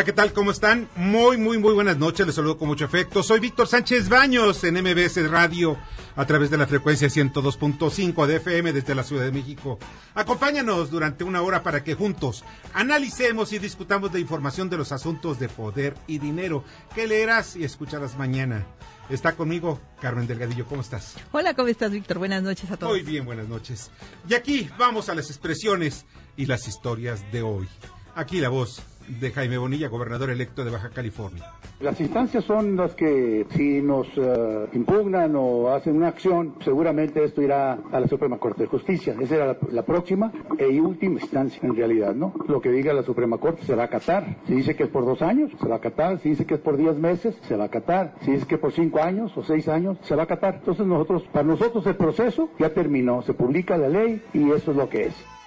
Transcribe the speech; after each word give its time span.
Hola, 0.00 0.06
¿qué 0.06 0.12
tal? 0.14 0.32
¿Cómo 0.32 0.50
están? 0.50 0.88
Muy, 0.96 1.36
muy, 1.36 1.58
muy 1.58 1.74
buenas 1.74 1.98
noches. 1.98 2.24
Les 2.24 2.34
saludo 2.34 2.56
con 2.56 2.68
mucho 2.68 2.86
afecto. 2.86 3.22
Soy 3.22 3.38
Víctor 3.38 3.66
Sánchez 3.68 4.08
Baños 4.08 4.64
en 4.64 4.76
MBS 4.76 5.30
Radio 5.30 5.76
a 6.16 6.24
través 6.24 6.48
de 6.48 6.56
la 6.56 6.66
frecuencia 6.66 7.08
102.5 7.08 8.24
de 8.24 8.36
FM 8.36 8.72
desde 8.72 8.94
la 8.94 9.02
Ciudad 9.02 9.24
de 9.24 9.30
México. 9.30 9.78
Acompáñanos 10.14 10.90
durante 10.90 11.22
una 11.22 11.42
hora 11.42 11.62
para 11.62 11.84
que 11.84 11.92
juntos 11.92 12.46
analicemos 12.72 13.52
y 13.52 13.58
discutamos 13.58 14.10
de 14.10 14.20
información 14.20 14.70
de 14.70 14.78
los 14.78 14.90
asuntos 14.90 15.38
de 15.38 15.50
poder 15.50 15.94
y 16.06 16.18
dinero 16.18 16.64
que 16.94 17.06
leerás 17.06 17.54
y 17.56 17.64
escucharás 17.64 18.16
mañana. 18.16 18.64
Está 19.10 19.36
conmigo 19.36 19.82
Carmen 20.00 20.26
Delgadillo. 20.26 20.64
¿Cómo 20.64 20.80
estás? 20.80 21.16
Hola, 21.30 21.52
¿cómo 21.52 21.68
estás, 21.68 21.90
Víctor? 21.90 22.16
Buenas 22.16 22.42
noches 22.42 22.70
a 22.70 22.78
todos. 22.78 22.90
Muy 22.90 23.02
bien, 23.02 23.26
buenas 23.26 23.48
noches. 23.48 23.90
Y 24.26 24.32
aquí 24.32 24.70
vamos 24.78 25.10
a 25.10 25.14
las 25.14 25.28
expresiones 25.28 26.06
y 26.38 26.46
las 26.46 26.66
historias 26.68 27.20
de 27.32 27.42
hoy. 27.42 27.68
Aquí 28.14 28.40
la 28.40 28.48
voz 28.48 28.82
de 29.18 29.30
Jaime 29.30 29.58
Bonilla, 29.58 29.88
gobernador 29.88 30.30
electo 30.30 30.64
de 30.64 30.70
Baja 30.70 30.90
California. 30.90 31.44
Las 31.80 32.00
instancias 32.00 32.44
son 32.44 32.76
las 32.76 32.94
que 32.94 33.46
si 33.50 33.80
nos 33.80 34.06
uh, 34.18 34.68
impugnan 34.72 35.34
o 35.34 35.70
hacen 35.70 35.96
una 35.96 36.08
acción, 36.08 36.54
seguramente 36.62 37.24
esto 37.24 37.42
irá 37.42 37.78
a 37.90 38.00
la 38.00 38.06
Suprema 38.06 38.38
Corte 38.38 38.64
de 38.64 38.68
Justicia. 38.68 39.16
Esa 39.18 39.34
era 39.34 39.56
la, 39.72 39.82
próxima 39.82 40.30
y 40.58 40.78
última 40.78 41.20
instancia 41.20 41.60
en 41.62 41.74
realidad, 41.74 42.14
¿no? 42.14 42.34
Lo 42.46 42.60
que 42.60 42.70
diga 42.70 42.92
la 42.92 43.02
Suprema 43.02 43.38
Corte 43.38 43.64
se 43.64 43.74
va 43.74 43.84
a 43.84 43.86
acatar. 43.86 44.36
Si 44.46 44.54
dice 44.54 44.76
que 44.76 44.84
es 44.84 44.90
por 44.90 45.06
dos 45.06 45.22
años, 45.22 45.50
se 45.60 45.66
va 45.66 45.76
a 45.76 45.78
acatar. 45.78 46.20
Si 46.20 46.30
dice 46.30 46.44
que 46.44 46.54
es 46.54 46.60
por 46.60 46.76
diez 46.76 46.96
meses, 46.96 47.34
se 47.48 47.56
va 47.56 47.64
a 47.64 47.66
acatar. 47.66 48.14
Si 48.22 48.32
dice 48.32 48.46
que 48.46 48.58
por 48.58 48.72
cinco 48.72 49.00
años 49.00 49.32
o 49.36 49.42
seis 49.42 49.66
años, 49.68 49.96
se 50.02 50.14
va 50.14 50.22
a 50.22 50.24
acatar. 50.24 50.56
Entonces 50.56 50.86
nosotros, 50.86 51.22
para 51.32 51.46
nosotros 51.46 51.86
el 51.86 51.96
proceso 51.96 52.50
ya 52.58 52.70
terminó. 52.74 53.22
Se 53.22 53.34
publica 53.34 53.76
la 53.78 53.88
ley 53.88 54.22
y 54.34 54.50
eso 54.50 54.70
es 54.70 54.76
lo 54.76 54.88
que 54.88 55.06
es. 55.06 55.39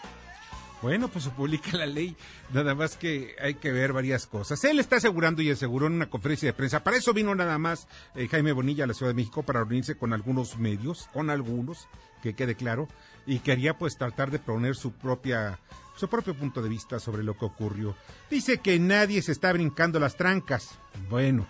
Bueno, 0.83 1.07
pues 1.07 1.23
se 1.23 1.29
publica 1.29 1.77
la 1.77 1.85
ley, 1.85 2.13
nada 2.51 2.75
más 2.75 2.97
que 2.97 3.37
hay 3.41 3.53
que 3.53 3.71
ver 3.71 3.93
varias 3.93 4.27
cosas. 4.27 4.61
Él 4.65 4.79
está 4.79 4.97
asegurando 4.97 5.41
y 5.41 5.49
aseguró 5.49 5.87
en 5.87 5.93
una 5.93 6.09
conferencia 6.09 6.49
de 6.49 6.53
prensa, 6.53 6.83
para 6.83 6.97
eso 6.97 7.13
vino 7.13 7.33
nada 7.33 7.57
más 7.57 7.87
eh, 8.15 8.27
Jaime 8.27 8.51
Bonilla 8.51 8.83
a 8.83 8.87
la 8.87 8.93
Ciudad 8.93 9.11
de 9.11 9.15
México 9.15 9.43
para 9.43 9.61
reunirse 9.61 9.95
con 9.95 10.11
algunos 10.11 10.57
medios, 10.57 11.07
con 11.13 11.29
algunos, 11.29 11.87
que 12.21 12.33
quede 12.33 12.55
claro, 12.55 12.89
y 13.25 13.39
quería 13.39 13.77
pues 13.77 13.97
tratar 13.97 14.29
de 14.29 14.39
poner 14.39 14.75
su 14.75 14.91
propia 14.91 15.57
su 15.95 16.09
propio 16.09 16.35
punto 16.35 16.61
de 16.61 16.67
vista 16.67 16.99
sobre 16.99 17.23
lo 17.23 17.37
que 17.37 17.45
ocurrió. 17.45 17.95
Dice 18.29 18.57
que 18.57 18.77
nadie 18.77 19.21
se 19.21 19.31
está 19.31 19.53
brincando 19.53 20.01
las 20.01 20.17
trancas. 20.17 20.77
Bueno, 21.09 21.47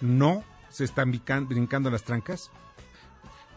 no 0.00 0.44
se 0.68 0.84
están 0.84 1.10
brincando 1.10 1.90
las 1.90 2.04
trancas. 2.04 2.52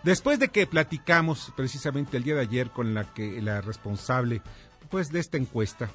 Después 0.01 0.39
de 0.39 0.47
que 0.47 0.65
platicamos 0.65 1.51
precisamente 1.57 2.15
el 2.15 2.23
día 2.23 2.35
de 2.35 2.41
ayer 2.41 2.71
con 2.71 2.93
la 2.93 3.13
que 3.13 3.41
la 3.41 3.59
responsable 3.59 4.41
pues 4.89 5.11
de 5.11 5.19
esta 5.19 5.37
encuesta 5.37 5.89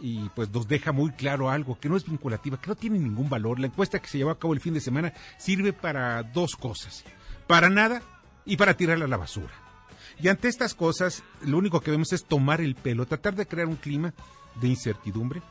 y 0.00 0.28
pues 0.30 0.50
nos 0.50 0.68
deja 0.68 0.92
muy 0.92 1.10
claro 1.12 1.50
algo, 1.50 1.78
que 1.78 1.88
no 1.88 1.96
es 1.96 2.04
vinculativa, 2.04 2.60
que 2.60 2.68
no 2.68 2.76
tiene 2.76 2.98
ningún 2.98 3.28
valor. 3.28 3.58
La 3.58 3.66
encuesta 3.66 3.98
que 3.98 4.08
se 4.08 4.18
llevó 4.18 4.30
a 4.30 4.38
cabo 4.38 4.54
el 4.54 4.60
fin 4.60 4.74
de 4.74 4.80
semana 4.80 5.12
sirve 5.38 5.72
para 5.72 6.22
dos 6.22 6.56
cosas, 6.56 7.04
para 7.46 7.70
nada 7.70 8.02
y 8.44 8.56
para 8.56 8.76
tirarla 8.76 9.06
a 9.06 9.08
la 9.08 9.16
basura. 9.16 9.52
Y 10.20 10.28
ante 10.28 10.48
estas 10.48 10.74
cosas, 10.74 11.22
lo 11.42 11.58
único 11.58 11.80
que 11.80 11.90
vemos 11.90 12.12
es 12.12 12.24
tomar 12.24 12.60
el 12.60 12.74
pelo, 12.74 13.06
tratar 13.06 13.34
de 13.34 13.46
crear 13.46 13.66
un 13.66 13.76
clima 13.76 14.14
de 14.60 14.68
incertidumbre 14.68 15.42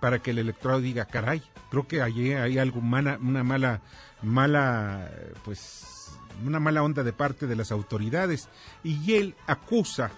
para 0.00 0.20
que 0.20 0.30
el 0.30 0.38
electorado 0.38 0.80
diga, 0.80 1.04
caray, 1.04 1.42
creo 1.70 1.86
que 1.86 2.02
allí 2.02 2.32
hay 2.32 2.58
algo 2.58 2.80
mala, 2.80 3.18
una 3.20 3.44
mala, 3.44 3.82
mala, 4.22 5.10
pues, 5.44 6.12
una 6.44 6.58
mala 6.58 6.82
onda 6.82 7.02
de 7.02 7.12
parte 7.12 7.46
de 7.46 7.56
las 7.56 7.70
autoridades. 7.70 8.48
Y 8.82 9.14
él 9.14 9.36
acusa 9.46 10.10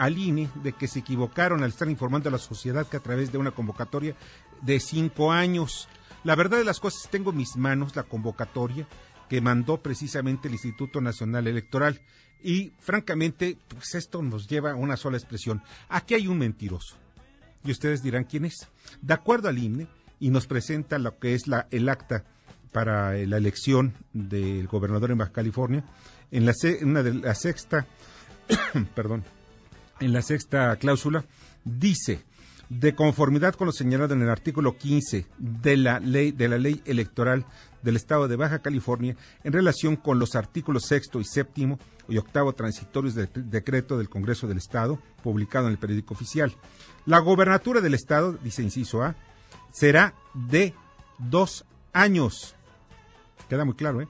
al 0.00 0.16
INE 0.16 0.48
de 0.62 0.72
que 0.72 0.88
se 0.88 1.00
equivocaron 1.00 1.62
al 1.62 1.68
estar 1.68 1.90
informando 1.90 2.30
a 2.30 2.32
la 2.32 2.38
sociedad 2.38 2.86
que 2.86 2.96
a 2.96 3.02
través 3.02 3.30
de 3.30 3.36
una 3.36 3.50
convocatoria 3.50 4.16
de 4.62 4.80
cinco 4.80 5.30
años. 5.30 5.88
La 6.24 6.34
verdad 6.34 6.56
de 6.56 6.64
las 6.64 6.80
cosas, 6.80 7.10
tengo 7.10 7.32
en 7.32 7.36
mis 7.36 7.56
manos 7.56 7.94
la 7.94 8.04
convocatoria 8.04 8.88
que 9.28 9.42
mandó 9.42 9.82
precisamente 9.82 10.48
el 10.48 10.54
Instituto 10.54 11.02
Nacional 11.02 11.46
Electoral. 11.46 12.00
Y 12.42 12.72
francamente, 12.78 13.58
pues 13.68 13.94
esto 13.94 14.22
nos 14.22 14.48
lleva 14.48 14.70
a 14.70 14.74
una 14.74 14.96
sola 14.96 15.18
expresión. 15.18 15.62
Aquí 15.90 16.14
hay 16.14 16.28
un 16.28 16.38
mentiroso. 16.38 16.96
Y 17.62 17.70
ustedes 17.70 18.02
dirán 18.02 18.24
quién 18.24 18.46
es. 18.46 18.68
De 19.02 19.12
acuerdo 19.12 19.50
al 19.50 19.58
INE, 19.58 19.86
y 20.18 20.30
nos 20.30 20.46
presenta 20.46 20.98
lo 20.98 21.18
que 21.18 21.34
es 21.34 21.46
la, 21.46 21.68
el 21.70 21.90
acta 21.90 22.24
para 22.72 23.12
la 23.12 23.36
elección 23.36 23.92
del 24.14 24.66
gobernador 24.66 25.10
en 25.10 25.18
Baja 25.18 25.32
California, 25.32 25.84
en 26.30 26.46
la, 26.46 26.52
de 27.02 27.14
la 27.14 27.34
sexta, 27.34 27.86
perdón, 28.94 29.24
en 30.00 30.12
la 30.12 30.22
sexta 30.22 30.74
cláusula, 30.76 31.24
dice, 31.64 32.24
de 32.70 32.94
conformidad 32.94 33.54
con 33.54 33.66
lo 33.66 33.72
señalado 33.72 34.14
en 34.14 34.22
el 34.22 34.30
artículo 34.30 34.78
15 34.78 35.26
de 35.38 35.76
la 35.76 35.98
ley, 35.98 36.30
de 36.32 36.48
la 36.48 36.56
ley 36.56 36.80
electoral 36.86 37.44
del 37.82 37.96
Estado 37.96 38.28
de 38.28 38.36
Baja 38.36 38.60
California, 38.60 39.16
en 39.42 39.52
relación 39.52 39.96
con 39.96 40.18
los 40.18 40.36
artículos 40.36 40.84
sexto 40.84 41.20
y 41.20 41.24
séptimo 41.24 41.78
y 42.08 42.18
octavo 42.18 42.52
transitorios 42.52 43.14
del 43.14 43.28
decreto 43.50 43.98
del 43.98 44.08
Congreso 44.08 44.46
del 44.46 44.58
Estado, 44.58 45.00
publicado 45.22 45.66
en 45.66 45.72
el 45.72 45.78
periódico 45.78 46.14
oficial. 46.14 46.54
La 47.06 47.18
gobernatura 47.18 47.80
del 47.80 47.94
Estado, 47.94 48.38
dice 48.42 48.62
inciso 48.62 49.02
A, 49.02 49.16
será 49.72 50.14
de 50.34 50.74
dos 51.18 51.64
años. 51.92 52.54
Queda 53.48 53.64
muy 53.64 53.74
claro, 53.74 54.00
¿eh? 54.00 54.08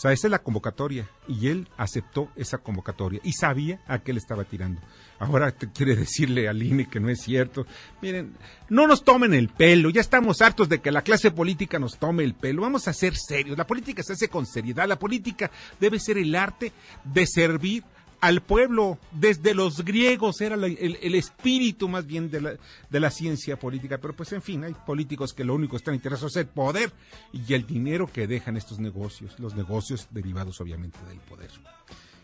Sea, 0.00 0.12
esa 0.12 0.28
es 0.28 0.30
la 0.30 0.38
convocatoria 0.38 1.06
y 1.28 1.48
él 1.48 1.68
aceptó 1.76 2.30
esa 2.34 2.56
convocatoria 2.56 3.20
y 3.22 3.34
sabía 3.34 3.82
a 3.86 3.98
qué 3.98 4.14
le 4.14 4.18
estaba 4.18 4.44
tirando. 4.44 4.80
Ahora 5.18 5.50
te 5.50 5.70
quiere 5.70 5.94
decirle 5.94 6.48
al 6.48 6.62
INE 6.62 6.88
que 6.88 7.00
no 7.00 7.10
es 7.10 7.20
cierto. 7.20 7.66
Miren, 8.00 8.34
no 8.70 8.86
nos 8.86 9.04
tomen 9.04 9.34
el 9.34 9.50
pelo, 9.50 9.90
ya 9.90 10.00
estamos 10.00 10.40
hartos 10.40 10.70
de 10.70 10.80
que 10.80 10.90
la 10.90 11.02
clase 11.02 11.30
política 11.32 11.78
nos 11.78 11.98
tome 11.98 12.24
el 12.24 12.32
pelo. 12.32 12.62
Vamos 12.62 12.88
a 12.88 12.94
ser 12.94 13.14
serios, 13.14 13.58
la 13.58 13.66
política 13.66 14.02
se 14.02 14.14
hace 14.14 14.28
con 14.28 14.46
seriedad, 14.46 14.88
la 14.88 14.98
política 14.98 15.50
debe 15.78 16.00
ser 16.00 16.16
el 16.16 16.34
arte 16.34 16.72
de 17.04 17.26
servir 17.26 17.84
al 18.20 18.42
pueblo, 18.42 18.98
desde 19.12 19.54
los 19.54 19.84
griegos 19.84 20.40
era 20.40 20.54
el, 20.54 21.14
espíritu 21.14 21.88
más 21.88 22.06
bien 22.06 22.30
de 22.30 22.40
la, 22.40 22.52
de 22.90 23.00
la, 23.00 23.10
ciencia 23.10 23.58
política, 23.58 23.98
pero 23.98 24.14
pues 24.14 24.32
en 24.32 24.42
fin, 24.42 24.64
hay 24.64 24.74
políticos 24.74 25.32
que 25.32 25.44
lo 25.44 25.54
único 25.54 25.72
que 25.72 25.78
están 25.78 25.94
interesados 25.94 26.32
es 26.32 26.42
el 26.42 26.46
poder 26.46 26.92
y 27.32 27.54
el 27.54 27.66
dinero 27.66 28.10
que 28.12 28.26
dejan 28.26 28.56
estos 28.56 28.78
negocios, 28.78 29.38
los 29.38 29.54
negocios 29.54 30.08
derivados 30.10 30.60
obviamente 30.60 30.98
del 31.08 31.18
poder. 31.20 31.50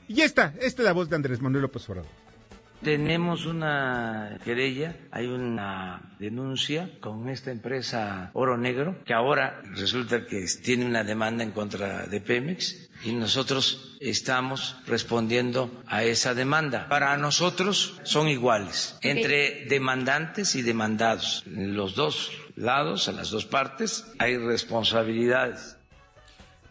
Y 0.08 0.20
esta, 0.20 0.54
esta 0.60 0.82
es 0.82 0.86
la 0.86 0.92
voz 0.92 1.08
de 1.08 1.16
Andrés 1.16 1.40
Manuel 1.40 1.62
López 1.62 1.88
Obrador. 1.88 2.25
Tenemos 2.86 3.46
una 3.46 4.38
querella, 4.44 4.94
hay 5.10 5.26
una 5.26 6.14
denuncia 6.20 6.88
con 7.00 7.28
esta 7.28 7.50
empresa 7.50 8.30
Oro 8.32 8.56
Negro, 8.56 9.02
que 9.04 9.12
ahora 9.12 9.60
resulta 9.74 10.24
que 10.24 10.46
tiene 10.62 10.86
una 10.86 11.02
demanda 11.02 11.42
en 11.42 11.50
contra 11.50 12.06
de 12.06 12.20
Pemex 12.20 12.88
y 13.02 13.10
nosotros 13.10 13.96
estamos 14.00 14.76
respondiendo 14.86 15.82
a 15.88 16.04
esa 16.04 16.32
demanda. 16.32 16.86
Para 16.88 17.16
nosotros 17.16 18.00
son 18.04 18.28
iguales 18.28 18.96
entre 19.02 19.64
demandantes 19.66 20.54
y 20.54 20.62
demandados. 20.62 21.42
En 21.44 21.74
los 21.76 21.96
dos 21.96 22.30
lados, 22.54 23.08
en 23.08 23.16
las 23.16 23.30
dos 23.30 23.46
partes, 23.46 24.06
hay 24.20 24.36
responsabilidades. 24.36 25.75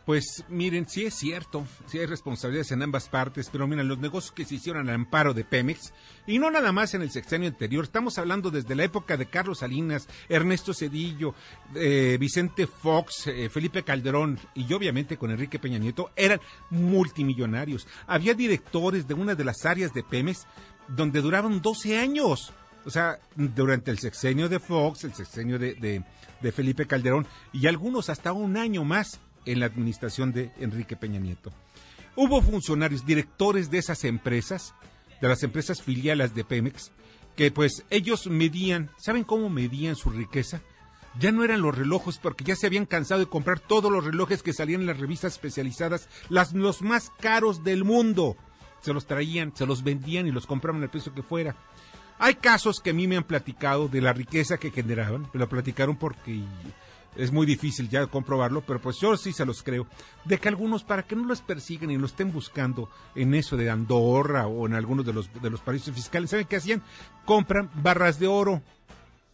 Pues 0.06 0.44
miren, 0.50 0.88
sí 0.88 1.06
es 1.06 1.16
cierto, 1.16 1.66
sí 1.88 1.98
hay 1.98 2.06
responsabilidades 2.06 2.72
en 2.72 2.84
ambas 2.84 3.10
partes, 3.10 3.50
pero 3.52 3.66
miren, 3.66 3.88
los 3.88 3.98
negocios 3.98 4.32
que 4.32 4.46
se 4.46 4.56
hicieron 4.56 4.88
al 4.88 4.94
amparo 4.94 5.34
de 5.34 5.44
Pemex, 5.44 5.94
y 6.28 6.38
no 6.38 6.52
nada 6.52 6.72
más 6.72 6.94
en 6.94 7.02
el 7.02 7.10
sexenio 7.10 7.50
anterior, 7.50 7.86
estamos 7.86 8.20
hablando 8.20 8.52
desde 8.52 8.76
la 8.76 8.84
época 8.84 9.18
de 9.18 9.26
Carlos 9.26 9.60
Salinas, 9.60 10.08
Ernesto 10.30 10.76
Cedillo, 10.76 11.34
eh, 11.74 12.18
Vicente 12.20 12.68
Fox, 12.68 13.26
eh, 13.26 13.50
Felipe 13.50 13.82
Calderón 13.82 14.40
y 14.54 14.72
obviamente 14.74 15.18
con 15.18 15.32
Enrique 15.32 15.58
Peña 15.58 15.80
Nieto, 15.80 16.12
eran 16.16 16.40
multimillonarios. 16.70 17.88
Había 18.06 18.36
directores 18.36 19.08
de 19.08 19.16
una 19.16 19.34
de 19.34 19.44
las 19.44 19.66
áreas 19.66 19.92
de 19.92 20.04
Pemex 20.04 20.46
donde 20.88 21.22
duraban 21.22 21.64
12 21.64 21.98
años 21.98 22.54
O 22.86 22.92
sea, 22.92 23.18
durante 23.36 23.90
el 23.90 23.98
sexenio 23.98 24.50
de 24.50 24.60
Fox, 24.60 25.04
el 25.04 25.16
sexenio 25.16 25.58
de, 25.58 26.04
de 26.42 26.52
Felipe 26.52 26.86
Calderón 26.86 27.26
y 27.52 27.66
algunos 27.66 28.12
hasta 28.12 28.34
un 28.34 28.56
año 28.56 28.84
más 28.84 29.20
en 29.46 29.60
la 29.60 29.66
administración 29.66 30.32
de 30.32 30.52
Enrique 30.60 30.96
Peña 30.96 31.20
Nieto. 31.20 31.52
Hubo 32.16 32.42
funcionarios, 32.42 33.06
directores 33.06 33.70
de 33.70 33.80
esas 33.80 34.04
empresas, 34.04 34.74
de 35.22 35.28
las 35.28 35.44
empresas 35.44 35.82
filiales 35.82 36.34
de 36.34 36.46
Pemex, 36.46 36.92
que 37.36 37.52
pues 37.52 37.84
ellos 37.90 38.28
medían, 38.28 38.90
¿saben 38.98 39.24
cómo 39.24 39.50
medían 39.50 39.96
su 39.96 40.10
riqueza? 40.10 40.62
Ya 41.20 41.32
no 41.32 41.44
eran 41.44 41.62
los 41.62 41.78
relojes 41.78 42.18
porque 42.18 42.44
ya 42.44 42.56
se 42.56 42.68
habían 42.68 42.86
cansado 42.86 43.22
de 43.22 43.28
comprar 43.28 43.60
todos 43.60 43.92
los 43.92 44.04
relojes 44.04 44.44
que 44.44 44.54
salían 44.54 44.82
en 44.82 44.88
las 44.88 45.00
revistas 45.00 45.34
especializadas, 45.34 46.10
las, 46.30 46.54
los 46.54 46.82
más 46.82 47.12
caros 47.20 47.64
del 47.64 47.84
mundo. 47.84 48.36
Se 48.82 48.94
los 48.94 49.06
traían, 49.08 49.56
se 49.56 49.66
los 49.66 49.84
vendían 49.84 50.28
y 50.28 50.32
los 50.32 50.46
compraban 50.46 50.84
al 50.84 50.90
precio 50.90 51.14
que 51.14 51.24
fuera. 51.24 51.56
Hay 52.20 52.36
casos 52.36 52.80
que 52.80 52.92
a 52.92 52.94
mí 52.94 53.08
me 53.08 53.18
han 53.18 53.24
platicado 53.24 53.88
de 53.88 54.02
la 54.02 54.14
riqueza 54.14 54.58
que 54.58 54.72
generaban, 54.72 55.30
me 55.34 55.40
lo 55.40 55.50
platicaron 55.50 55.98
porque 55.98 56.42
es 57.16 57.32
muy 57.32 57.46
difícil 57.46 57.90
ya 57.90 58.06
comprobarlo, 58.08 58.62
pero 58.62 58.80
pues 58.80 59.00
yo 59.00 59.16
sí 59.18 59.34
se 59.34 59.46
los 59.46 59.64
creo, 59.64 59.88
de 60.26 60.38
que 60.38 60.50
algunos 60.50 60.84
para 60.84 61.04
que 61.04 61.16
no 61.16 61.26
los 61.26 61.42
persigan 61.42 61.92
y 61.92 61.98
lo 61.98 62.06
estén 62.06 62.32
buscando 62.32 62.90
en 63.16 63.34
eso 63.34 63.58
de 63.58 63.70
Andorra 63.70 64.48
o 64.48 64.66
en 64.66 64.74
algunos 64.74 65.06
de 65.06 65.14
los, 65.14 65.30
de 65.42 65.50
los 65.50 65.62
paraísos 65.62 65.94
fiscales, 65.94 66.30
¿saben 66.30 66.48
qué 66.48 66.58
hacían? 66.58 66.82
Compran 67.26 67.70
barras 67.76 68.20
de 68.20 68.28
oro. 68.28 68.62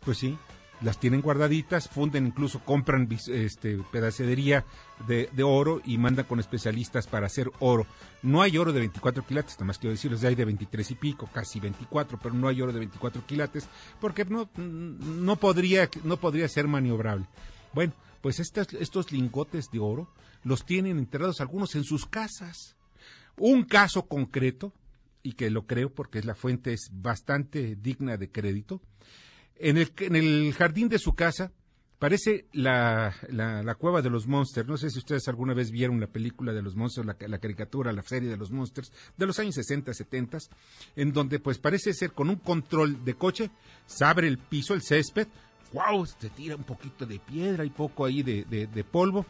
Pues 0.04 0.18
sí, 0.18 0.38
las 0.81 1.00
tienen 1.00 1.22
guardaditas, 1.22 1.88
funden 1.88 2.28
incluso, 2.28 2.60
compran 2.60 3.07
este, 3.28 3.78
pedacería 3.92 4.66
de, 5.07 5.30
de, 5.31 5.44
oro 5.44 5.81
y 5.86 5.98
mandan 5.98 6.25
con 6.25 6.39
especialistas 6.39 7.07
para 7.07 7.27
hacer 7.27 7.51
oro. 7.60 7.86
No 8.24 8.42
hay 8.42 8.57
oro 8.57 8.74
de 8.74 8.80
24 8.80 9.25
quilates, 9.25 9.56
nada 9.56 9.66
más 9.66 9.77
quiero 9.77 9.92
decirles, 9.92 10.24
hay 10.24 10.36
de 10.36 10.45
23 10.45 10.92
y 10.92 10.95
pico, 10.95 11.30
casi 11.31 11.60
24, 11.60 12.19
pero 12.22 12.34
no 12.34 12.48
hay 12.48 12.62
oro 12.62 12.74
de 12.74 12.80
24 12.80 13.25
quilates 13.25 13.68
porque 14.00 14.25
no, 14.25 14.50
no, 14.57 15.36
podría, 15.36 15.89
no 16.04 16.18
podría 16.18 16.48
ser 16.48 16.68
maniobrable. 16.68 17.25
Bueno, 17.74 17.94
pues 18.22 18.40
estos 18.40 19.12
lingotes 19.12 19.70
de 19.72 19.80
oro 19.80 20.10
los 20.44 20.66
tienen 20.66 20.98
enterrados 20.98 21.42
algunos 21.42 21.76
en 21.76 21.84
sus 21.84 22.06
casas. 22.06 22.76
Un 23.38 23.64
caso 23.64 24.08
concreto, 24.08 24.74
y 25.24 25.34
que 25.34 25.50
lo 25.50 25.66
creo 25.66 25.94
porque 25.94 26.22
la 26.22 26.36
fuente 26.36 26.74
es 26.74 26.90
bastante 26.92 27.76
digna 27.76 28.18
de 28.18 28.32
crédito, 28.32 28.82
en 29.64 29.78
el, 29.78 30.54
jardín 30.54 30.90
de 30.90 30.98
su 30.98 31.14
casa 31.14 31.52
parece 32.00 32.48
la, 32.52 33.14
la, 33.30 33.76
cueva 33.76 34.02
de 34.02 34.10
los 34.10 34.26
monsters. 34.26 34.68
No 34.68 34.76
sé 34.76 34.90
si 34.90 34.98
ustedes 34.98 35.28
alguna 35.28 35.54
vez 35.54 35.70
vieron 35.70 36.00
la 36.00 36.08
película 36.08 36.52
de 36.52 36.64
los 36.64 36.76
monsters, 36.76 37.06
la, 37.06 37.16
la, 37.28 37.38
caricatura, 37.38 37.92
la 37.92 38.02
serie 38.02 38.28
de 38.28 38.38
los 38.38 38.50
monsters 38.50 38.92
de 39.16 39.28
los 39.28 39.38
años 39.38 39.54
60, 39.54 39.94
70, 39.94 40.40
en 40.96 41.14
donde 41.14 41.40
pues 41.40 41.60
parece 41.60 41.94
ser 41.94 42.14
con 42.14 42.30
un 42.30 42.38
control 42.38 43.06
de 43.06 43.14
coche, 43.14 43.52
se 43.86 44.04
abre 44.04 44.28
el 44.28 44.40
piso, 44.40 44.74
el 44.74 44.82
césped, 44.82 45.28
wow, 45.74 46.06
se 46.06 46.30
tira 46.30 46.56
un 46.56 46.64
poquito 46.64 47.06
de 47.06 47.20
piedra 47.20 47.66
y 47.66 47.70
poco 47.70 48.06
ahí 48.06 48.24
de, 48.24 48.44
de, 48.46 48.84
polvo, 48.84 49.26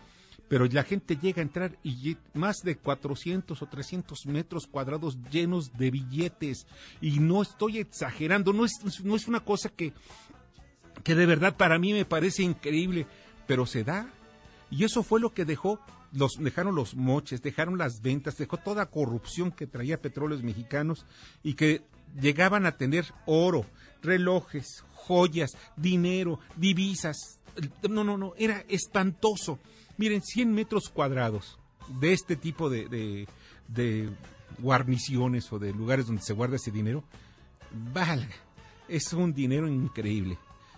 pero 0.48 0.66
la 0.66 0.84
gente 0.84 1.18
llega 1.18 1.42
a 1.42 1.44
entrar 1.44 1.78
y 1.84 2.18
más 2.34 2.58
de 2.64 2.78
400 2.78 3.62
o 3.62 3.66
300 3.66 4.26
metros 4.26 4.68
cuadrados 4.68 5.18
llenos 5.30 5.72
de 5.78 5.92
billetes. 5.92 6.68
Y 7.00 7.20
no 7.20 7.42
estoy 7.42 7.80
exagerando, 7.80 8.54
no 8.54 8.66
es, 8.66 8.74
no 9.04 9.16
es 9.16 9.28
una 9.28 9.40
cosa 9.40 9.70
que, 9.70 9.94
que 11.04 11.16
de 11.16 11.26
verdad 11.26 11.56
para 11.56 11.80
mí 11.80 11.94
me 11.94 12.06
parece 12.06 12.44
increíble, 12.44 13.06
pero 13.48 13.66
se 13.66 13.84
da. 13.84 14.12
Y 14.70 14.86
eso 14.86 15.04
fue 15.04 15.20
lo 15.20 15.34
que 15.34 15.46
dejó, 15.46 15.80
los, 16.14 16.34
dejaron 16.40 16.76
los 16.76 16.96
moches, 16.96 17.42
dejaron 17.42 17.78
las 17.78 18.02
ventas, 18.02 18.38
dejó 18.38 18.58
toda 18.58 18.86
corrupción 18.86 19.52
que 19.52 19.68
traía 19.68 20.02
petróleos 20.02 20.44
mexicanos 20.44 21.06
y 21.44 21.54
que 21.54 21.82
llegaban 22.20 22.66
a 22.66 22.78
tener 22.78 23.06
oro, 23.26 23.66
relojes, 24.02 24.84
joyas, 24.94 25.52
dinero, 25.76 26.40
divisas. 26.56 27.40
No, 27.90 28.04
no, 28.04 28.18
no, 28.18 28.34
era 28.38 28.64
espantoso. 28.70 29.60
Miren, 29.98 30.22
100 30.22 30.54
metros 30.54 30.90
cuadrados 30.90 31.60
de 32.00 32.14
este 32.14 32.36
tipo 32.36 32.70
de, 32.70 33.28
de, 33.68 34.10
guarniciones 34.60 35.52
o 35.52 35.60
de 35.60 35.74
lugares 35.74 36.08
donde 36.08 36.22
se 36.22 36.34
guarda 36.34 36.56
ese 36.56 36.72
dinero, 36.72 37.04
valga, 37.94 38.36
es 38.88 39.12
un 39.14 39.34
dinero 39.34 39.68
increíble. 39.68 40.38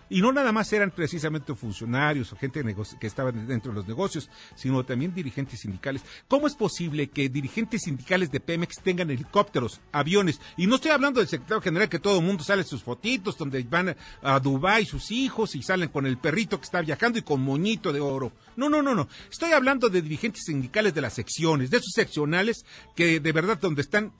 Y 0.09 0.21
no 0.21 0.31
nada 0.31 0.51
más 0.51 0.71
eran 0.73 0.91
precisamente 0.91 1.55
funcionarios 1.55 2.31
o 2.31 2.35
gente 2.35 2.63
que 2.99 3.07
estaba 3.07 3.31
dentro 3.31 3.71
de 3.71 3.75
los 3.75 3.87
negocios, 3.87 4.29
sino 4.55 4.83
también 4.83 5.13
dirigentes 5.13 5.61
sindicales. 5.61 6.03
¿Cómo 6.27 6.47
es 6.47 6.55
posible 6.55 7.09
que 7.09 7.29
dirigentes 7.29 7.83
sindicales 7.83 8.31
de 8.31 8.39
Pemex 8.39 8.81
tengan 8.83 9.09
helicópteros, 9.09 9.81
aviones? 9.91 10.39
Y 10.57 10.67
no 10.67 10.75
estoy 10.75 10.91
hablando 10.91 11.19
del 11.19 11.29
secretario 11.29 11.61
general 11.61 11.89
que 11.89 11.99
todo 11.99 12.19
el 12.19 12.25
mundo 12.25 12.43
sale 12.43 12.63
sus 12.63 12.83
fotitos 12.83 13.37
donde 13.37 13.63
van 13.63 13.95
a 14.21 14.39
Dubái 14.39 14.85
sus 14.85 15.11
hijos 15.11 15.55
y 15.55 15.63
salen 15.63 15.89
con 15.89 16.05
el 16.05 16.17
perrito 16.17 16.59
que 16.59 16.65
está 16.65 16.81
viajando 16.81 17.19
y 17.19 17.23
con 17.23 17.41
moñito 17.41 17.91
de 17.93 17.99
oro. 17.99 18.31
No, 18.55 18.69
no, 18.69 18.81
no, 18.81 18.93
no. 18.93 19.07
Estoy 19.31 19.51
hablando 19.51 19.89
de 19.89 20.01
dirigentes 20.01 20.43
sindicales 20.45 20.93
de 20.93 21.01
las 21.01 21.13
secciones, 21.13 21.69
de 21.69 21.77
esos 21.77 21.93
seccionales 21.93 22.65
que 22.95 23.19
de 23.19 23.31
verdad 23.31 23.57
donde 23.59 23.81
están 23.81 24.13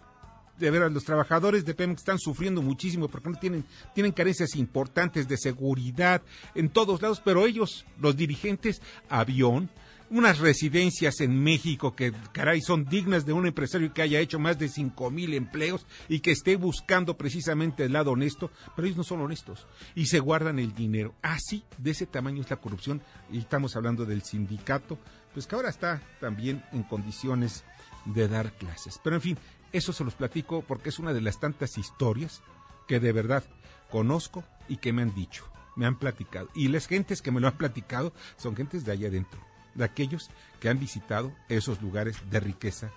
de 0.57 0.71
veras, 0.71 0.91
los 0.91 1.03
trabajadores 1.03 1.65
de 1.65 1.73
Pemex 1.73 2.01
están 2.01 2.19
sufriendo 2.19 2.61
muchísimo 2.61 3.07
porque 3.07 3.29
no 3.29 3.39
tienen, 3.39 3.65
tienen 3.94 4.11
carencias 4.11 4.55
importantes 4.55 5.27
de 5.27 5.38
seguridad 5.38 6.21
en 6.55 6.69
todos 6.69 7.01
lados, 7.01 7.21
pero 7.23 7.45
ellos, 7.45 7.85
los 8.00 8.15
dirigentes, 8.15 8.81
avión, 9.09 9.69
unas 10.09 10.38
residencias 10.38 11.21
en 11.21 11.41
México 11.41 11.95
que, 11.95 12.13
caray, 12.33 12.61
son 12.61 12.85
dignas 12.85 13.25
de 13.25 13.33
un 13.33 13.47
empresario 13.47 13.94
que 13.94 14.03
haya 14.03 14.19
hecho 14.19 14.38
más 14.38 14.59
de 14.59 14.69
cinco 14.69 15.09
mil 15.09 15.33
empleos 15.33 15.88
y 16.07 16.19
que 16.19 16.31
esté 16.31 16.56
buscando 16.56 17.17
precisamente 17.17 17.85
el 17.85 17.94
lado 17.94 18.11
honesto, 18.11 18.51
pero 18.75 18.85
ellos 18.85 18.97
no 18.97 19.03
son 19.03 19.21
honestos 19.21 19.65
y 19.95 20.06
se 20.06 20.19
guardan 20.19 20.59
el 20.59 20.75
dinero. 20.75 21.15
Así, 21.23 21.63
de 21.79 21.91
ese 21.91 22.06
tamaño 22.06 22.41
es 22.41 22.49
la 22.51 22.57
corrupción 22.57 23.01
y 23.31 23.39
estamos 23.39 23.75
hablando 23.75 24.06
del 24.06 24.21
sindicato, 24.21 24.99
pues 25.33 25.47
que 25.47 25.56
ahora 25.56 25.69
está 25.69 26.01
también 26.19 26.63
en 26.73 26.83
condiciones 26.83 27.63
de 28.06 28.27
dar 28.27 28.53
clases. 28.53 28.99
Pero 29.03 29.15
en 29.15 29.21
fin, 29.21 29.38
eso 29.73 29.91
se 29.91 30.03
los 30.03 30.13
platico 30.13 30.61
porque 30.61 30.89
es 30.89 30.99
una 30.99 31.13
de 31.13 31.21
las 31.21 31.39
tantas 31.39 31.77
historias 31.77 32.41
que 32.87 32.99
de 32.99 33.11
verdad 33.11 33.43
conozco 33.91 34.43
y 34.69 34.77
que 34.77 34.93
me 34.93 35.01
han 35.01 35.13
dicho, 35.13 35.45
me 35.75 35.85
han 35.85 35.97
platicado. 35.97 36.49
Y 36.53 36.67
las 36.69 36.87
gentes 36.87 37.21
que 37.21 37.31
me 37.31 37.41
lo 37.41 37.47
han 37.47 37.57
platicado 37.57 38.13
son 38.37 38.55
gentes 38.55 38.85
de 38.85 38.91
allá 38.91 39.07
adentro, 39.07 39.39
de 39.73 39.83
aquellos 39.83 40.29
que 40.59 40.69
han 40.69 40.79
visitado 40.79 41.33
esos 41.49 41.81
lugares 41.81 42.17
de 42.29 42.39
riqueza 42.39 42.91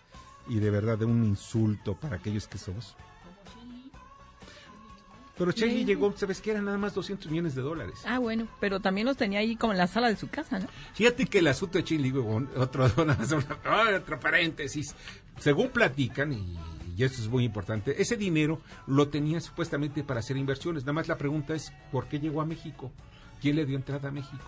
y 0.48 0.58
de 0.58 0.70
verdad 0.70 0.98
de 0.98 1.06
un 1.06 1.24
insulto 1.24 1.96
para 1.96 2.16
aquellos 2.16 2.46
que 2.46 2.58
somos. 2.58 2.96
Pero 5.38 5.52
Chely 5.52 5.84
llegó, 5.84 6.16
¿sabes 6.16 6.40
qué? 6.40 6.52
Eran 6.52 6.64
nada 6.64 6.78
más 6.78 6.94
200 6.94 7.30
millones 7.30 7.54
de 7.54 7.62
dólares. 7.62 8.00
Ah, 8.06 8.18
bueno, 8.18 8.48
pero 8.58 8.80
también 8.80 9.06
los 9.06 9.16
tenía 9.16 9.40
ahí 9.40 9.54
como 9.54 9.72
en 9.72 9.78
la 9.78 9.86
sala 9.86 10.08
de 10.08 10.16
su 10.16 10.28
casa, 10.28 10.58
¿no? 10.58 10.66
Fíjate 10.94 11.26
que 11.26 11.40
el 11.40 11.48
asunto 11.48 11.76
de 11.76 11.84
Chely, 11.84 12.12
otro, 12.56 12.84
otro 13.96 14.20
paréntesis, 14.20 14.94
según 15.38 15.68
platican, 15.68 16.32
y, 16.32 16.56
esto 16.98 17.20
es 17.20 17.28
muy 17.28 17.44
importante, 17.44 18.00
ese 18.00 18.16
dinero 18.16 18.62
lo 18.86 19.08
tenía 19.08 19.38
supuestamente 19.40 20.02
para 20.02 20.20
hacer 20.20 20.38
inversiones. 20.38 20.84
Nada 20.84 20.94
más 20.94 21.08
la 21.08 21.18
pregunta 21.18 21.54
es, 21.54 21.70
¿por 21.92 22.08
qué 22.08 22.18
llegó 22.18 22.40
a 22.40 22.46
México? 22.46 22.90
¿Quién 23.42 23.56
le 23.56 23.66
dio 23.66 23.76
entrada 23.76 24.08
a 24.08 24.12
México? 24.12 24.46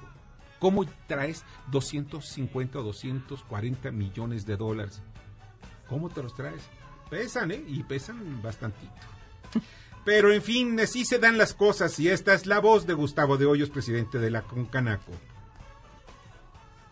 ¿Cómo 0.59 0.87
traes 1.07 1.45
250 1.71 2.79
o 2.79 2.83
240 2.83 3.91
millones 3.91 4.47
de 4.47 4.57
dólares? 4.57 5.03
¿Cómo 5.87 6.09
te 6.09 6.23
los 6.23 6.35
traes? 6.35 6.63
Pesan, 7.11 7.51
¿eh? 7.51 7.63
Y 7.69 7.83
pesan 7.83 8.41
bastantito. 8.43 8.93
Pero 10.09 10.33
en 10.33 10.41
fin, 10.41 10.81
así 10.81 11.05
se 11.05 11.19
dan 11.19 11.37
las 11.37 11.53
cosas 11.53 11.99
y 12.01 12.09
esta 12.09 12.33
es 12.33 12.47
la 12.47 12.61
voz 12.61 12.87
de 12.87 12.95
Gustavo 12.95 13.37
de 13.37 13.45
Hoyos, 13.45 13.69
presidente 13.69 14.19
de 14.19 14.31
la 14.31 14.41
Concanaco. 14.41 15.13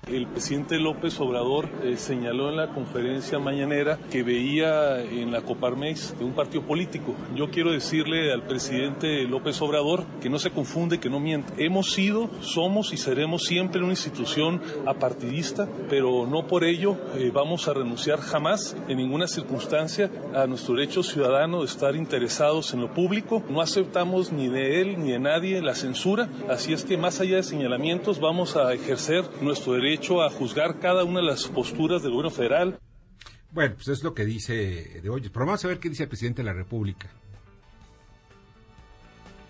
El 0.06 0.28
presidente 0.28 0.78
López 0.78 1.18
Obrador 1.18 1.68
eh, 1.82 1.96
señaló 1.96 2.48
en 2.48 2.56
la 2.56 2.68
conferencia 2.68 3.40
mañanera 3.40 3.98
que 4.08 4.22
veía 4.22 5.02
en 5.02 5.32
la 5.32 5.40
Coparmex 5.40 6.14
un 6.20 6.32
partido 6.32 6.62
político. 6.62 7.16
Yo 7.34 7.50
quiero 7.50 7.72
decirle 7.72 8.32
al 8.32 8.42
presidente 8.42 9.24
López 9.24 9.60
Obrador 9.62 10.04
que 10.20 10.30
no 10.30 10.38
se 10.38 10.52
confunde, 10.52 11.00
que 11.00 11.10
no 11.10 11.18
miente. 11.18 11.52
Hemos 11.58 11.90
sido, 11.90 12.30
somos 12.40 12.92
y 12.92 12.98
seremos 12.98 13.46
siempre 13.46 13.82
una 13.82 13.94
institución 13.94 14.62
apartidista, 14.86 15.68
pero 15.90 16.24
no 16.24 16.46
por 16.46 16.62
ello 16.62 16.96
eh, 17.16 17.32
vamos 17.34 17.66
a 17.66 17.74
renunciar 17.74 18.20
jamás, 18.20 18.76
en 18.86 18.98
ninguna 18.98 19.26
circunstancia, 19.26 20.08
a 20.36 20.46
nuestro 20.46 20.76
derecho 20.76 21.02
ciudadano 21.02 21.62
de 21.62 21.66
estar 21.66 21.96
interesados 21.96 22.72
en 22.74 22.80
lo 22.80 22.94
público. 22.94 23.42
No 23.48 23.60
aceptamos 23.60 24.30
ni 24.30 24.46
de 24.46 24.80
él 24.80 25.00
ni 25.00 25.10
de 25.10 25.18
nadie 25.18 25.60
la 25.62 25.74
censura, 25.74 26.28
así 26.48 26.72
es 26.72 26.84
que 26.84 26.96
más 26.96 27.18
allá 27.18 27.38
de 27.38 27.42
señalamientos 27.42 28.20
vamos 28.20 28.54
a 28.54 28.72
ejercer 28.72 29.24
nuestro 29.40 29.72
derecho 29.72 29.95
hecho 29.96 30.22
a 30.22 30.30
juzgar 30.30 30.78
cada 30.78 31.04
una 31.04 31.20
de 31.20 31.26
las 31.26 31.46
posturas 31.48 32.02
del 32.02 32.12
gobierno 32.12 32.30
federal. 32.30 32.78
Bueno, 33.50 33.74
pues 33.74 33.88
es 33.88 34.04
lo 34.04 34.14
que 34.14 34.24
dice 34.24 35.00
de 35.02 35.08
hoy. 35.08 35.22
Pero 35.22 35.46
vamos 35.46 35.64
a 35.64 35.68
ver 35.68 35.78
qué 35.78 35.88
dice 35.88 36.04
el 36.04 36.08
presidente 36.08 36.42
de 36.42 36.46
la 36.46 36.52
República. 36.52 37.08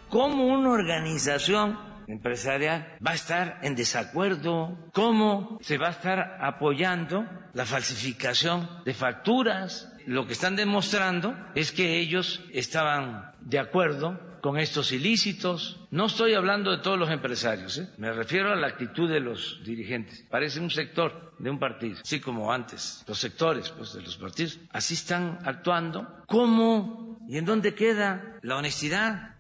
¿Cómo 0.09 0.47
una 0.47 0.71
organización 0.71 1.79
empresarial 2.07 2.97
va 3.05 3.11
a 3.11 3.15
estar 3.15 3.59
en 3.63 3.75
desacuerdo? 3.75 4.79
¿Cómo 4.93 5.59
se 5.61 5.79
va 5.79 5.89
a 5.89 5.91
estar 5.91 6.39
apoyando 6.41 7.27
la 7.53 7.67
falsificación 7.67 8.69
de 8.85 8.95
facturas? 8.95 9.93
Lo 10.07 10.27
que 10.27 10.35
están 10.35 10.55
demostrando 10.55 11.35
es 11.57 11.73
que 11.73 11.99
ellos 11.99 12.45
estaban 12.53 13.33
de 13.41 13.59
acuerdo 13.59 14.21
con 14.47 14.61
estos 14.61 14.93
ilícitos. 14.93 15.81
No 15.91 16.07
estoy 16.07 16.35
hablando 16.35 16.71
de 16.71 16.79
todos 16.79 16.97
los 16.97 17.11
empresarios, 17.11 17.79
¿eh? 17.79 17.89
me 17.99 18.13
refiero 18.13 18.53
a 18.53 18.55
la 18.55 18.69
actitud 18.69 19.11
de 19.11 19.19
los 19.19 19.61
dirigentes. 19.65 20.25
Parece 20.31 20.61
un 20.61 20.71
sector 20.71 21.35
de 21.41 21.51
un 21.51 21.59
partido, 21.59 21.99
así 22.01 22.21
como 22.21 22.53
antes, 22.53 23.03
los 23.09 23.19
sectores 23.19 23.71
pues, 23.71 23.95
de 23.95 24.03
los 24.03 24.17
partidos, 24.17 24.61
así 24.71 24.95
están 24.95 25.41
actuando. 25.45 26.23
¿Cómo? 26.29 27.19
¿Y 27.29 27.39
en 27.39 27.45
dónde 27.45 27.75
queda 27.75 28.39
la 28.43 28.57
honestidad? 28.57 29.35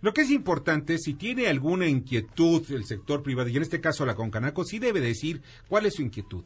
Lo 0.00 0.14
que 0.14 0.20
es 0.20 0.30
importante, 0.30 0.98
si 0.98 1.14
tiene 1.14 1.48
alguna 1.48 1.88
inquietud 1.88 2.62
el 2.70 2.84
sector 2.84 3.20
privado, 3.20 3.48
y 3.48 3.56
en 3.56 3.62
este 3.62 3.80
caso 3.80 4.06
la 4.06 4.14
Concanaco, 4.14 4.62
sí 4.62 4.78
debe 4.78 5.00
decir 5.00 5.42
cuál 5.66 5.86
es 5.86 5.94
su 5.94 6.02
inquietud 6.02 6.44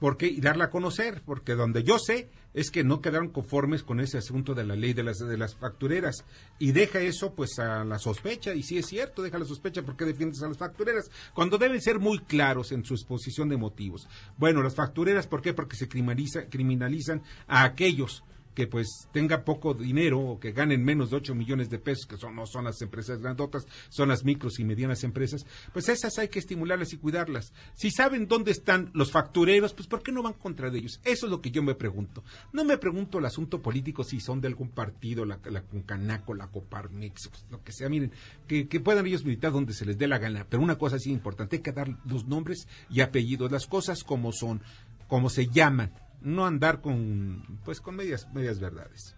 porque 0.00 0.26
y 0.26 0.40
darla 0.40 0.66
a 0.66 0.70
conocer, 0.70 1.22
porque 1.24 1.54
donde 1.54 1.82
yo 1.82 1.98
sé 1.98 2.30
es 2.54 2.70
que 2.70 2.84
no 2.84 3.00
quedaron 3.00 3.28
conformes 3.28 3.82
con 3.82 4.00
ese 4.00 4.18
asunto 4.18 4.54
de 4.54 4.64
la 4.64 4.74
ley 4.74 4.92
de 4.92 5.02
las 5.02 5.18
de 5.18 5.36
las 5.36 5.54
factureras 5.54 6.24
y 6.58 6.72
deja 6.72 7.00
eso 7.00 7.34
pues 7.34 7.58
a 7.58 7.84
la 7.84 7.98
sospecha 7.98 8.54
y 8.54 8.62
si 8.62 8.78
es 8.78 8.86
cierto, 8.86 9.22
deja 9.22 9.38
la 9.38 9.44
sospecha 9.44 9.82
porque 9.82 10.04
defiendes 10.04 10.42
a 10.42 10.48
las 10.48 10.58
factureras 10.58 11.10
cuando 11.34 11.58
deben 11.58 11.80
ser 11.80 11.98
muy 11.98 12.18
claros 12.20 12.72
en 12.72 12.84
su 12.84 12.94
exposición 12.94 13.48
de 13.48 13.56
motivos. 13.56 14.08
Bueno, 14.36 14.62
las 14.62 14.74
factureras 14.74 15.26
¿por 15.26 15.42
qué? 15.42 15.54
Porque 15.54 15.76
se 15.76 15.88
criminaliza, 15.88 16.46
criminalizan 16.48 17.22
a 17.46 17.64
aquellos 17.64 18.24
que 18.58 18.66
pues 18.66 19.06
tenga 19.12 19.44
poco 19.44 19.72
dinero 19.72 20.18
o 20.18 20.40
que 20.40 20.50
ganen 20.50 20.82
menos 20.82 21.10
de 21.10 21.16
8 21.18 21.32
millones 21.36 21.70
de 21.70 21.78
pesos, 21.78 22.06
que 22.06 22.16
son, 22.16 22.34
no 22.34 22.44
son 22.44 22.64
las 22.64 22.82
empresas 22.82 23.22
grandotas, 23.22 23.68
son 23.88 24.08
las 24.08 24.24
micros 24.24 24.58
y 24.58 24.64
medianas 24.64 25.04
empresas, 25.04 25.46
pues 25.72 25.88
esas 25.88 26.18
hay 26.18 26.26
que 26.26 26.40
estimularlas 26.40 26.92
y 26.92 26.96
cuidarlas. 26.96 27.52
Si 27.76 27.92
saben 27.92 28.26
dónde 28.26 28.50
están 28.50 28.90
los 28.94 29.12
factureros, 29.12 29.74
pues 29.74 29.86
¿por 29.86 30.02
qué 30.02 30.10
no 30.10 30.24
van 30.24 30.32
contra 30.32 30.74
ellos? 30.74 31.00
Eso 31.04 31.26
es 31.26 31.30
lo 31.30 31.40
que 31.40 31.52
yo 31.52 31.62
me 31.62 31.76
pregunto. 31.76 32.24
No 32.52 32.64
me 32.64 32.78
pregunto 32.78 33.20
el 33.20 33.26
asunto 33.26 33.62
político 33.62 34.02
si 34.02 34.18
son 34.18 34.40
de 34.40 34.48
algún 34.48 34.70
partido, 34.70 35.24
la, 35.24 35.38
la 35.44 35.62
Concanaco, 35.62 36.34
la 36.34 36.48
Coparmex, 36.48 37.28
pues, 37.28 37.46
lo 37.52 37.62
que 37.62 37.70
sea. 37.70 37.88
Miren, 37.88 38.10
que, 38.48 38.66
que 38.66 38.80
puedan 38.80 39.06
ellos 39.06 39.24
militar 39.24 39.52
donde 39.52 39.72
se 39.72 39.86
les 39.86 39.98
dé 39.98 40.08
la 40.08 40.18
gana, 40.18 40.48
pero 40.50 40.64
una 40.64 40.78
cosa 40.78 40.96
así 40.96 41.12
importante, 41.12 41.54
hay 41.54 41.62
que 41.62 41.70
dar 41.70 41.96
los 42.06 42.26
nombres 42.26 42.66
y 42.90 43.02
apellidos, 43.02 43.52
las 43.52 43.68
cosas 43.68 44.02
como 44.02 44.32
son, 44.32 44.62
como 45.06 45.30
se 45.30 45.46
llaman 45.46 45.92
no 46.20 46.46
andar 46.46 46.80
con 46.80 47.60
pues 47.64 47.80
con 47.80 47.96
medias 47.96 48.32
medias 48.32 48.58
verdades. 48.58 49.16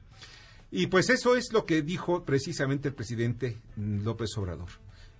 Y 0.71 0.87
pues 0.87 1.11
eso 1.11 1.37
es 1.37 1.53
lo 1.53 1.67
que 1.67 1.83
dijo 1.83 2.25
precisamente 2.25 2.89
el 2.89 2.95
presidente 2.95 3.59
López 3.77 4.31
Obrador. 4.37 4.69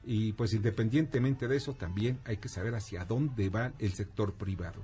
Y 0.05 0.33
pues 0.33 0.55
independientemente 0.55 1.49
de 1.49 1.57
eso 1.57 1.75
también 1.75 2.21
hay 2.25 2.37
que 2.39 2.49
saber 2.49 2.75
hacia 2.75 3.05
dónde 3.05 3.51
va 3.51 3.73
el 3.79 3.93
sector 3.93 4.35
privado. 4.35 4.83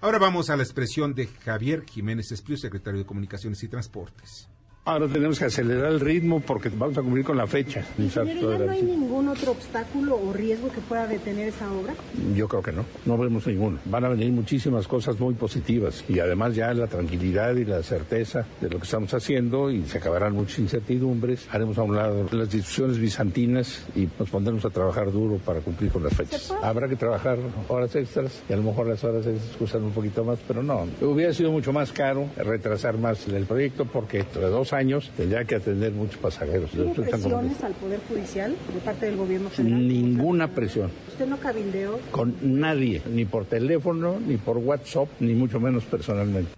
Ahora 0.00 0.18
vamos 0.18 0.50
a 0.50 0.56
la 0.56 0.64
expresión 0.64 1.14
de 1.14 1.28
Javier 1.28 1.84
Jiménez 1.84 2.32
Espriu, 2.32 2.56
secretario 2.56 2.98
de 2.98 3.06
Comunicaciones 3.06 3.62
y 3.62 3.68
Transportes. 3.68 4.48
Ahora 4.84 5.06
tenemos 5.06 5.38
que 5.38 5.44
acelerar 5.44 5.92
el 5.92 6.00
ritmo 6.00 6.40
porque 6.40 6.68
vamos 6.68 6.98
a 6.98 7.02
cumplir 7.02 7.24
con 7.24 7.36
la 7.36 7.46
fecha. 7.46 7.84
¿ya 7.96 8.24
no 8.24 8.68
hay 8.68 8.82
ningún 8.82 9.28
otro 9.28 9.52
obstáculo 9.52 10.16
o 10.16 10.32
riesgo 10.32 10.72
que 10.72 10.80
pueda 10.80 11.06
detener 11.06 11.50
esa 11.50 11.72
obra? 11.72 11.94
Yo 12.34 12.48
creo 12.48 12.62
que 12.62 12.72
no, 12.72 12.84
no 13.06 13.16
vemos 13.16 13.46
ninguno. 13.46 13.78
Van 13.84 14.04
a 14.04 14.08
venir 14.08 14.32
muchísimas 14.32 14.88
cosas 14.88 15.20
muy 15.20 15.34
positivas 15.34 16.04
y 16.08 16.18
además 16.18 16.56
ya 16.56 16.74
la 16.74 16.88
tranquilidad 16.88 17.54
y 17.54 17.64
la 17.64 17.80
certeza 17.84 18.44
de 18.60 18.70
lo 18.70 18.78
que 18.78 18.84
estamos 18.84 19.14
haciendo 19.14 19.70
y 19.70 19.84
se 19.84 19.98
acabarán 19.98 20.32
muchas 20.32 20.58
incertidumbres. 20.58 21.46
Haremos 21.52 21.78
a 21.78 21.84
un 21.84 21.94
lado 21.94 22.26
las 22.32 22.50
discusiones 22.50 22.98
bizantinas 22.98 23.86
y 23.94 24.08
nos 24.18 24.30
pondremos 24.30 24.64
a 24.64 24.70
trabajar 24.70 25.12
duro 25.12 25.36
para 25.36 25.60
cumplir 25.60 25.92
con 25.92 26.02
las 26.02 26.14
fechas. 26.14 26.52
Habrá 26.60 26.88
que 26.88 26.96
trabajar 26.96 27.38
horas 27.68 27.94
extras 27.94 28.42
y 28.48 28.52
a 28.52 28.56
lo 28.56 28.64
mejor 28.64 28.88
las 28.88 29.04
horas 29.04 29.24
extras 29.28 29.56
cuestan 29.58 29.84
un 29.84 29.92
poquito 29.92 30.24
más, 30.24 30.40
pero 30.48 30.60
no. 30.60 30.88
Hubiera 31.00 31.32
sido 31.32 31.52
mucho 31.52 31.72
más 31.72 31.92
caro 31.92 32.26
retrasar 32.36 32.98
más 32.98 33.28
el 33.28 33.46
proyecto 33.46 33.84
porque 33.84 34.18
entre 34.18 34.48
dos 34.48 34.71
años 34.74 35.10
tendría 35.16 35.44
que 35.44 35.56
atender 35.56 35.92
muchos 35.92 36.16
pasajeros. 36.16 36.74
¿Hubo 36.74 36.92
presiones 36.94 37.62
al 37.62 37.72
Poder 37.74 38.00
Judicial 38.08 38.56
de 38.72 38.80
parte 38.80 39.06
del 39.06 39.16
gobierno 39.16 39.50
federal? 39.50 39.86
Ninguna 39.86 40.48
presión. 40.48 40.90
¿Usted 41.08 41.26
no 41.26 41.38
cabildeó? 41.38 41.98
Con 42.10 42.36
nadie, 42.60 43.02
ni 43.10 43.24
por 43.24 43.44
teléfono, 43.44 44.20
ni 44.20 44.36
por 44.36 44.58
WhatsApp, 44.58 45.08
ni 45.20 45.34
mucho 45.34 45.60
menos 45.60 45.84
personalmente. 45.84 46.52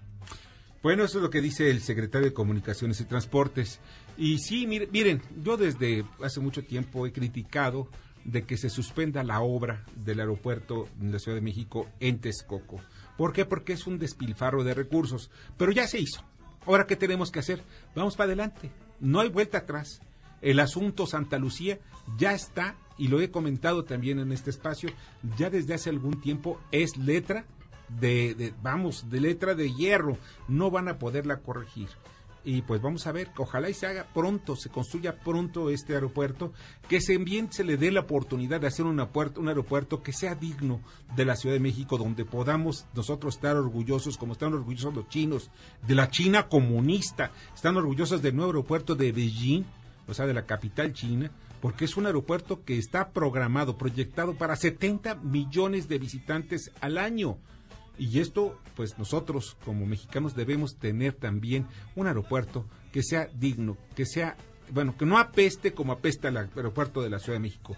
Bueno, 0.83 1.04
eso 1.04 1.18
es 1.18 1.23
lo 1.25 1.30
que 1.30 1.40
dice 1.40 1.71
el 1.71 1.80
secretario 1.80 2.28
de 2.28 2.35
Comunicaciones 2.35 3.00
y 3.00 3.04
Transportes. 3.04 3.80
Y 4.18 4.38
sí, 4.38 4.66
miren, 4.66 4.90
miren, 4.92 5.23
yo 5.42 5.56
desde 5.56 6.04
hace 6.23 6.40
mucho 6.40 6.62
tiempo 6.62 7.06
he 7.06 7.12
criticado 7.12 7.88
de 8.25 8.44
que 8.44 8.56
se 8.56 8.71
suspenda 8.71 9.23
la 9.23 9.40
obra 9.40 9.85
del 9.97 10.21
aeropuerto 10.21 10.88
de 10.99 11.12
la 11.12 11.18
Ciudad 11.18 11.37
de 11.37 11.42
México 11.42 11.87
en 12.00 12.18
Texcoco. 12.18 12.80
¿Por 13.16 13.33
qué? 13.33 13.44
Porque 13.44 13.75
es 13.75 13.87
un 13.87 13.99
despilfarro 13.99 14.64
de 14.64 14.75
recursos. 14.75 15.30
Pero 15.56 15.73
ya 15.73 15.87
se 15.87 16.00
hizo. 16.00 16.23
Ahora, 16.66 16.87
¿qué 16.87 16.97
tenemos 16.97 17.30
que 17.30 17.40
hacer? 17.40 17.62
Vamos 17.94 18.16
para 18.16 18.26
adelante. 18.28 18.71
No 19.00 19.21
hay 19.21 19.28
vuelta 19.28 19.59
atrás. 19.59 20.00
El 20.40 20.61
asunto 20.61 21.06
Santa 21.06 21.38
Lucía 21.38 21.78
ya 22.18 22.33
está, 22.33 22.76
y 22.99 23.09
lo 23.09 23.21
he 23.21 23.30
comentado 23.30 23.85
también 23.85 24.18
en 24.18 24.33
este 24.33 24.50
espacio, 24.50 24.90
ya 25.37 25.50
desde 25.50 25.75
hace 25.75 25.90
algún 25.90 26.21
tiempo 26.21 26.61
es 26.71 26.97
letra 26.97 27.44
de, 27.88 28.54
vamos, 28.62 29.11
de 29.11 29.21
letra 29.21 29.54
de 29.54 29.73
hierro. 29.73 30.18
No 30.49 30.71
van 30.71 30.88
a 30.88 30.99
poderla 30.99 31.38
corregir 31.38 31.88
y 32.45 32.63
pues 32.63 32.83
vamos 32.83 33.07
a 33.07 33.13
ver, 33.13 33.31
ojalá 33.37 33.71
y 33.71 33.75
se 33.75 33.87
haga 33.87 34.07
pronto, 34.13 34.55
se 34.57 34.69
construya 34.69 35.17
pronto 35.17 35.71
este 35.71 35.95
aeropuerto, 35.95 36.53
que 36.89 37.01
se 37.01 37.17
bien 37.19 37.51
se 37.51 37.65
le 37.65 37.77
dé 37.77 37.91
la 37.91 38.01
oportunidad 38.01 38.61
de 38.61 38.67
hacer 38.67 38.85
un 38.85 38.99
aeropuerto, 39.01 39.41
un 39.41 39.49
aeropuerto 39.49 40.03
que 40.03 40.13
sea 40.13 40.35
digno 40.35 40.81
de 41.17 41.25
la 41.25 41.37
Ciudad 41.37 41.55
de 41.55 41.61
México, 41.61 41.97
donde 41.97 42.25
podamos 42.25 42.87
nosotros 42.95 43.37
estar 43.37 43.57
orgullosos, 43.57 44.19
como 44.19 44.35
están 44.35 44.53
orgullosos 44.53 44.95
los 44.95 45.09
chinos, 45.09 45.51
de 45.87 45.95
la 45.95 46.11
China 46.11 46.49
comunista, 46.49 47.33
están 47.55 47.77
orgullosos 47.77 48.21
del 48.21 48.37
nuevo 48.37 48.51
aeropuerto 48.51 48.95
de 48.95 49.13
Beijing, 49.13 49.65
o 50.07 50.15
sea, 50.15 50.27
de 50.27 50.35
la 50.35 50.45
capital 50.45 50.93
china, 50.93 51.31
porque 51.61 51.87
es 51.87 51.97
un 51.97 52.05
aeropuerto 52.07 52.63
que 52.65 52.77
está 52.77 53.11
programado, 53.11 53.79
proyectado 53.79 54.35
para 54.35 54.55
70 54.55 55.15
millones 55.17 55.89
de 55.89 55.99
visitantes 55.99 56.71
al 56.81 56.99
año. 56.99 57.39
Y 57.99 58.19
esto, 58.19 58.59
pues 58.75 58.99
nosotros 58.99 59.57
como 59.65 59.87
mexicanos 59.87 60.35
debemos 60.35 60.77
tener 60.77 61.13
también 61.13 61.67
un 61.95 62.07
aeropuerto 62.07 62.65
que 62.93 63.03
sea 63.03 63.29
digno, 63.35 63.77
que 63.95 64.07
sea, 64.07 64.37
bueno, 64.71 64.97
que 64.97 65.07
no 65.07 65.19
apeste 65.19 65.75
como 65.75 65.93
apesta 65.93 66.29
el 66.29 66.37
aeropuerto 66.37 67.03
de 67.03 67.11
la 67.11 67.19
Ciudad 67.19 67.37
de 67.37 67.43
México. 67.43 67.77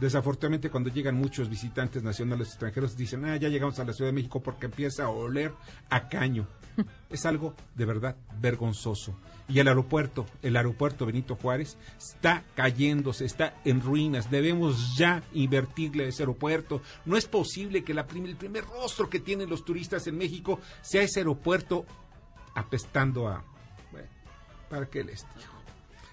Desafortunadamente 0.00 0.70
cuando 0.70 0.90
llegan 0.90 1.14
muchos 1.14 1.48
visitantes 1.48 2.02
nacionales 2.02 2.48
extranjeros 2.48 2.96
dicen, 2.96 3.24
ah, 3.24 3.36
ya 3.36 3.48
llegamos 3.48 3.78
a 3.78 3.84
la 3.84 3.92
Ciudad 3.94 4.10
de 4.10 4.14
México 4.14 4.42
porque 4.42 4.66
empieza 4.66 5.04
a 5.04 5.08
oler 5.08 5.52
a 5.90 6.08
caño. 6.08 6.46
Es 7.08 7.24
algo 7.24 7.54
de 7.74 7.86
verdad 7.86 8.16
vergonzoso. 8.40 9.16
Y 9.48 9.60
el 9.60 9.68
aeropuerto, 9.68 10.26
el 10.42 10.56
aeropuerto 10.56 11.06
Benito 11.06 11.36
Juárez, 11.36 11.78
está 11.96 12.42
cayéndose, 12.54 13.24
está 13.24 13.54
en 13.64 13.80
ruinas. 13.80 14.30
Debemos 14.30 14.96
ya 14.96 15.22
invertirle 15.32 16.04
a 16.04 16.08
ese 16.08 16.24
aeropuerto. 16.24 16.82
No 17.04 17.16
es 17.16 17.26
posible 17.26 17.84
que 17.84 17.94
la 17.94 18.06
el 18.12 18.36
primer 18.36 18.64
rostro 18.64 19.08
que 19.08 19.20
tienen 19.20 19.48
los 19.48 19.64
turistas 19.64 20.06
en 20.08 20.18
México 20.18 20.58
sea 20.82 21.02
ese 21.02 21.20
aeropuerto 21.20 21.86
apestando 22.54 23.28
a... 23.28 23.44
Bueno, 23.92 24.08
¿para 24.68 24.86
qué 24.86 25.04
les 25.04 25.24
digo? 25.36 25.55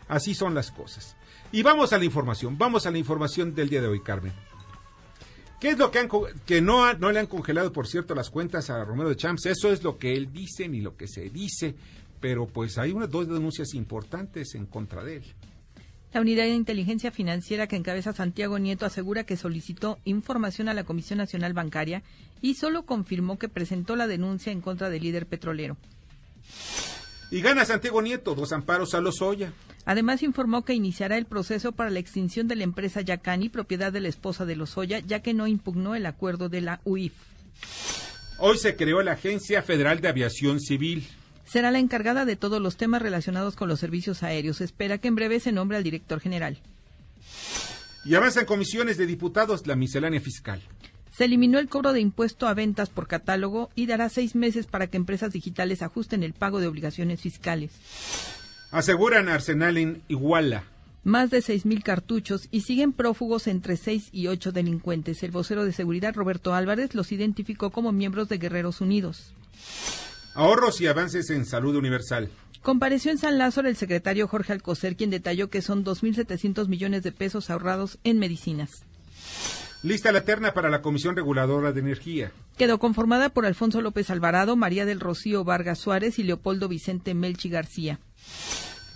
Así 0.08 0.34
son 0.34 0.54
las 0.54 0.72
cosas. 0.72 1.16
Y 1.52 1.64
vamos 1.64 1.94
a 1.94 1.98
la 1.98 2.06
información, 2.06 2.58
vamos 2.58 2.86
a 2.86 2.92
la 2.92 2.98
información 2.98 3.54
del 3.54 3.70
día 3.70 3.82
de 3.82 3.88
hoy, 3.88 4.02
Carmen. 4.02 4.34
¿Qué 5.60 5.70
es 5.70 5.78
lo 5.78 5.92
que, 5.92 6.00
han, 6.00 6.10
que 6.46 6.62
no, 6.62 6.94
no 6.96 7.12
le 7.12 7.20
han 7.20 7.28
congelado, 7.28 7.72
por 7.72 7.88
cierto, 7.88 8.14
las 8.16 8.30
cuentas 8.30 8.70
a 8.70 8.84
Romero 8.84 9.10
de 9.10 9.16
Champs? 9.16 9.46
Eso 9.46 9.72
es 9.72 9.82
lo 9.82 9.98
que 9.98 10.14
él 10.14 10.34
dice 10.34 10.68
ni 10.68 10.82
lo 10.82 10.98
que 10.98 11.08
se 11.08 11.30
dice, 11.30 11.76
pero 12.20 12.48
pues 12.48 12.78
hay 12.78 12.92
unas 12.92 13.10
dos 13.10 13.28
denuncias 13.28 13.74
importantes 13.74 14.56
en 14.56 14.66
contra 14.66 15.04
de 15.04 15.18
él. 15.18 15.24
La 16.14 16.22
unidad 16.22 16.44
de 16.44 16.54
inteligencia 16.54 17.12
financiera 17.12 17.68
que 17.68 17.76
encabeza 17.76 18.14
Santiago 18.14 18.60
Nieto 18.60 18.86
asegura 18.86 19.24
que 19.24 19.36
solicitó 19.36 20.00
información 20.04 20.70
a 20.70 20.74
la 20.74 20.84
Comisión 20.84 21.18
Nacional 21.18 21.54
Bancaria 21.54 22.04
y 22.40 22.54
solo 22.54 22.86
confirmó 22.86 23.40
que 23.40 23.50
presentó 23.50 23.96
la 23.96 24.06
denuncia 24.06 24.52
en 24.52 24.62
contra 24.62 24.90
del 24.90 25.02
líder 25.02 25.26
petrolero. 25.26 25.76
Y 27.32 27.42
gana 27.42 27.66
Santiago 27.66 28.02
Nieto, 28.02 28.36
dos 28.36 28.52
amparos 28.52 28.94
a 28.94 29.02
Lozoya. 29.02 29.54
Además 29.86 30.24
informó 30.24 30.64
que 30.64 30.74
iniciará 30.74 31.18
el 31.18 31.26
proceso 31.26 31.74
para 31.74 31.90
la 31.90 32.00
extinción 32.00 32.48
de 32.48 32.56
la 32.56 32.64
empresa 32.64 33.02
Yacani, 33.02 33.50
propiedad 33.50 33.92
de 33.92 34.00
la 34.00 34.08
esposa 34.08 34.46
de 34.46 34.56
Lozoya, 34.56 35.00
ya 35.00 35.22
que 35.22 35.34
no 35.34 35.48
impugnó 35.48 35.96
el 35.96 36.06
acuerdo 36.06 36.50
de 36.50 36.62
la 36.62 36.80
UIF. 36.86 37.14
Hoy 38.40 38.58
se 38.58 38.76
creó 38.76 39.02
la 39.04 39.14
Agencia 39.14 39.62
Federal 39.62 40.02
de 40.02 40.08
Aviación 40.08 40.60
Civil. 40.60 41.08
Será 41.46 41.70
la 41.72 41.80
encargada 41.80 42.26
de 42.26 42.36
todos 42.36 42.62
los 42.62 42.78
temas 42.78 43.02
relacionados 43.02 43.56
con 43.56 43.68
los 43.68 43.80
servicios 43.80 44.24
aéreos. 44.24 44.62
espera 44.62 44.98
que 44.98 45.10
en 45.10 45.16
breve 45.16 45.40
se 45.40 45.52
nombre 45.52 45.78
al 45.78 45.84
director 45.84 46.20
general. 46.20 46.60
Y 48.06 48.16
avanzan 48.16 48.46
comisiones 48.46 48.98
de 48.98 49.06
diputados 49.06 49.68
la 49.68 49.76
miscelánea 49.76 50.20
fiscal. 50.20 50.62
Se 51.16 51.26
eliminó 51.26 51.60
el 51.60 51.70
cobro 51.70 51.94
de 51.94 52.00
impuesto 52.00 52.48
a 52.48 52.54
ventas 52.54 52.90
por 52.90 53.08
catálogo 53.08 53.70
y 53.76 53.86
dará 53.86 54.10
seis 54.10 54.34
meses 54.34 54.66
para 54.66 54.88
que 54.88 54.98
empresas 54.98 55.32
digitales 55.32 55.84
ajusten 55.84 56.24
el 56.24 56.34
pago 56.34 56.60
de 56.60 56.68
obligaciones 56.68 57.22
fiscales. 57.22 57.72
Aseguran 58.74 59.30
Arsenal 59.30 59.78
en 59.78 60.02
Iguala. 60.08 60.64
Más 61.04 61.30
de 61.30 61.44
6.000 61.44 61.84
cartuchos 61.84 62.48
y 62.50 62.62
siguen 62.62 62.92
prófugos 62.92 63.46
entre 63.46 63.78
6 63.78 64.10
y 64.12 64.26
8 64.26 64.52
delincuentes. 64.52 65.22
El 65.22 65.30
vocero 65.30 65.64
de 65.64 65.72
seguridad 65.72 66.16
Roberto 66.16 66.56
Álvarez 66.56 66.96
los 66.96 67.12
identificó 67.12 67.70
como 67.70 67.92
miembros 67.92 68.30
de 68.30 68.40
Guerreros 68.40 68.82
Unidos. 68.82 69.32
Ahorros 70.34 70.82
y 70.82 70.88
avances 70.88 71.30
en 71.30 71.46
salud 71.46 71.76
universal. 71.76 72.30
Compareció 72.64 73.12
en 73.12 73.20
San 73.20 73.38
Lázaro 73.38 73.70
el 73.70 73.76
secretario 73.76 74.28
Jorge 74.28 74.54
Alcocer, 74.54 74.96
quien 74.96 75.12
detalló 75.12 75.52
que 75.52 75.62
son 75.62 75.86
2.700 75.86 76.68
millones 76.68 77.04
de 77.04 77.12
pesos 77.12 77.52
ahorrados 77.52 78.00
en 78.04 78.18
medicinas. 78.18 78.72
Lista 79.84 80.12
la 80.12 80.24
terna 80.24 80.56
para 80.56 80.72
la 80.72 80.82
Comisión 80.82 81.16
Reguladora 81.16 81.74
de 81.74 81.82
Energía. 81.82 82.32
Quedó 82.58 82.80
conformada 82.80 83.30
por 83.30 83.46
Alfonso 83.46 83.82
López 83.82 84.10
Alvarado, 84.10 84.56
María 84.56 84.86
del 84.86 85.00
Rocío 85.00 85.44
Vargas 85.44 85.78
Suárez 85.78 86.18
y 86.18 86.24
Leopoldo 86.24 86.68
Vicente 86.70 87.14
Melchi 87.14 87.50
García. 87.50 88.00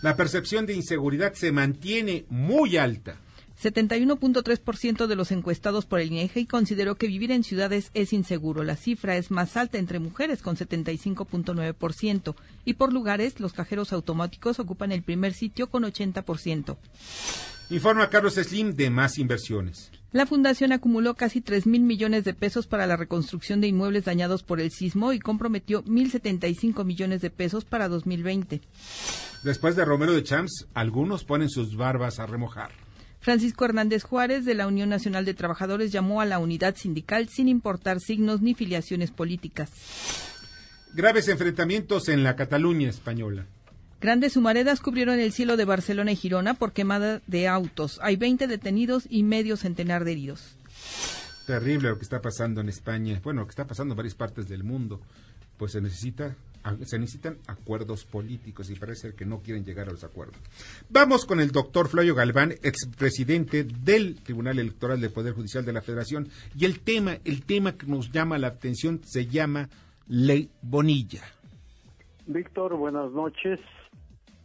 La 0.01 0.15
percepción 0.15 0.65
de 0.65 0.75
inseguridad 0.75 1.34
se 1.34 1.51
mantiene 1.51 2.25
muy 2.29 2.77
alta. 2.77 3.17
71.3% 3.62 5.07
de 5.07 5.15
los 5.15 5.31
encuestados 5.31 5.88
por 5.88 6.00
el 6.00 6.12
INEGI 6.12 6.46
consideró 6.46 6.96
que 6.96 7.07
vivir 7.07 7.31
en 7.31 7.43
ciudades 7.43 7.89
es 7.96 8.13
inseguro. 8.13 8.63
La 8.63 8.75
cifra 8.75 9.17
es 9.17 9.31
más 9.31 9.57
alta 9.57 9.79
entre 9.79 9.98
mujeres 9.98 10.43
con 10.43 10.55
75.9% 10.55 12.36
y 12.65 12.74
por 12.75 12.93
lugares 12.93 13.39
los 13.39 13.53
cajeros 13.53 13.93
automáticos 13.93 14.60
ocupan 14.60 14.91
el 14.91 15.01
primer 15.01 15.34
sitio 15.34 15.72
con 15.72 15.84
80%. 15.84 16.77
Informa 17.72 18.10
Carlos 18.10 18.36
Slim 18.36 18.75
de 18.75 18.91
más 18.91 19.17
inversiones. 19.17 19.91
La 20.14 20.26
fundación 20.26 20.72
acumuló 20.72 21.16
casi 21.16 21.42
3 21.42 21.68
mil 21.68 21.82
millones 21.82 22.24
de 22.24 22.34
pesos 22.34 22.66
para 22.66 22.88
la 22.88 22.96
reconstrucción 22.96 23.60
de 23.60 23.68
inmuebles 23.68 24.06
dañados 24.06 24.42
por 24.42 24.62
el 24.62 24.72
sismo 24.72 25.12
y 25.12 25.20
comprometió 25.20 25.84
1.075 25.84 26.86
millones 26.86 27.22
de 27.22 27.30
pesos 27.30 27.66
para 27.66 27.90
2020. 27.90 28.62
Después 29.44 29.76
de 29.76 29.84
Romero 29.84 30.14
de 30.14 30.24
Champs, 30.24 30.68
algunos 30.74 31.26
ponen 31.26 31.50
sus 31.50 31.76
barbas 31.76 32.20
a 32.20 32.26
remojar. 32.26 32.72
Francisco 33.20 33.66
Hernández 33.66 34.04
Juárez 34.04 34.46
de 34.46 34.56
la 34.56 34.68
Unión 34.68 34.88
Nacional 34.88 35.26
de 35.26 35.34
Trabajadores 35.34 35.92
llamó 35.92 36.22
a 36.22 36.26
la 36.26 36.40
unidad 36.40 36.78
sindical 36.78 37.28
sin 37.28 37.50
importar 37.50 38.00
signos 38.00 38.42
ni 38.42 38.54
filiaciones 38.54 39.12
políticas. 39.12 39.70
Graves 40.94 41.28
enfrentamientos 41.28 42.08
en 42.08 42.24
la 42.24 42.38
Cataluña 42.38 42.90
española. 42.90 43.46
Grandes 44.00 44.38
humaredas 44.38 44.80
cubrieron 44.80 45.20
el 45.20 45.32
cielo 45.32 45.58
de 45.58 45.66
Barcelona 45.66 46.12
y 46.12 46.16
Girona 46.16 46.54
por 46.54 46.72
quemada 46.72 47.22
de 47.25 47.48
autos. 47.48 48.00
Hay 48.04 48.16
20 48.16 48.48
detenidos 48.48 49.08
y 49.10 49.24
medio 49.24 49.58
centenar 49.58 50.04
de 50.04 50.12
heridos. 50.12 50.56
Terrible 51.48 51.89
lo 51.89 51.98
que 51.98 52.04
está 52.04 52.22
pasando 52.22 52.62
en 52.62 52.70
España. 52.70 53.20
Bueno, 53.24 53.42
lo 53.42 53.48
que 53.48 53.51
está 53.51 53.66
pasando 53.66 53.94
en 53.94 53.98
varias 53.98 54.16
partes 54.16 54.48
del 54.48 54.63
mundo. 54.63 55.01
Pues 55.58 55.72
se 55.72 55.82
necesita 55.82 56.36
se 56.86 57.00
necesitan 57.00 57.38
acuerdos 57.48 58.04
políticos 58.04 58.70
y 58.70 58.75
parece 58.75 59.13
que 59.16 59.25
no 59.25 59.39
quieren 59.39 59.63
llegar 59.63 59.88
a 59.88 59.92
los 59.92 60.04
acuerdos. 60.04 60.36
Vamos 60.89 61.25
con 61.25 61.39
el 61.39 61.51
doctor 61.51 61.88
Flavio 61.88 62.13
Galván, 62.13 62.51
expresidente 62.62 63.63
del 63.63 64.22
Tribunal 64.22 64.60
Electoral 64.60 65.00
del 65.00 65.12
Poder 65.12 65.34
Judicial 65.34 65.63
de 65.63 65.72
la 65.72 65.82
Federación, 65.82 66.27
y 66.58 66.66
el 66.66 66.82
tema, 66.82 67.20
el 67.24 67.46
tema 67.46 67.77
que 67.77 67.88
nos 67.88 68.12
llama 68.12 68.38
la 68.38 68.48
atención 68.48 69.00
se 69.06 69.27
llama 69.27 69.70
Ley 70.08 70.50
Bonilla. 70.62 71.24
Víctor, 72.25 72.75
buenas 72.75 73.12
noches. 73.13 73.60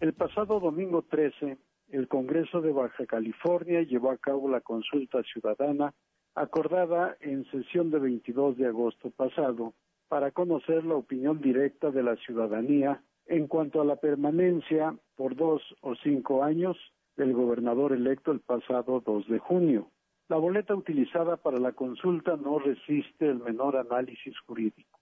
El 0.02 0.14
pasado 0.14 0.59
domingo 0.59 1.02
13, 1.02 1.59
el 1.90 2.09
Congreso 2.09 2.61
de 2.61 2.73
Baja 2.73 3.06
California 3.06 3.82
llevó 3.82 4.11
a 4.11 4.16
cabo 4.16 4.50
la 4.50 4.61
consulta 4.61 5.23
ciudadana 5.23 5.94
acordada 6.35 7.16
en 7.21 7.44
sesión 7.52 7.92
de 7.92 8.00
22 8.00 8.56
de 8.56 8.66
agosto 8.66 9.11
pasado 9.11 9.75
para 10.09 10.32
conocer 10.32 10.85
la 10.85 10.97
opinión 10.97 11.40
directa 11.40 11.92
de 11.92 12.02
la 12.02 12.16
ciudadanía 12.16 13.00
en 13.26 13.47
cuanto 13.47 13.80
a 13.80 13.85
la 13.85 13.94
permanencia 13.94 14.92
por 15.14 15.37
dos 15.37 15.62
o 15.82 15.94
cinco 15.94 16.42
años 16.42 16.76
del 17.16 17.32
gobernador 17.32 17.92
electo 17.92 18.32
el 18.32 18.40
pasado 18.40 19.00
2 19.06 19.28
de 19.28 19.38
junio. 19.38 19.88
La 20.28 20.37
boleta 20.37 20.75
utilizada 20.75 21.37
para 21.37 21.61
la 21.61 21.75
consulta 21.75 22.37
no 22.37 22.59
resiste 22.59 23.28
el 23.28 23.38
menor 23.38 23.76
análisis 23.76 24.37
jurídico. 24.40 24.99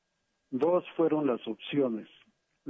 Dos 0.51 0.85
fueron 0.95 1.27
las 1.27 1.49
opciones 1.49 2.07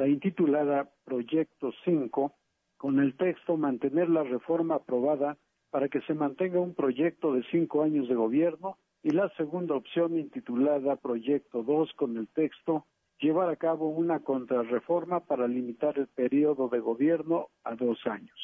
la 0.01 0.09
intitulada 0.09 0.89
Proyecto 1.05 1.73
5, 1.85 2.33
con 2.79 3.01
el 3.01 3.19
texto 3.19 3.59
Mantener 3.59 4.09
la 4.09 4.23
reforma 4.23 4.77
aprobada 4.77 5.37
para 5.69 5.91
que 5.91 6.01
se 6.01 6.15
mantenga 6.15 6.59
un 6.59 6.75
proyecto 6.75 7.35
de 7.35 7.43
cinco 7.51 7.83
años 7.83 8.09
de 8.09 8.15
gobierno, 8.15 8.79
y 9.03 9.11
la 9.11 9.29
segunda 9.37 9.75
opción 9.75 10.19
intitulada 10.19 10.97
Proyecto 10.97 11.63
2, 11.63 11.93
con 11.97 12.17
el 12.17 12.29
texto 12.29 12.87
Llevar 13.19 13.51
a 13.51 13.57
cabo 13.57 13.91
una 13.91 14.21
contrarreforma 14.21 15.21
para 15.21 15.47
limitar 15.47 15.99
el 15.99 16.07
periodo 16.07 16.71
de 16.71 16.81
gobierno 16.81 17.49
a 17.65 17.75
dos 17.75 17.99
años. 18.07 18.39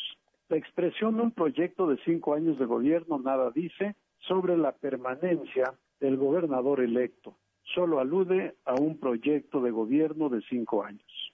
La 0.50 0.58
expresión 0.58 1.18
un 1.18 1.30
proyecto 1.30 1.86
de 1.86 1.96
cinco 2.04 2.34
años 2.34 2.58
de 2.58 2.66
gobierno 2.66 3.18
nada 3.18 3.50
dice 3.50 3.96
sobre 4.28 4.58
la 4.58 4.72
permanencia 4.72 5.72
del 6.00 6.18
gobernador 6.18 6.82
electo, 6.82 7.38
solo 7.74 7.98
alude 7.98 8.56
a 8.66 8.74
un 8.74 8.98
proyecto 8.98 9.62
de 9.62 9.70
gobierno 9.70 10.28
de 10.28 10.42
cinco 10.42 10.84
años. 10.84 11.25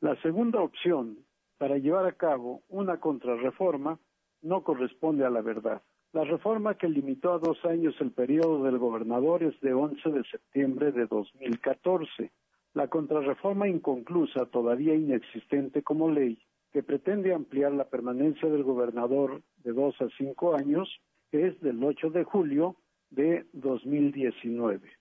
La 0.00 0.14
segunda 0.22 0.60
opción 0.60 1.18
para 1.58 1.76
llevar 1.76 2.06
a 2.06 2.12
cabo 2.12 2.62
una 2.68 3.00
contrarreforma 3.00 3.98
no 4.42 4.62
corresponde 4.62 5.24
a 5.24 5.30
la 5.30 5.42
verdad. 5.42 5.82
La 6.12 6.22
reforma 6.22 6.76
que 6.78 6.88
limitó 6.88 7.32
a 7.32 7.40
dos 7.40 7.64
años 7.64 7.96
el 8.00 8.12
periodo 8.12 8.62
del 8.62 8.78
gobernador 8.78 9.42
es 9.42 9.60
de 9.60 9.74
11 9.74 10.08
de 10.10 10.22
septiembre 10.30 10.92
de 10.92 11.06
2014. 11.06 12.30
La 12.74 12.86
contrarreforma 12.86 13.66
inconclusa, 13.66 14.46
todavía 14.46 14.94
inexistente 14.94 15.82
como 15.82 16.08
ley, 16.08 16.38
que 16.72 16.84
pretende 16.84 17.34
ampliar 17.34 17.72
la 17.72 17.88
permanencia 17.88 18.48
del 18.48 18.62
gobernador 18.62 19.42
de 19.64 19.72
dos 19.72 20.00
a 20.00 20.08
cinco 20.16 20.54
años, 20.54 20.88
es 21.32 21.60
del 21.60 21.82
8 21.82 22.10
de 22.10 22.22
julio 22.22 22.76
de 23.10 23.46
2019. 23.52 24.92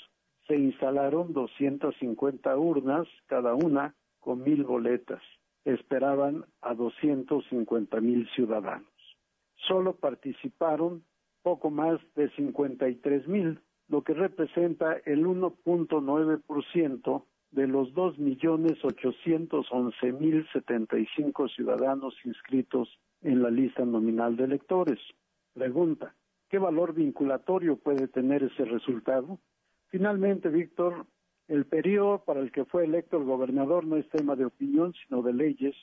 Se 0.47 0.55
instalaron 0.57 1.33
250 1.33 2.57
urnas, 2.57 3.09
cada 3.27 3.55
una 3.55 3.97
con 4.21 4.45
mil 4.45 4.62
boletas. 4.62 5.21
Esperaban 5.64 6.45
a 6.61 6.75
250.000 6.75 8.33
ciudadanos. 8.35 8.87
Solo 9.67 9.97
participaron 9.97 11.03
poco 11.43 11.71
más 11.71 11.99
de 12.14 12.31
53.000, 12.33 13.59
lo 13.88 14.03
que 14.03 14.14
representa 14.14 14.99
el 15.07 15.27
1.9% 15.27 17.25
de 17.55 17.69
los 17.69 17.95
dos 17.95 18.19
millones 18.19 18.85
ochocientos 18.85 19.69
once 19.71 20.12
mil 20.12 20.45
setenta 20.53 20.99
y 20.99 21.07
cinco 21.14 21.47
ciudadanos 21.49 22.14
inscritos 22.25 22.88
en 23.23 23.43
la 23.43 23.51
lista 23.51 23.85
nominal 23.85 24.37
de 24.37 24.45
electores. 24.45 24.99
Pregunta, 25.53 26.14
¿qué 26.51 26.59
valor 26.59 26.95
vinculatorio 26.95 27.77
puede 27.77 28.09
tener 28.09 28.43
ese 28.43 28.64
resultado? 28.64 29.38
Finalmente, 29.87 30.49
Víctor, 30.49 31.07
el 31.47 31.64
periodo 31.67 32.25
para 32.25 32.40
el 32.40 32.51
que 32.51 32.64
fue 32.64 32.85
electo 32.85 33.19
el 33.19 33.25
gobernador 33.25 33.87
no 33.87 33.97
es 33.97 34.09
tema 34.09 34.35
de 34.35 34.47
opinión, 34.47 34.93
sino 35.07 35.23
de 35.23 35.33
leyes, 35.33 35.77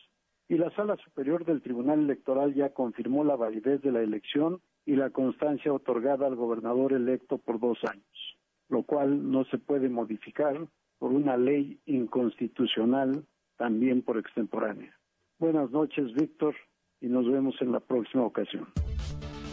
y 0.50 0.58
la 0.58 0.72
Sala 0.72 0.98
Superior 0.98 1.46
del 1.46 1.62
Tribunal 1.62 2.02
Electoral 2.02 2.54
ya 2.54 2.74
confirmó 2.74 3.24
la 3.24 3.38
validez 3.38 3.82
de 3.82 3.94
la 3.94 4.02
elección 4.02 4.60
y 4.86 4.98
la 4.98 5.12
constancia 5.12 5.72
otorgada 5.72 6.28
al 6.28 6.36
gobernador 6.36 6.92
electo 6.92 7.38
por 7.38 7.62
dos 7.62 7.78
años, 7.86 8.38
lo 8.68 8.84
cual 8.84 9.32
no 9.32 9.46
se 9.46 9.58
puede 9.58 9.88
modificar 9.88 10.68
por 11.02 11.14
una 11.14 11.36
ley 11.36 11.80
inconstitucional, 11.88 13.26
también 13.58 14.04
por 14.04 14.20
extemporánea. 14.20 14.96
Buenas 15.40 15.72
noches, 15.72 16.14
Víctor, 16.14 16.54
y 17.02 17.08
nos 17.08 17.26
vemos 17.26 17.56
en 17.60 17.72
la 17.72 17.80
próxima 17.80 18.24
ocasión. 18.24 18.68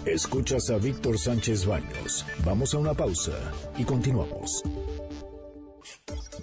Escuchas 0.05 0.71
a 0.71 0.77
Víctor 0.77 1.17
Sánchez 1.17 1.67
Baños. 1.67 2.27
Vamos 2.45 2.75
a 2.75 2.79
una 2.79 2.93
pausa 2.93 3.33
y 3.79 3.85
continuamos. 3.87 4.63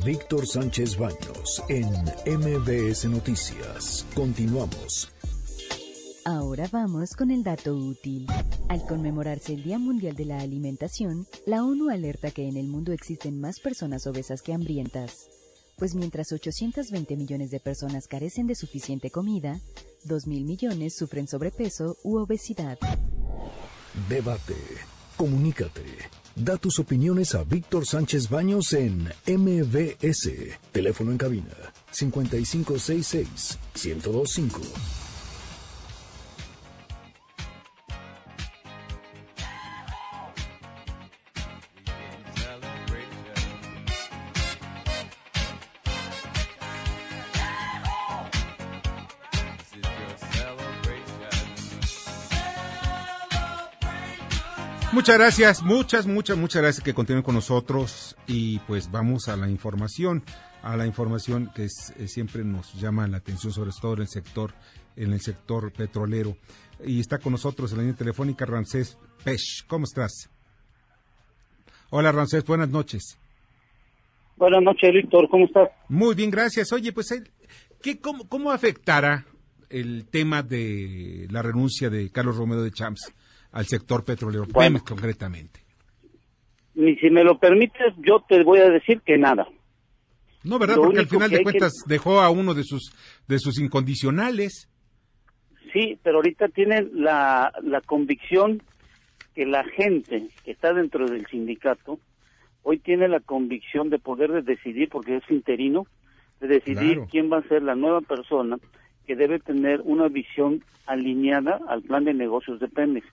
Víctor 0.03 0.47
Sánchez 0.47 0.97
Baños 0.97 1.63
en 1.69 1.85
MBS 2.39 3.07
Noticias. 3.07 4.07
Continuamos. 4.15 5.14
Ahora 6.27 6.67
vamos 6.71 7.11
con 7.15 7.29
el 7.29 7.43
dato 7.43 7.75
útil. 7.75 8.25
Al 8.67 8.83
conmemorarse 8.87 9.53
el 9.53 9.61
Día 9.61 9.77
Mundial 9.77 10.15
de 10.15 10.25
la 10.25 10.39
Alimentación, 10.39 11.27
la 11.45 11.63
ONU 11.63 11.91
alerta 11.91 12.31
que 12.31 12.47
en 12.47 12.57
el 12.57 12.65
mundo 12.67 12.93
existen 12.93 13.39
más 13.39 13.59
personas 13.59 14.07
obesas 14.07 14.41
que 14.41 14.51
hambrientas. 14.51 15.29
Pues 15.77 15.93
mientras 15.93 16.31
820 16.31 17.15
millones 17.15 17.51
de 17.51 17.59
personas 17.59 18.07
carecen 18.07 18.47
de 18.47 18.55
suficiente 18.55 19.11
comida, 19.11 19.59
2.000 20.07 20.45
millones 20.45 20.95
sufren 20.97 21.27
sobrepeso 21.27 21.95
u 22.03 22.17
obesidad. 22.17 22.79
Debate. 24.09 24.55
Comunícate. 25.17 25.85
Da 26.35 26.57
tus 26.57 26.79
opiniones 26.79 27.35
a 27.35 27.43
Víctor 27.43 27.85
Sánchez 27.85 28.31
Baños 28.31 28.73
en 28.73 29.09
MBS. 29.27 30.31
Teléfono 30.71 31.11
en 31.11 31.19
cabina 31.19 31.53
5566 31.91 33.59
1025. 33.75 35.04
Muchas 54.95 55.17
gracias, 55.17 55.61
muchas, 55.61 56.07
muchas, 56.07 56.37
muchas 56.37 56.61
gracias 56.61 56.81
que 56.81 56.93
continúen 56.93 57.21
con 57.21 57.35
nosotros 57.35 58.15
y 58.27 58.59
pues 58.59 58.89
vamos 58.89 59.27
a 59.27 59.35
la 59.35 59.49
información, 59.49 60.23
a 60.63 60.77
la 60.77 60.87
información 60.87 61.51
que 61.53 61.67
siempre 61.67 62.45
nos 62.45 62.73
llama 62.79 63.05
la 63.05 63.17
atención, 63.17 63.51
sobre 63.51 63.71
todo 63.81 63.95
en 63.95 64.03
el 64.03 64.07
sector, 64.07 64.53
en 64.95 65.11
el 65.11 65.19
sector 65.19 65.73
petrolero. 65.73 66.37
Y 66.85 67.01
está 67.01 67.17
con 67.17 67.33
nosotros 67.33 67.71
en 67.71 67.77
la 67.77 67.83
línea 67.83 67.97
telefónica 67.97 68.45
Rancés 68.45 68.97
Pech. 69.25 69.67
¿Cómo 69.67 69.83
estás? 69.83 70.29
Hola 71.89 72.13
Rancés, 72.13 72.45
buenas 72.45 72.69
noches. 72.69 73.19
Buenas 74.37 74.63
noches, 74.63 74.93
Víctor, 74.93 75.27
¿cómo 75.29 75.43
estás? 75.43 75.71
Muy 75.89 76.15
bien, 76.15 76.31
gracias. 76.31 76.71
Oye, 76.71 76.93
pues, 76.93 77.21
¿qué, 77.81 77.99
cómo, 77.99 78.29
¿cómo 78.29 78.49
afectará 78.49 79.25
el 79.69 80.07
tema 80.07 80.41
de 80.41 81.27
la 81.31 81.41
renuncia 81.41 81.89
de 81.89 82.09
Carlos 82.11 82.37
Romero 82.37 82.63
de 82.63 82.71
Champs 82.71 83.11
al 83.55 83.65
sector 83.65 84.03
petrolero, 84.03 84.45
bueno, 84.51 84.81
concretamente? 84.85 85.61
Y 86.75 86.95
si 86.97 87.09
me 87.09 87.23
lo 87.23 87.39
permites, 87.39 87.93
yo 88.05 88.19
te 88.27 88.43
voy 88.43 88.59
a 88.59 88.69
decir 88.69 89.01
que 89.01 89.17
nada. 89.17 89.47
No, 90.43 90.59
¿verdad? 90.59 90.75
Porque 90.75 90.99
al 90.99 91.07
final 91.07 91.31
de 91.31 91.41
cuentas 91.41 91.71
dejó 91.87 92.19
a 92.19 92.29
uno 92.29 92.53
de 92.53 92.63
sus, 92.63 92.93
de 93.27 93.39
sus 93.39 93.57
incondicionales. 93.59 94.69
Sí, 95.71 95.97
pero 96.03 96.17
ahorita 96.17 96.49
tienen 96.49 96.91
la, 96.93 97.53
la 97.63 97.79
convicción 97.79 98.61
que 99.33 99.45
la 99.45 99.63
gente 99.63 100.27
que 100.43 100.51
está 100.51 100.73
dentro 100.73 101.07
del 101.07 101.25
sindicato 101.27 101.99
hoy 102.61 102.79
tiene 102.79 103.07
la 103.07 103.21
convicción 103.21 103.89
de 103.89 103.99
poder 103.99 104.43
decidir, 104.43 104.89
porque 104.89 105.15
es 105.17 105.23
interino, 105.31 105.87
de 106.41 106.47
decidir 106.47 106.99
quién 107.09 107.31
va 107.31 107.37
a 107.37 107.47
ser 107.47 107.63
la 107.63 107.75
nueva 107.75 108.01
persona 108.01 108.57
que 109.07 109.15
debe 109.15 109.39
tener 109.39 109.79
una 109.85 110.09
visión 110.09 110.61
alineada 110.85 111.61
al 111.69 111.83
plan 111.83 112.03
de 112.03 112.13
negocios 112.13 112.59
de 112.59 112.67
Pemex. 112.67 113.07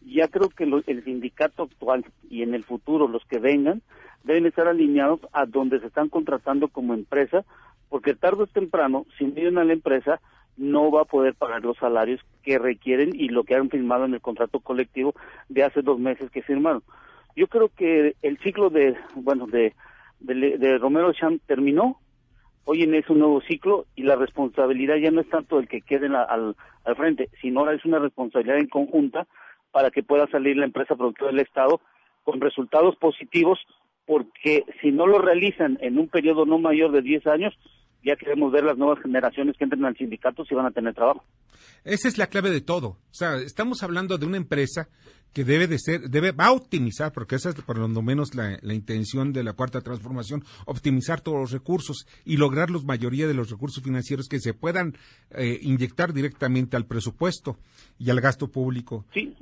Ya 0.00 0.28
creo 0.28 0.48
que 0.48 0.64
el 0.64 1.04
sindicato 1.04 1.64
actual 1.64 2.04
y 2.28 2.42
en 2.42 2.54
el 2.54 2.64
futuro 2.64 3.06
los 3.06 3.24
que 3.26 3.38
vengan 3.38 3.82
deben 4.24 4.46
estar 4.46 4.66
alineados 4.66 5.20
a 5.32 5.46
donde 5.46 5.80
se 5.80 5.86
están 5.86 6.08
contratando 6.08 6.68
como 6.68 6.94
empresa, 6.94 7.44
porque 7.88 8.14
tarde 8.14 8.44
o 8.44 8.46
temprano, 8.46 9.06
si 9.18 9.24
vienen 9.24 9.58
a 9.58 9.64
la 9.64 9.72
empresa, 9.72 10.20
no 10.56 10.90
va 10.90 11.02
a 11.02 11.06
poder 11.06 11.34
pagar 11.34 11.64
los 11.64 11.76
salarios 11.78 12.20
que 12.42 12.58
requieren 12.58 13.10
y 13.14 13.28
lo 13.28 13.44
que 13.44 13.54
han 13.54 13.70
firmado 13.70 14.04
en 14.04 14.14
el 14.14 14.20
contrato 14.20 14.60
colectivo 14.60 15.14
de 15.48 15.64
hace 15.64 15.82
dos 15.82 15.98
meses 15.98 16.30
que 16.30 16.42
firmaron. 16.42 16.82
Yo 17.36 17.46
creo 17.46 17.70
que 17.74 18.14
el 18.22 18.38
ciclo 18.38 18.70
de, 18.70 18.96
bueno, 19.14 19.46
de, 19.46 19.74
de, 20.20 20.78
Romero 20.78 21.12
Cham 21.12 21.38
terminó, 21.46 21.98
hoy 22.64 22.82
en 22.82 22.94
es 22.94 23.08
un 23.08 23.20
nuevo 23.20 23.40
ciclo 23.40 23.86
y 23.96 24.02
la 24.02 24.16
responsabilidad 24.16 24.96
ya 24.96 25.10
no 25.10 25.22
es 25.22 25.28
tanto 25.28 25.58
el 25.58 25.68
que 25.68 25.80
quede 25.80 26.06
al, 26.06 26.56
al 26.84 26.96
frente, 26.96 27.30
sino 27.40 27.60
ahora 27.60 27.74
es 27.74 27.84
una 27.84 27.98
responsabilidad 27.98 28.58
en 28.58 28.68
conjunta 28.68 29.26
para 29.72 29.90
que 29.90 30.02
pueda 30.02 30.26
salir 30.28 30.56
la 30.56 30.66
empresa 30.66 30.96
productora 30.96 31.30
del 31.30 31.40
Estado 31.40 31.80
con 32.24 32.40
resultados 32.40 32.96
positivos, 32.96 33.58
porque 34.06 34.64
si 34.80 34.90
no 34.90 35.06
lo 35.06 35.18
realizan 35.18 35.78
en 35.80 35.98
un 35.98 36.08
periodo 36.08 36.44
no 36.44 36.58
mayor 36.58 36.92
de 36.92 37.02
10 37.02 37.26
años, 37.26 37.54
ya 38.04 38.16
queremos 38.16 38.50
ver 38.50 38.64
las 38.64 38.78
nuevas 38.78 38.98
generaciones 39.00 39.56
que 39.56 39.64
entren 39.64 39.84
al 39.84 39.96
sindicato 39.96 40.44
si 40.44 40.54
van 40.54 40.66
a 40.66 40.70
tener 40.70 40.94
trabajo. 40.94 41.24
Esa 41.84 42.08
es 42.08 42.18
la 42.18 42.28
clave 42.28 42.50
de 42.50 42.60
todo. 42.60 42.88
O 42.88 42.98
sea, 43.12 43.36
estamos 43.36 43.82
hablando 43.82 44.16
de 44.18 44.26
una 44.26 44.36
empresa 44.36 44.88
que 45.32 45.44
debe 45.44 45.66
de 45.66 45.78
ser, 45.78 46.08
debe, 46.08 46.32
va 46.32 46.46
a 46.46 46.52
optimizar, 46.52 47.12
porque 47.12 47.36
esa 47.36 47.50
es 47.50 47.54
por 47.56 47.78
lo 47.78 48.02
menos 48.02 48.34
la, 48.34 48.58
intención 48.72 49.32
de 49.32 49.44
la 49.44 49.52
cuarta 49.52 49.80
transformación, 49.80 50.42
optimizar 50.66 51.20
todos 51.20 51.38
los 51.38 51.52
recursos 51.52 52.06
y 52.24 52.36
lograr 52.36 52.70
la 52.70 52.80
mayoría 52.80 53.28
de 53.28 53.34
los 53.34 53.50
recursos 53.50 53.82
financieros 53.82 54.28
que 54.28 54.40
se 54.40 54.54
puedan 54.54 54.96
eh, 55.30 55.58
inyectar 55.62 56.12
directamente 56.12 56.76
al 56.76 56.86
presupuesto 56.86 57.58
y 57.98 58.10
al 58.10 58.20
gasto 58.20 58.48
público. 58.48 59.04
Sí. 59.14 59.36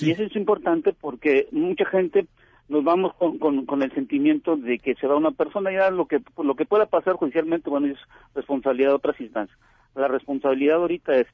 Y 0.00 0.10
eso 0.10 0.22
es 0.22 0.36
importante 0.36 0.92
porque 0.92 1.48
mucha 1.50 1.84
gente 1.86 2.26
nos 2.68 2.84
vamos 2.84 3.14
con, 3.14 3.38
con, 3.38 3.82
el 3.82 3.92
sentimiento 3.92 4.56
de 4.56 4.78
que 4.78 4.94
se 4.96 5.06
va 5.06 5.16
una 5.16 5.30
persona 5.30 5.72
ya 5.72 5.90
lo 5.90 6.06
que 6.06 6.20
lo 6.36 6.54
que 6.54 6.66
pueda 6.66 6.86
pasar 6.86 7.14
judicialmente 7.14 7.70
bueno 7.70 7.86
es 7.86 7.98
responsabilidad 8.34 8.90
de 8.90 8.94
otras 8.94 9.20
instancias. 9.20 9.58
La 9.94 10.08
responsabilidad 10.08 10.76
ahorita 10.76 11.16
es 11.16 11.26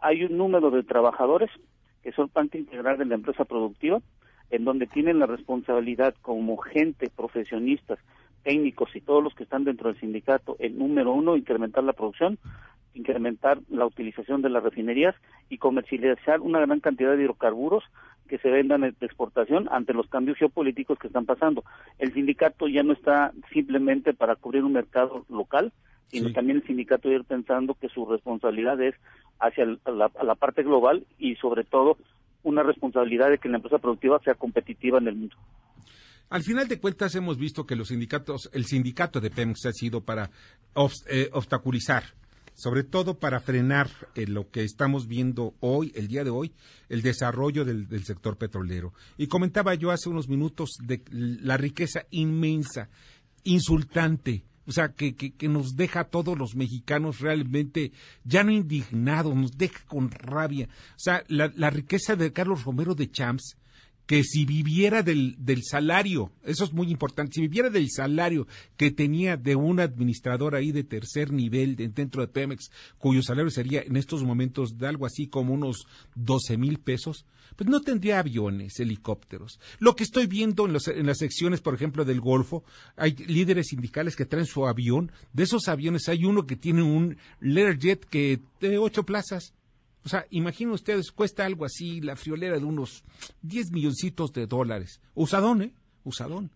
hay 0.00 0.24
un 0.24 0.36
número 0.36 0.70
de 0.70 0.82
trabajadores 0.82 1.50
que 2.02 2.12
son 2.12 2.28
parte 2.28 2.58
integral 2.58 2.98
de 2.98 3.06
la 3.06 3.14
empresa 3.14 3.44
productiva 3.44 4.00
en 4.50 4.64
donde 4.64 4.86
tienen 4.86 5.18
la 5.18 5.26
responsabilidad 5.26 6.14
como 6.20 6.58
gente 6.58 7.08
profesionistas 7.08 7.98
técnicos 8.42 8.94
y 8.94 9.00
todos 9.00 9.22
los 9.22 9.34
que 9.34 9.44
están 9.44 9.64
dentro 9.64 9.88
del 9.88 10.00
sindicato 10.00 10.56
el 10.58 10.78
número 10.78 11.12
uno 11.12 11.36
incrementar 11.36 11.84
la 11.84 11.92
producción 11.92 12.38
incrementar 12.94 13.58
la 13.70 13.86
utilización 13.86 14.42
de 14.42 14.50
las 14.50 14.62
refinerías 14.62 15.14
y 15.48 15.58
comercializar 15.58 16.40
una 16.40 16.60
gran 16.60 16.80
cantidad 16.80 17.16
de 17.16 17.22
hidrocarburos 17.22 17.84
que 18.28 18.38
se 18.38 18.50
vendan 18.50 18.80
de 18.82 18.94
exportación 19.00 19.68
ante 19.70 19.92
los 19.92 20.08
cambios 20.08 20.38
geopolíticos 20.38 20.98
que 20.98 21.08
están 21.08 21.26
pasando. 21.26 21.64
El 21.98 22.12
sindicato 22.12 22.68
ya 22.68 22.82
no 22.82 22.92
está 22.92 23.32
simplemente 23.52 24.14
para 24.14 24.36
cubrir 24.36 24.64
un 24.64 24.72
mercado 24.72 25.24
local, 25.28 25.72
sino 26.08 26.32
también 26.32 26.58
el 26.58 26.66
sindicato 26.66 27.10
ir 27.10 27.24
pensando 27.24 27.74
que 27.74 27.88
su 27.88 28.06
responsabilidad 28.06 28.80
es 28.80 28.94
hacia 29.38 29.66
la, 29.66 30.10
la 30.22 30.34
parte 30.34 30.62
global 30.62 31.04
y 31.18 31.36
sobre 31.36 31.64
todo 31.64 31.96
una 32.42 32.62
responsabilidad 32.62 33.30
de 33.30 33.38
que 33.38 33.48
la 33.48 33.56
empresa 33.56 33.78
productiva 33.78 34.18
sea 34.20 34.34
competitiva 34.34 34.98
en 34.98 35.08
el 35.08 35.14
mundo. 35.14 35.36
Al 36.32 36.42
final 36.42 36.66
de 36.66 36.80
cuentas 36.80 37.14
hemos 37.14 37.36
visto 37.36 37.66
que 37.66 37.76
los 37.76 37.88
sindicatos, 37.88 38.48
el 38.54 38.64
sindicato 38.64 39.20
de 39.20 39.28
Pemex 39.28 39.66
ha 39.66 39.72
sido 39.72 40.00
para 40.02 40.30
eh, 41.10 41.28
obstaculizar 41.30 42.04
sobre 42.54 42.84
todo 42.84 43.18
para 43.18 43.40
frenar 43.40 43.90
eh, 44.14 44.26
lo 44.26 44.50
que 44.50 44.62
estamos 44.62 45.08
viendo 45.08 45.54
hoy, 45.60 45.92
el 45.94 46.08
día 46.08 46.24
de 46.24 46.30
hoy, 46.30 46.54
el 46.88 47.02
desarrollo 47.02 47.66
del, 47.66 48.04
sector 48.04 48.38
petrolero. 48.38 48.94
Y 49.18 49.26
comentaba 49.26 49.74
yo 49.74 49.90
hace 49.90 50.08
unos 50.08 50.28
minutos 50.28 50.70
de 50.82 51.02
la 51.10 51.58
riqueza 51.58 52.06
inmensa, 52.10 52.88
insultante, 53.44 54.44
o 54.66 54.72
sea, 54.72 54.92
que, 54.92 55.14
que, 55.14 55.48
nos 55.48 55.76
deja 55.76 56.00
a 56.00 56.08
todos 56.08 56.38
los 56.38 56.54
mexicanos 56.54 57.20
realmente 57.20 57.92
ya 58.24 58.42
no 58.42 58.52
indignados, 58.52 59.34
nos 59.34 59.58
deja 59.58 59.84
con 59.86 60.10
rabia. 60.10 60.68
O 60.90 60.98
sea, 60.98 61.24
la, 61.28 61.52
la 61.56 61.68
riqueza 61.68 62.16
de 62.16 62.32
Carlos 62.32 62.64
Romero 62.64 62.94
de 62.94 63.10
Champs 63.10 63.56
que 64.12 64.24
si 64.24 64.44
viviera 64.44 65.02
del, 65.02 65.36
del, 65.38 65.62
salario, 65.62 66.32
eso 66.44 66.64
es 66.64 66.74
muy 66.74 66.90
importante, 66.90 67.32
si 67.32 67.40
viviera 67.40 67.70
del 67.70 67.88
salario 67.90 68.46
que 68.76 68.90
tenía 68.90 69.38
de 69.38 69.56
un 69.56 69.80
administrador 69.80 70.54
ahí 70.54 70.70
de 70.70 70.84
tercer 70.84 71.32
nivel 71.32 71.76
dentro 71.76 72.20
de 72.20 72.28
Pemex, 72.28 72.70
cuyo 72.98 73.22
salario 73.22 73.50
sería 73.50 73.80
en 73.80 73.96
estos 73.96 74.22
momentos 74.22 74.76
de 74.76 74.86
algo 74.86 75.06
así 75.06 75.28
como 75.28 75.54
unos 75.54 75.86
12 76.14 76.58
mil 76.58 76.78
pesos, 76.78 77.24
pues 77.56 77.70
no 77.70 77.80
tendría 77.80 78.18
aviones, 78.18 78.78
helicópteros. 78.80 79.58
Lo 79.78 79.96
que 79.96 80.04
estoy 80.04 80.26
viendo 80.26 80.66
en, 80.66 80.76
en 80.94 81.06
las 81.06 81.16
secciones, 81.16 81.62
por 81.62 81.74
ejemplo, 81.74 82.04
del 82.04 82.20
Golfo, 82.20 82.64
hay 82.96 83.12
líderes 83.12 83.68
sindicales 83.68 84.14
que 84.14 84.26
traen 84.26 84.44
su 84.44 84.66
avión, 84.66 85.10
de 85.32 85.44
esos 85.44 85.68
aviones 85.68 86.10
hay 86.10 86.26
uno 86.26 86.46
que 86.46 86.56
tiene 86.56 86.82
un 86.82 87.16
Learjet 87.40 88.04
que 88.04 88.40
de 88.60 88.76
ocho 88.76 89.06
plazas, 89.06 89.54
o 90.04 90.08
sea, 90.08 90.26
imaginen 90.30 90.74
ustedes, 90.74 91.12
cuesta 91.12 91.46
algo 91.46 91.64
así 91.64 92.00
la 92.00 92.16
friolera 92.16 92.58
de 92.58 92.64
unos 92.64 93.04
10 93.42 93.70
milloncitos 93.70 94.32
de 94.32 94.46
dólares. 94.46 95.00
Usadón, 95.14 95.62
¿eh? 95.62 95.72
Usadón. 96.04 96.50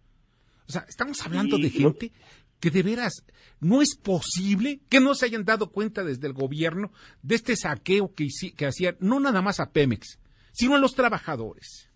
O 0.69 0.73
sea, 0.73 0.85
estamos 0.89 1.25
hablando 1.25 1.57
de 1.59 1.71
gente 1.71 2.13
que 2.59 2.71
de 2.71 2.83
veras 2.83 3.25
no 3.61 3.83
es 3.83 3.97
posible 3.97 4.81
que 4.89 5.01
no 5.01 5.15
se 5.15 5.27
hayan 5.27 5.45
dado 5.45 5.71
cuenta 5.71 6.03
desde 6.03 6.27
el 6.27 6.33
gobierno 6.33 6.91
de 7.23 7.37
este 7.37 7.55
saqueo 7.55 8.13
que, 8.15 8.27
que 8.57 8.67
hacían, 8.67 8.97
no 8.99 9.21
nada 9.21 9.43
más 9.43 9.61
a 9.61 9.71
Pemex, 9.71 10.19
sino 10.53 10.75
a 10.75 10.81
los 10.81 10.95
trabajadores. 10.95 11.89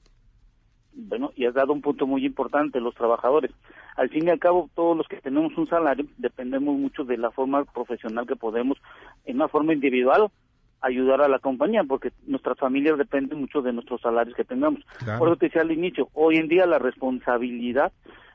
Bueno, 0.92 1.32
y 1.34 1.46
has 1.46 1.54
dado 1.54 1.72
un 1.72 1.80
punto 1.80 2.06
muy 2.06 2.24
importante, 2.26 2.80
los 2.80 2.94
trabajadores. 2.94 3.50
Al 3.96 4.08
fin 4.10 4.26
y 4.26 4.30
al 4.30 4.38
cabo, 4.38 4.70
todos 4.74 4.96
los 4.96 5.08
que 5.08 5.20
tenemos 5.20 5.56
un 5.56 5.68
salario 5.68 6.06
dependemos 6.18 6.76
mucho 6.76 7.04
de 7.04 7.16
la 7.16 7.30
forma 7.30 7.64
profesional 7.64 8.26
que 8.26 8.36
podemos, 8.36 8.78
en 9.24 9.36
una 9.36 9.48
forma 9.48 9.72
individual 9.72 10.30
ayudar 10.80 11.20
a 11.20 11.28
la 11.28 11.38
compañía, 11.38 11.84
porque 11.84 12.12
nuestras 12.26 12.58
familias 12.58 12.98
dependen 12.98 13.40
mucho 13.40 13.62
de 13.62 13.72
nuestros 13.72 14.00
salarios 14.00 14.36
que 14.36 14.44
tengamos. 14.44 14.82
Por 15.18 15.28
eso 15.28 15.36
te 15.36 15.46
decía 15.46 15.62
al 15.62 15.72
inicio, 15.72 16.08
hoy 16.14 16.36
en 16.36 16.48
día 16.48 16.66
la 16.66 16.78
responsabilidad 16.78 17.92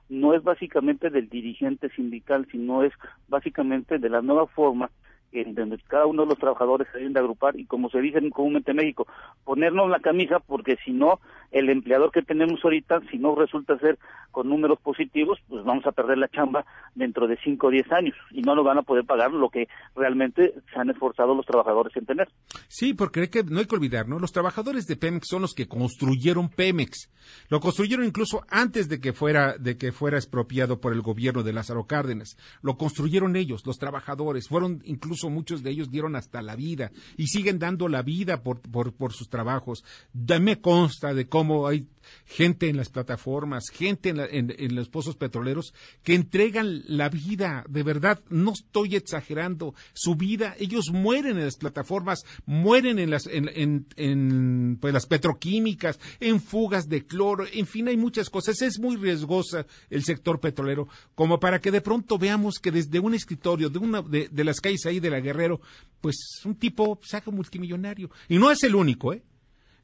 no 0.09 0.33
es 0.33 0.43
básicamente 0.43 1.09
del 1.09 1.29
dirigente 1.29 1.89
sindical, 1.89 2.47
sino 2.51 2.83
es 2.83 2.93
básicamente 3.27 3.97
de 3.97 4.09
la 4.09 4.21
nueva 4.21 4.47
forma 4.47 4.89
en 5.31 5.55
donde 5.55 5.77
cada 5.87 6.05
uno 6.05 6.23
de 6.23 6.29
los 6.29 6.39
trabajadores 6.39 6.87
se 6.91 6.99
deben 6.99 7.13
de 7.13 7.19
agrupar 7.19 7.59
y 7.59 7.65
como 7.65 7.89
se 7.89 7.99
dice 7.99 8.19
comúnmente 8.31 8.71
en 8.71 8.77
México, 8.77 9.07
ponernos 9.43 9.89
la 9.89 9.99
camisa 9.99 10.39
porque 10.39 10.77
si 10.83 10.91
no, 10.91 11.19
el 11.51 11.69
empleador 11.69 12.11
que 12.11 12.21
tenemos 12.21 12.59
ahorita, 12.63 13.01
si 13.11 13.17
no 13.17 13.35
resulta 13.35 13.77
ser 13.79 13.97
con 14.31 14.49
números 14.49 14.79
positivos, 14.81 15.39
pues 15.47 15.63
vamos 15.63 15.85
a 15.85 15.91
perder 15.91 16.17
la 16.17 16.27
chamba 16.27 16.65
dentro 16.93 17.27
de 17.27 17.37
5 17.43 17.67
o 17.67 17.69
10 17.69 17.91
años 17.91 18.15
y 18.31 18.41
no 18.41 18.55
nos 18.55 18.65
van 18.65 18.77
a 18.77 18.83
poder 18.83 19.05
pagar 19.05 19.31
lo 19.31 19.49
que 19.49 19.67
realmente 19.95 20.53
se 20.73 20.79
han 20.79 20.89
esforzado 20.89 21.33
los 21.33 21.45
trabajadores 21.45 21.95
en 21.95 22.05
tener. 22.05 22.29
Sí, 22.67 22.93
porque 22.93 23.29
no 23.49 23.59
hay 23.59 23.65
que 23.65 23.75
olvidar, 23.75 24.07
¿no? 24.07 24.19
Los 24.19 24.31
trabajadores 24.31 24.85
de 24.87 24.97
Pemex 24.97 25.27
son 25.29 25.41
los 25.41 25.53
que 25.53 25.67
construyeron 25.67 26.49
Pemex. 26.49 27.11
Lo 27.49 27.59
construyeron 27.59 28.05
incluso 28.05 28.43
antes 28.49 28.89
de 28.89 28.99
que 28.99 29.13
fuera, 29.13 29.57
de 29.57 29.77
que 29.77 29.91
fuera 29.91 30.17
expropiado 30.17 30.79
por 30.79 30.93
el 30.93 31.01
gobierno 31.01 31.43
de 31.43 31.53
Lázaro 31.53 31.85
Cárdenas. 31.85 32.37
Lo 32.61 32.75
construyeron 32.75 33.35
ellos, 33.35 33.65
los 33.65 33.77
trabajadores. 33.77 34.47
Fueron 34.49 34.81
incluso 34.83 35.14
incluso 35.15 35.29
muchos 35.29 35.63
de 35.63 35.71
ellos 35.71 35.89
dieron 35.89 36.15
hasta 36.15 36.41
la 36.41 36.55
vida 36.55 36.91
y 37.15 37.27
siguen 37.27 37.57
dando 37.57 37.87
la 37.87 38.01
vida 38.01 38.43
por, 38.43 38.59
por, 38.59 38.93
por 38.93 39.13
sus 39.13 39.29
trabajos. 39.29 39.83
Me 40.13 40.59
consta 40.59 41.13
de 41.13 41.27
cómo 41.27 41.67
hay 41.67 41.87
gente 42.25 42.69
en 42.69 42.77
las 42.77 42.89
plataformas, 42.89 43.65
gente 43.71 44.09
en, 44.09 44.75
los 44.75 44.89
pozos 44.89 45.15
petroleros 45.15 45.73
que 46.03 46.15
entregan 46.15 46.83
la 46.87 47.09
vida, 47.09 47.65
de 47.69 47.83
verdad, 47.83 48.21
no 48.29 48.53
estoy 48.53 48.95
exagerando, 48.95 49.73
su 49.93 50.15
vida, 50.15 50.55
ellos 50.59 50.91
mueren 50.91 51.37
en 51.37 51.45
las 51.45 51.57
plataformas, 51.57 52.23
mueren 52.45 52.99
en 52.99 53.09
las, 53.09 53.27
en, 53.27 53.87
en, 53.95 54.77
pues, 54.79 54.93
las 54.93 55.05
petroquímicas, 55.05 55.99
en 56.19 56.41
fugas 56.41 56.89
de 56.89 57.05
cloro, 57.05 57.45
en 57.51 57.65
fin, 57.65 57.87
hay 57.87 57.97
muchas 57.97 58.29
cosas. 58.29 58.61
Es 58.61 58.79
muy 58.79 58.95
riesgosa 58.97 59.65
el 59.89 60.03
sector 60.03 60.39
petrolero, 60.39 60.87
como 61.13 61.39
para 61.39 61.59
que 61.59 61.71
de 61.71 61.81
pronto 61.81 62.17
veamos 62.17 62.59
que 62.59 62.71
desde 62.71 62.99
un 62.99 63.13
escritorio 63.13 63.69
de 63.69 63.79
una 63.79 64.01
de, 64.01 64.29
de 64.29 64.43
las 64.43 64.59
calles 64.59 64.85
ahí 64.85 64.99
de 65.05 65.11
la 65.11 65.21
Guerrero, 65.21 65.61
pues 66.01 66.15
un 66.45 66.55
tipo 66.55 66.99
saca 67.03 67.31
multimillonario. 67.31 68.09
Y 68.29 68.37
no 68.37 68.51
es 68.51 68.63
el 68.63 68.75
único, 68.75 69.13
¿eh? 69.13 69.23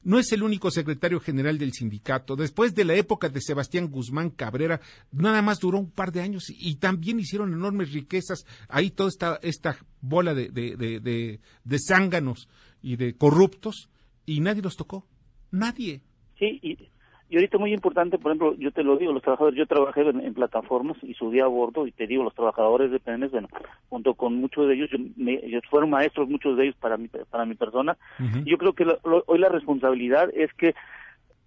no 0.03 0.19
es 0.19 0.31
el 0.31 0.43
único 0.43 0.71
secretario 0.71 1.19
general 1.19 1.57
del 1.57 1.73
sindicato. 1.73 2.36
Después 2.36 2.73
de 2.73 2.86
la 2.86 2.95
época 2.95 3.29
de 3.29 3.41
Sebastián 3.41 3.89
Guzmán 3.89 4.31
Cabrera, 4.31 4.81
nada 5.12 5.41
más 5.41 5.60
duró 5.60 5.79
un 5.79 5.91
par 5.91 6.12
de 6.12 6.21
años 6.21 6.45
y, 6.49 6.75
también 6.75 7.19
hicieron 7.19 7.53
enormes 7.53 7.91
riquezas. 7.91 8.45
Ahí 8.67 8.89
toda 8.89 9.10
esta, 9.10 9.39
esta 9.43 9.77
bola 10.01 10.34
de, 10.34 10.49
de, 10.49 10.75
de, 10.75 11.39
de, 11.63 11.79
zánganos 11.79 12.47
y 12.81 12.95
de 12.95 13.15
corruptos 13.15 13.89
y 14.25 14.39
nadie 14.39 14.62
los 14.62 14.75
tocó. 14.75 15.05
Nadie. 15.51 16.01
Sí, 16.39 16.60
y 16.62 16.90
y 17.32 17.36
ahorita 17.38 17.58
muy 17.58 17.74
importante, 17.74 18.17
por 18.17 18.34
ejemplo, 18.34 18.56
yo 18.60 18.72
te 18.72 18.84
lo 18.84 18.98
digo, 18.98 19.13
los 19.13 19.24
trabajadores, 19.24 19.58
yo 19.58 19.65
trabajé 19.65 20.02
en, 20.02 20.34
plataformas 20.34 20.98
y 21.02 21.13
subí 21.13 21.39
a 21.39 21.48
bordo 21.48 21.88
y 21.88 21.94
te 21.94 22.06
digo, 22.06 22.26
los 22.26 22.36
trabajadores 22.36 22.91
de 22.91 23.00
Pemex, 23.00 23.32
bueno, 23.32 23.48
junto 23.88 24.15
con 24.15 24.36
muchos 24.36 24.67
de 24.67 24.74
ellos, 24.74 24.89
yo, 24.91 25.60
fueron 25.70 25.91
maestros, 25.91 26.28
muchos 26.28 26.58
de 26.58 26.65
ellos 26.65 26.76
para 26.82 26.98
mi, 26.98 27.08
para 27.08 27.46
mi 27.46 27.56
persona. 27.56 27.96
Yo 28.44 28.58
creo 28.58 28.74
que 28.74 28.86
hoy 29.28 29.39
la 29.39 29.48
responsabilidad 29.48 30.30
es 30.36 30.54
que 30.56 30.76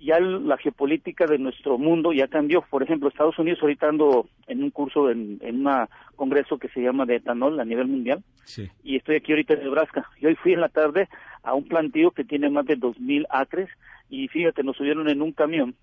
ya 0.00 0.18
la 0.20 0.56
geopolítica 0.56 1.26
de 1.26 1.36
nuestro 1.36 1.76
mundo 1.76 2.14
ya 2.14 2.28
cambió. 2.28 2.62
Por 2.62 2.82
ejemplo, 2.82 3.10
Estados 3.10 3.38
Unidos 3.38 3.58
ahorita 3.60 3.86
ando 3.86 4.26
en 4.46 4.62
un 4.62 4.70
curso 4.70 5.10
en, 5.10 5.38
en 5.42 5.66
un 5.66 5.86
congreso 6.16 6.56
que 6.56 6.68
se 6.68 6.80
llama 6.80 7.04
de 7.04 7.16
etanol 7.16 7.60
a 7.60 7.64
nivel 7.66 7.88
mundial 7.88 8.22
y 8.82 8.96
estoy 8.96 9.16
aquí 9.16 9.32
ahorita 9.32 9.52
en 9.52 9.64
Nebraska. 9.64 10.08
Y 10.18 10.26
hoy 10.26 10.34
fui 10.36 10.54
en 10.54 10.62
la 10.62 10.70
tarde 10.70 11.10
a 11.42 11.52
un 11.52 11.64
plantío 11.64 12.10
que 12.10 12.24
tiene 12.24 12.48
más 12.48 12.64
de 12.64 12.78
2.000 12.78 13.26
acres 13.28 13.68
y 14.14 14.28
fíjate, 14.28 14.62
nos 14.62 14.76
subieron 14.76 15.08
en 15.08 15.22
un 15.22 15.32
camión 15.32 15.74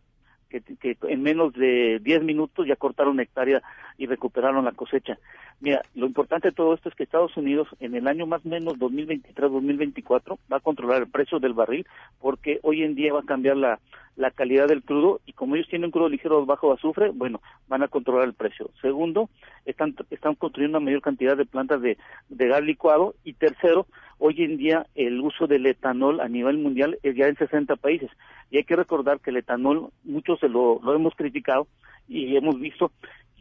que, 0.50 0.62
que, 0.62 0.98
en 1.10 1.22
menos 1.22 1.54
de 1.54 2.00
10 2.02 2.24
minutos 2.24 2.66
ya 2.66 2.76
cortaron 2.78 3.20
hectárea 3.20 3.62
y 3.98 4.06
recuperaron 4.06 4.64
la 4.64 4.72
cosecha. 4.72 5.18
Mira, 5.60 5.82
lo 5.96 6.06
importante 6.06 6.50
de 6.50 6.56
todo 6.56 6.74
esto 6.74 6.90
es 6.90 6.96
que 6.96 7.04
Estados 7.04 7.36
Unidos 7.36 7.68
en 7.80 7.94
el 7.94 8.08
año 8.08 8.26
más 8.26 8.46
o 8.46 8.50
menos 8.50 8.76
2023-2024 8.80 10.38
va 10.52 10.58
a 10.58 10.62
controlar 10.62 11.02
el 11.02 11.10
precio 11.10 11.40
del 11.40 11.54
barril 11.54 11.86
porque 12.20 12.60
hoy 12.64 12.84
en 12.84 12.96
día 12.96 13.14
va 13.14 13.20
a 13.20 13.26
cambiar 13.26 13.58
la, 13.58 13.80
la 14.16 14.32
calidad 14.32 14.68
del 14.68 14.84
crudo 14.84 15.22
y 15.26 15.34
como 15.34 15.56
ellos 15.56 15.68
tienen 15.68 15.92
crudo 15.92 16.10
ligero 16.10 16.46
bajo 16.46 16.74
azufre, 16.74 17.10
bueno, 17.10 17.42
van 17.68 17.84
a 17.84 17.88
controlar 17.88 18.26
el 18.26 18.34
precio. 18.34 18.70
Segundo, 18.82 19.30
están, 19.66 19.96
están 20.10 20.36
construyendo 20.36 20.78
una 20.78 20.86
mayor 20.86 21.02
cantidad 21.02 21.38
de 21.38 21.46
plantas 21.46 21.82
de, 21.82 21.98
de 22.30 22.48
gas 22.48 22.64
licuado 22.64 23.16
y 23.24 23.34
tercero, 23.34 23.88
Hoy 24.24 24.44
en 24.44 24.58
día 24.58 24.86
el 24.94 25.20
uso 25.20 25.48
del 25.48 25.66
etanol 25.66 26.20
a 26.20 26.28
nivel 26.28 26.60
mundial 26.60 27.00
es 27.02 27.16
ya 27.16 27.26
en 27.26 27.36
60 27.38 27.76
países 27.78 28.12
y 28.52 28.58
hay 28.58 28.64
que 28.66 28.76
recordar 28.76 29.20
que 29.20 29.32
el 29.32 29.38
etanol 29.38 29.90
muchos 30.04 30.40
se 30.40 30.48
lo, 30.48 30.80
hemos 30.94 31.16
criticado 31.16 31.66
y 32.08 32.38
hemos 32.38 32.60
visto 32.60 32.92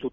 su, 0.00 0.10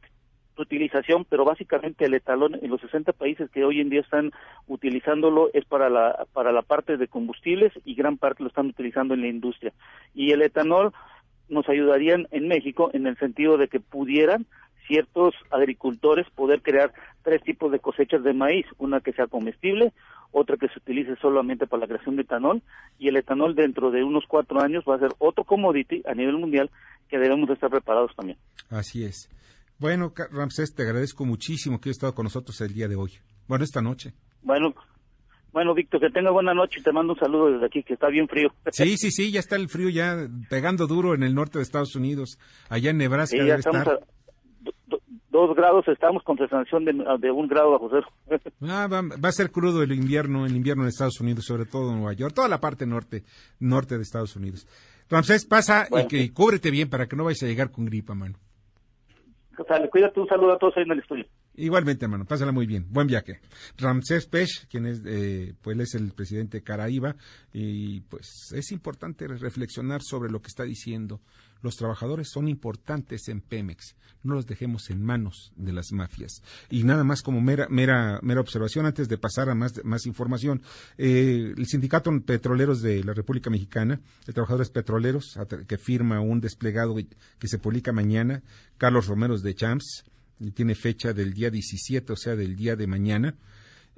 utilización, 0.57 1.23
pero 1.23 1.45
básicamente 1.45 2.03
el 2.03 2.15
etanol 2.15 2.59
en 2.61 2.69
los 2.69 2.81
60 2.81 3.13
países 3.13 3.49
que 3.49 3.63
hoy 3.63 3.79
en 3.79 3.89
día 3.89 4.01
están 4.01 4.33
utilizándolo 4.67 5.49
es 5.53 5.63
para 5.63 5.89
la 5.89 6.25
para 6.33 6.51
la 6.51 6.63
parte 6.63 6.97
de 6.97 7.07
combustibles 7.07 7.71
y 7.85 7.95
gran 7.95 8.17
parte 8.17 8.43
lo 8.43 8.49
están 8.49 8.65
utilizando 8.65 9.13
en 9.13 9.21
la 9.21 9.27
industria. 9.27 9.71
Y 10.13 10.31
el 10.31 10.41
etanol 10.41 10.91
nos 11.47 11.69
ayudaría 11.69 12.17
en 12.29 12.47
México 12.49 12.89
en 12.91 13.07
el 13.07 13.17
sentido 13.19 13.57
de 13.57 13.69
que 13.69 13.79
pudieran 13.79 14.45
ciertos 14.87 15.35
agricultores 15.51 16.29
poder 16.31 16.61
crear 16.61 16.91
tres 17.23 17.43
tipos 17.43 17.71
de 17.71 17.79
cosechas 17.79 18.23
de 18.23 18.33
maíz, 18.33 18.65
una 18.77 19.01
que 19.01 19.13
sea 19.13 19.27
comestible, 19.27 19.93
otra 20.31 20.57
que 20.57 20.67
se 20.67 20.79
utilice 20.79 21.15
solamente 21.17 21.67
para 21.67 21.81
la 21.81 21.87
creación 21.87 22.15
de 22.15 22.23
etanol 22.23 22.61
y 22.99 23.07
el 23.07 23.17
etanol 23.17 23.55
dentro 23.55 23.91
de 23.91 24.03
unos 24.03 24.25
cuatro 24.27 24.61
años 24.61 24.83
va 24.87 24.95
a 24.95 24.99
ser 24.99 25.09
otro 25.19 25.43
commodity 25.43 26.03
a 26.05 26.13
nivel 26.13 26.37
mundial 26.37 26.69
que 27.09 27.17
debemos 27.17 27.47
de 27.47 27.55
estar 27.55 27.69
preparados 27.69 28.15
también. 28.15 28.37
Así 28.69 29.03
es. 29.03 29.29
Bueno, 29.79 30.13
Ramsés, 30.31 30.73
te 30.73 30.83
agradezco 30.83 31.25
muchísimo 31.25 31.79
que 31.79 31.89
hayas 31.89 31.97
estado 31.97 32.15
con 32.15 32.23
nosotros 32.23 32.59
el 32.61 32.73
día 32.73 32.87
de 32.87 32.95
hoy. 32.95 33.11
Bueno, 33.47 33.63
esta 33.63 33.81
noche. 33.81 34.13
Bueno, 34.41 34.73
bueno, 35.53 35.73
Víctor, 35.73 36.01
que 36.01 36.09
tenga 36.09 36.31
buena 36.31 36.53
noche 36.53 36.79
y 36.79 36.83
te 36.83 36.91
mando 36.91 37.13
un 37.13 37.19
saludo 37.19 37.51
desde 37.51 37.65
aquí, 37.65 37.83
que 37.83 37.93
está 37.93 38.09
bien 38.09 38.27
frío. 38.27 38.49
Sí, 38.71 38.97
sí, 38.97 39.11
sí, 39.11 39.31
ya 39.31 39.39
está 39.39 39.55
el 39.55 39.69
frío 39.69 39.89
ya 39.89 40.27
pegando 40.49 40.87
duro 40.87 41.15
en 41.15 41.23
el 41.23 41.33
norte 41.33 41.59
de 41.59 41.63
Estados 41.63 41.95
Unidos. 41.95 42.37
Allá 42.69 42.91
en 42.91 42.97
Nebraska 42.97 43.37
debe 43.37 43.55
estar 43.55 44.01
dos 45.37 45.55
grados, 45.55 45.87
estamos 45.87 46.23
con 46.23 46.37
sensación 46.37 46.85
de, 46.85 46.93
de 47.19 47.31
un 47.31 47.47
grado 47.47 47.71
bajo 47.71 47.89
cero. 47.89 48.07
Ah, 48.61 48.87
va, 48.87 49.29
a 49.29 49.31
ser 49.31 49.51
crudo 49.51 49.83
el 49.83 49.91
invierno, 49.91 50.45
el 50.45 50.55
invierno 50.55 50.83
en 50.83 50.89
Estados 50.89 51.19
Unidos, 51.21 51.45
sobre 51.45 51.65
todo 51.65 51.91
en 51.91 51.97
Nueva 51.97 52.13
York, 52.13 52.33
toda 52.33 52.47
la 52.47 52.59
parte 52.59 52.85
norte, 52.85 53.23
norte 53.59 53.95
de 53.95 54.03
Estados 54.03 54.35
Unidos. 54.35 54.67
Ramsés, 55.09 55.45
pasa 55.45 55.87
y 55.91 56.07
que 56.07 56.33
cúbrete 56.33 56.71
bien 56.71 56.89
para 56.89 57.07
que 57.07 57.15
no 57.15 57.23
vayas 57.23 57.43
a 57.43 57.47
llegar 57.47 57.71
con 57.71 57.85
gripa, 57.85 58.13
mano. 58.13 58.35
O 59.57 59.63
sea, 59.63 59.87
cuídate, 59.89 60.19
un 60.19 60.27
saludo 60.27 60.53
a 60.53 60.57
todos 60.57 60.75
ahí 60.77 60.83
en 60.83 60.91
el 60.91 60.99
estudio. 60.99 61.25
Igualmente, 61.55 62.05
hermano, 62.05 62.25
pásala 62.25 62.51
muy 62.51 62.67
bien. 62.67 62.85
Buen 62.89 63.07
viaje. 63.07 63.39
Ramsés 63.77 64.27
Pech, 64.27 64.67
quien 64.69 64.85
es, 64.85 65.01
eh, 65.07 65.55
pues 65.61 65.79
es 65.79 65.95
el 65.95 66.11
presidente 66.11 66.61
Caraíba, 66.61 67.15
y 67.51 68.01
pues 68.01 68.51
es 68.53 68.71
importante 68.71 69.27
reflexionar 69.27 70.01
sobre 70.03 70.29
lo 70.29 70.39
que 70.39 70.49
está 70.49 70.63
diciendo. 70.63 71.19
Los 71.61 71.75
trabajadores 71.75 72.29
son 72.31 72.47
importantes 72.47 73.27
en 73.27 73.41
Pemex. 73.41 73.95
No 74.23 74.35
los 74.35 74.45
dejemos 74.45 74.89
en 74.89 75.03
manos 75.03 75.51
de 75.55 75.73
las 75.73 75.91
mafias. 75.91 76.41
Y 76.69 76.83
nada 76.83 77.03
más 77.03 77.21
como 77.21 77.41
mera, 77.41 77.67
mera, 77.69 78.19
mera 78.21 78.41
observación 78.41 78.85
antes 78.85 79.07
de 79.07 79.17
pasar 79.17 79.49
a 79.49 79.55
más, 79.55 79.83
más 79.83 80.05
información. 80.05 80.61
Eh, 80.97 81.53
el 81.55 81.65
Sindicato 81.67 82.11
Petroleros 82.21 82.81
de 82.81 83.03
la 83.03 83.13
República 83.13 83.49
Mexicana, 83.49 83.99
de 84.25 84.33
Trabajadores 84.33 84.69
Petroleros, 84.69 85.37
que 85.67 85.77
firma 85.77 86.19
un 86.19 86.41
desplegado 86.41 86.95
que 86.95 87.47
se 87.47 87.59
publica 87.59 87.91
mañana, 87.91 88.43
Carlos 88.77 89.07
Romeros 89.07 89.41
de 89.43 89.55
Champs, 89.55 90.05
y 90.39 90.51
tiene 90.51 90.75
fecha 90.75 91.13
del 91.13 91.33
día 91.33 91.49
17, 91.49 92.13
o 92.13 92.15
sea, 92.15 92.35
del 92.35 92.55
día 92.55 92.75
de 92.75 92.87
mañana, 92.87 93.35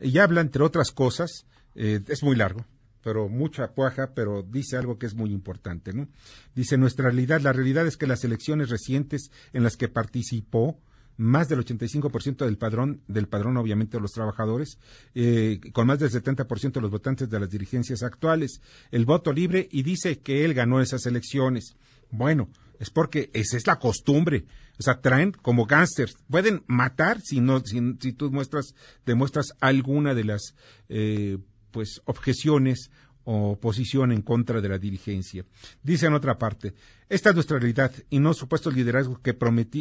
y 0.02 0.18
habla, 0.18 0.42
entre 0.42 0.64
otras 0.64 0.92
cosas, 0.92 1.46
eh, 1.76 2.00
es 2.08 2.24
muy 2.24 2.36
largo, 2.36 2.66
pero 3.02 3.30
mucha 3.30 3.74
puaja, 3.74 4.14
pero 4.14 4.44
dice 4.44 4.78
algo 4.78 4.98
que 4.98 5.06
es 5.06 5.16
muy 5.16 5.32
importante, 5.32 5.94
¿no? 5.94 6.08
Dice, 6.56 6.78
nuestra 6.78 7.06
realidad, 7.06 7.42
la 7.42 7.54
realidad 7.54 7.88
es 7.88 7.98
que 7.98 8.08
las 8.08 8.24
elecciones 8.24 8.70
recientes 8.70 9.32
en 9.54 9.64
las 9.64 9.78
que 9.78 9.88
participó, 9.88 10.80
más 11.18 11.50
del 11.50 11.60
85% 11.60 12.46
del 12.46 12.58
padrón, 12.58 13.02
del 13.08 13.28
padrón 13.28 13.58
obviamente 13.58 13.98
de 13.98 14.02
los 14.02 14.12
trabajadores, 14.12 14.80
eh, 15.16 15.60
con 15.74 15.88
más 15.88 16.00
del 16.00 16.12
70% 16.12 16.72
de 16.72 16.82
los 16.82 16.92
votantes 16.92 17.30
de 17.30 17.40
las 17.40 17.50
dirigencias 17.50 18.04
actuales, 18.04 18.62
el 18.92 19.06
voto 19.06 19.34
libre 19.34 19.68
y 19.70 19.84
dice 19.84 20.20
que 20.20 20.46
él 20.46 20.54
ganó 20.54 20.80
esas 20.82 21.06
elecciones. 21.06 21.76
Bueno, 22.10 22.50
es 22.80 22.90
porque 22.90 23.30
esa 23.34 23.58
es 23.58 23.68
la 23.68 23.80
costumbre. 23.80 24.46
O 24.80 24.84
sea, 24.84 25.02
traen 25.02 25.34
como 25.34 25.66
gángsters. 25.66 26.16
Pueden 26.30 26.64
matar 26.68 27.20
si 27.22 27.42
no, 27.42 27.60
si, 27.60 27.80
si 28.00 28.14
tú 28.14 28.32
muestras, 28.32 28.74
demuestras 29.06 29.48
alguna 29.60 30.14
de 30.14 30.24
las 30.24 30.56
eh, 30.88 31.38
pues 31.72 32.02
objeciones 32.06 32.92
o 33.32 33.60
posición 33.60 34.12
en 34.12 34.24
contra 34.24 34.60
de 34.60 34.70
la 34.70 34.80
dirigencia. 34.80 35.46
Dice 35.84 36.08
en 36.08 36.14
otra 36.14 36.40
parte, 36.40 36.74
esta 37.10 37.30
es 37.30 37.36
nuestra 37.36 37.60
realidad 37.60 37.92
y 38.10 38.20
no 38.20 38.34
supuestos 38.34 38.74
liderazgos 38.74 39.20
que, 39.20 39.38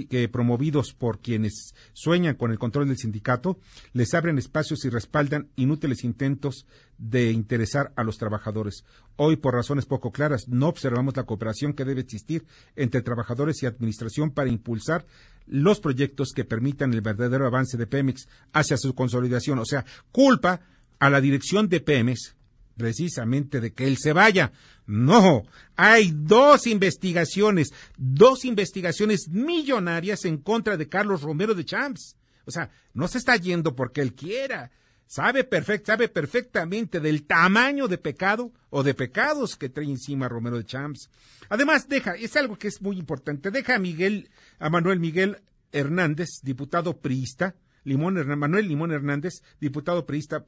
que 0.06 0.28
promovidos 0.28 0.92
por 0.92 1.20
quienes 1.20 1.74
sueñan 1.94 2.34
con 2.34 2.50
el 2.50 2.58
control 2.58 2.88
del 2.88 2.98
sindicato 2.98 3.58
les 3.94 4.12
abren 4.12 4.36
espacios 4.36 4.84
y 4.84 4.90
respaldan 4.90 5.48
inútiles 5.56 6.04
intentos 6.04 6.66
de 6.98 7.30
interesar 7.30 7.92
a 7.96 8.04
los 8.04 8.18
trabajadores. 8.18 8.84
Hoy, 9.16 9.36
por 9.36 9.54
razones 9.54 9.86
poco 9.86 10.12
claras, 10.12 10.48
no 10.48 10.68
observamos 10.68 11.16
la 11.16 11.24
cooperación 11.24 11.72
que 11.72 11.86
debe 11.86 12.02
existir 12.02 12.44
entre 12.76 13.00
trabajadores 13.00 13.62
y 13.62 13.66
administración 13.66 14.30
para 14.30 14.50
impulsar 14.50 15.06
los 15.46 15.80
proyectos 15.80 16.32
que 16.34 16.44
permitan 16.44 16.92
el 16.92 17.00
verdadero 17.00 17.46
avance 17.46 17.78
de 17.78 17.86
Pemex 17.86 18.28
hacia 18.52 18.76
su 18.76 18.94
consolidación. 18.94 19.58
O 19.58 19.64
sea, 19.64 19.86
culpa 20.12 20.60
a 20.98 21.10
la 21.10 21.20
dirección 21.20 21.68
de 21.68 21.80
Pemex 21.80 22.34
precisamente 22.78 23.60
de 23.60 23.74
que 23.74 23.86
él 23.86 23.98
se 23.98 24.14
vaya. 24.14 24.52
No, 24.86 25.42
hay 25.76 26.12
dos 26.14 26.66
investigaciones, 26.66 27.74
dos 27.98 28.46
investigaciones 28.46 29.28
millonarias 29.28 30.24
en 30.24 30.38
contra 30.38 30.78
de 30.78 30.88
Carlos 30.88 31.20
Romero 31.20 31.54
de 31.54 31.66
Champs. 31.66 32.16
O 32.46 32.50
sea, 32.50 32.70
no 32.94 33.08
se 33.08 33.18
está 33.18 33.36
yendo 33.36 33.76
porque 33.76 34.00
él 34.00 34.14
quiera. 34.14 34.70
Sabe, 35.06 35.48
sabe 35.84 36.08
perfectamente 36.08 37.00
del 37.00 37.24
tamaño 37.24 37.88
de 37.88 37.98
pecado 37.98 38.52
o 38.70 38.82
de 38.82 38.94
pecados 38.94 39.56
que 39.56 39.68
trae 39.68 39.86
encima 39.86 40.28
Romero 40.28 40.56
de 40.56 40.64
Champs. 40.64 41.10
Además, 41.48 41.88
deja, 41.88 42.14
es 42.14 42.36
algo 42.36 42.56
que 42.56 42.68
es 42.68 42.80
muy 42.80 42.98
importante, 42.98 43.50
deja 43.50 43.76
a 43.76 43.78
Miguel, 43.78 44.30
a 44.58 44.70
Manuel 44.70 45.00
Miguel 45.00 45.38
Hernández, 45.72 46.28
diputado 46.42 46.98
priista, 46.98 47.54
Manuel 47.96 48.68
Limón 48.68 48.92
Hernández, 48.92 49.42
diputado 49.60 50.04
periodista, 50.04 50.44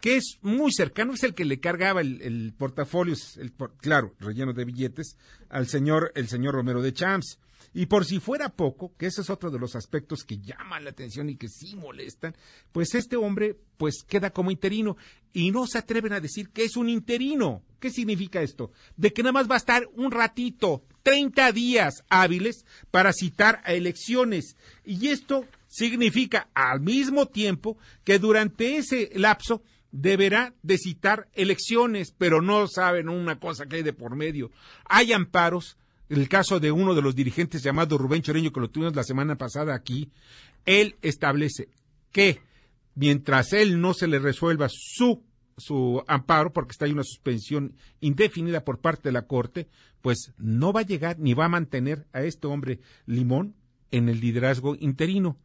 que 0.00 0.16
es 0.16 0.38
muy 0.42 0.72
cercano, 0.72 1.14
es 1.14 1.22
el 1.24 1.34
que 1.34 1.44
le 1.44 1.60
cargaba 1.60 2.00
el, 2.00 2.54
portafolio, 2.56 3.14
el, 3.36 3.52
claro, 3.80 4.14
relleno 4.20 4.52
de 4.52 4.64
billetes, 4.64 5.16
al 5.48 5.66
señor, 5.66 6.12
el 6.14 6.28
señor 6.28 6.54
Romero 6.54 6.82
de 6.82 6.92
Champs. 6.92 7.38
Y 7.74 7.86
por 7.86 8.06
si 8.06 8.18
fuera 8.18 8.48
poco, 8.48 8.94
que 8.96 9.06
ese 9.06 9.20
es 9.20 9.30
otro 9.30 9.50
de 9.50 9.58
los 9.58 9.76
aspectos 9.76 10.24
que 10.24 10.38
llaman 10.38 10.84
la 10.84 10.90
atención 10.90 11.28
y 11.28 11.36
que 11.36 11.48
sí 11.48 11.76
molestan, 11.76 12.34
pues 12.72 12.94
este 12.94 13.16
hombre 13.16 13.56
pues 13.76 14.02
queda 14.06 14.30
como 14.30 14.50
interino 14.50 14.96
y 15.32 15.50
no 15.50 15.66
se 15.66 15.78
atreven 15.78 16.12
a 16.12 16.20
decir 16.20 16.48
que 16.48 16.64
es 16.64 16.76
un 16.76 16.88
interino. 16.88 17.62
¿Qué 17.78 17.90
significa 17.90 18.40
esto? 18.40 18.72
De 18.96 19.12
que 19.12 19.22
nada 19.22 19.32
más 19.32 19.50
va 19.50 19.54
a 19.54 19.58
estar 19.58 19.88
un 19.94 20.10
ratito, 20.10 20.82
30 21.02 21.52
días 21.52 22.04
hábiles 22.08 22.64
para 22.90 23.12
citar 23.12 23.60
a 23.64 23.74
elecciones. 23.74 24.56
Y 24.84 25.08
esto 25.08 25.44
significa 25.68 26.48
al 26.54 26.80
mismo 26.80 27.26
tiempo 27.26 27.78
que 28.04 28.18
durante 28.18 28.76
ese 28.76 29.10
lapso 29.14 29.62
deberá 29.90 30.54
de 30.62 30.78
citar 30.78 31.28
elecciones, 31.32 32.12
pero 32.16 32.42
no 32.42 32.66
saben 32.66 33.08
una 33.08 33.38
cosa 33.38 33.66
que 33.66 33.76
hay 33.76 33.82
de 33.82 33.92
por 33.92 34.16
medio. 34.16 34.50
Hay 34.84 35.12
amparos 35.12 35.76
el 36.08 36.28
caso 36.28 36.58
de 36.58 36.72
uno 36.72 36.94
de 36.94 37.02
los 37.02 37.14
dirigentes 37.14 37.62
llamado 37.62 37.98
Rubén 37.98 38.22
Choreño, 38.22 38.52
que 38.52 38.60
lo 38.60 38.70
tuvimos 38.70 38.96
la 38.96 39.04
semana 39.04 39.36
pasada 39.36 39.74
aquí, 39.74 40.10
él 40.64 40.96
establece 41.02 41.68
que 42.12 42.40
mientras 42.94 43.52
él 43.52 43.80
no 43.80 43.94
se 43.94 44.08
le 44.08 44.18
resuelva 44.18 44.68
su, 44.70 45.22
su 45.56 46.02
amparo, 46.06 46.52
porque 46.52 46.72
está 46.72 46.86
ahí 46.86 46.92
una 46.92 47.04
suspensión 47.04 47.76
indefinida 48.00 48.64
por 48.64 48.80
parte 48.80 49.08
de 49.08 49.12
la 49.12 49.26
Corte, 49.26 49.68
pues 50.00 50.32
no 50.38 50.72
va 50.72 50.80
a 50.80 50.86
llegar 50.86 51.18
ni 51.18 51.34
va 51.34 51.46
a 51.46 51.50
mantener 51.50 52.06
a 52.12 52.22
este 52.22 52.46
hombre 52.46 52.80
Limón 53.06 53.54
en 53.90 54.08
el 54.08 54.20
liderazgo 54.20 54.76
interino. 54.78 55.38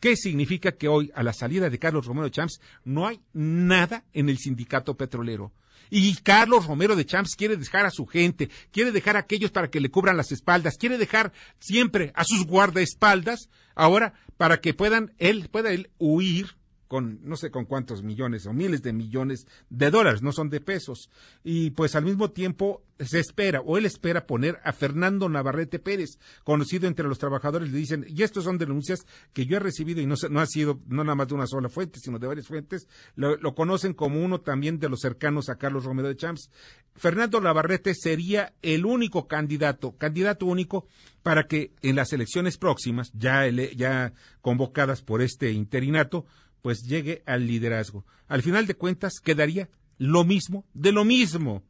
¿Qué 0.00 0.16
significa 0.16 0.72
que 0.72 0.88
hoy, 0.88 1.10
a 1.14 1.22
la 1.22 1.32
salida 1.32 1.70
de 1.70 1.78
Carlos 1.78 2.06
Romero 2.06 2.28
Champs, 2.28 2.60
no 2.84 3.06
hay 3.06 3.20
nada 3.32 4.04
en 4.12 4.28
el 4.28 4.38
sindicato 4.38 4.96
petrolero? 4.96 5.52
Y 5.90 6.14
Carlos 6.16 6.66
Romero 6.66 6.94
de 6.94 7.06
Champs 7.06 7.34
quiere 7.34 7.56
dejar 7.56 7.86
a 7.86 7.90
su 7.90 8.06
gente, 8.06 8.50
quiere 8.70 8.92
dejar 8.92 9.16
a 9.16 9.20
aquellos 9.20 9.50
para 9.50 9.70
que 9.70 9.80
le 9.80 9.90
cubran 9.90 10.16
las 10.16 10.32
espaldas, 10.32 10.76
quiere 10.76 10.98
dejar 10.98 11.32
siempre 11.58 12.12
a 12.14 12.24
sus 12.24 12.46
guardaespaldas, 12.46 13.48
ahora 13.74 14.12
para 14.36 14.60
que 14.60 14.74
puedan 14.74 15.14
él, 15.18 15.48
pueda 15.50 15.72
él 15.72 15.90
huir 15.98 16.56
con 16.88 17.20
no 17.22 17.36
sé 17.36 17.50
con 17.50 17.66
cuántos 17.66 18.02
millones 18.02 18.46
o 18.46 18.52
miles 18.52 18.82
de 18.82 18.92
millones 18.92 19.46
de 19.70 19.90
dólares, 19.90 20.22
no 20.22 20.32
son 20.32 20.50
de 20.50 20.60
pesos. 20.60 21.10
Y 21.44 21.70
pues 21.70 21.94
al 21.94 22.04
mismo 22.04 22.30
tiempo 22.30 22.82
se 22.98 23.20
espera, 23.20 23.60
o 23.60 23.78
él 23.78 23.86
espera 23.86 24.26
poner 24.26 24.58
a 24.64 24.72
Fernando 24.72 25.28
Navarrete 25.28 25.78
Pérez, 25.78 26.18
conocido 26.42 26.88
entre 26.88 27.06
los 27.06 27.18
trabajadores, 27.18 27.70
le 27.70 27.78
dicen, 27.78 28.04
y 28.08 28.22
estos 28.22 28.44
son 28.44 28.58
denuncias 28.58 29.06
que 29.32 29.46
yo 29.46 29.56
he 29.56 29.60
recibido 29.60 30.00
y 30.00 30.06
no, 30.06 30.16
no 30.30 30.40
ha 30.40 30.46
sido 30.46 30.80
no 30.88 31.04
nada 31.04 31.14
más 31.14 31.28
de 31.28 31.34
una 31.34 31.46
sola 31.46 31.68
fuente, 31.68 32.00
sino 32.00 32.18
de 32.18 32.26
varias 32.26 32.48
fuentes, 32.48 32.88
lo, 33.14 33.54
conocen 33.54 33.94
como 33.94 34.24
uno 34.24 34.40
también 34.40 34.78
de 34.78 34.88
los 34.88 35.00
cercanos 35.00 35.48
a 35.48 35.56
Carlos 35.56 35.84
Romero 35.84 36.08
de 36.08 36.16
Champs. 36.16 36.50
Fernando 36.96 37.40
Navarrete 37.40 37.94
sería 37.94 38.54
el 38.62 38.84
único 38.84 39.28
candidato, 39.28 39.96
candidato 39.96 40.46
único 40.46 40.86
para 41.22 41.44
que 41.44 41.72
en 41.82 41.94
las 41.94 42.12
elecciones 42.12 42.58
próximas, 42.58 43.12
ya, 43.14 43.48
ya 43.48 44.12
convocadas 44.40 45.02
por 45.02 45.22
este 45.22 45.52
interinato, 45.52 46.26
pues 46.62 46.82
llegue 46.82 47.22
al 47.26 47.46
liderazgo. 47.46 48.04
Al 48.26 48.42
final 48.42 48.66
de 48.66 48.74
cuentas 48.74 49.20
quedaría 49.20 49.68
lo 49.98 50.24
mismo 50.24 50.64
de 50.74 50.92
lo 50.92 51.04
mismo. 51.04 51.62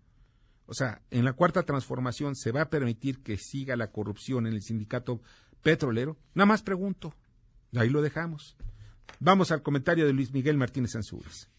O 0.67 0.75
sea, 0.75 1.01
en 1.11 1.25
la 1.25 1.33
cuarta 1.33 1.63
transformación 1.63 2.35
se 2.35 2.53
va 2.53 2.63
a 2.63 2.71
permitir 2.71 3.23
que 3.23 3.39
siga 3.39 3.75
la 3.77 3.91
corrupción 3.91 4.47
en 4.47 4.53
el 4.53 4.61
sindicato 4.61 5.23
petrolero. 5.63 6.17
Nada 6.35 6.47
más 6.47 6.63
pregunto. 6.63 7.15
Ahí 7.75 7.89
lo 7.89 8.03
dejamos. 8.03 8.57
Vamos 9.21 9.51
al 9.51 9.63
comentario 9.63 10.07
de 10.07 10.13
Luis 10.13 10.33
Miguel 10.33 10.59
Martínez 10.59 10.95
Ansúrez. 10.95 11.51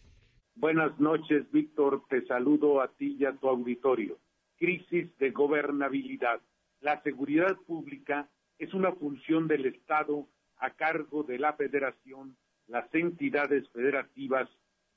Buenas 0.54 0.98
noches, 1.00 1.50
Víctor. 1.50 2.04
Te 2.08 2.24
saludo 2.26 2.80
a 2.80 2.88
ti 2.88 3.16
y 3.18 3.24
a 3.24 3.32
tu 3.32 3.48
auditorio. 3.48 4.18
Crisis 4.58 5.08
de 5.18 5.30
gobernabilidad. 5.30 6.40
La 6.80 7.02
seguridad 7.02 7.56
pública 7.66 8.28
es 8.58 8.72
una 8.74 8.92
función 8.92 9.48
del 9.48 9.66
Estado 9.66 10.28
a 10.58 10.70
cargo 10.70 11.22
de 11.22 11.38
la 11.38 11.54
Federación 11.54 12.36
las 12.70 12.92
entidades 12.94 13.68
federativas 13.70 14.48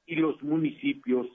y 0.05 0.15
los 0.15 0.41
municipios 0.43 1.27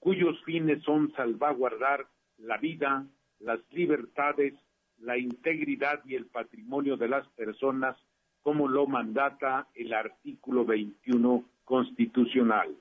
cuyos 0.00 0.42
fines 0.44 0.82
son 0.82 1.12
salvaguardar 1.14 2.06
la 2.38 2.58
vida, 2.58 3.06
las 3.40 3.60
libertades, 3.70 4.54
la 4.98 5.16
integridad 5.16 6.00
y 6.04 6.14
el 6.14 6.26
patrimonio 6.26 6.96
de 6.96 7.08
las 7.08 7.26
personas, 7.28 7.96
como 8.42 8.68
lo 8.68 8.86
mandata 8.86 9.68
el 9.74 9.94
artículo 9.94 10.64
21 10.64 11.44
constitucional. 11.64 12.74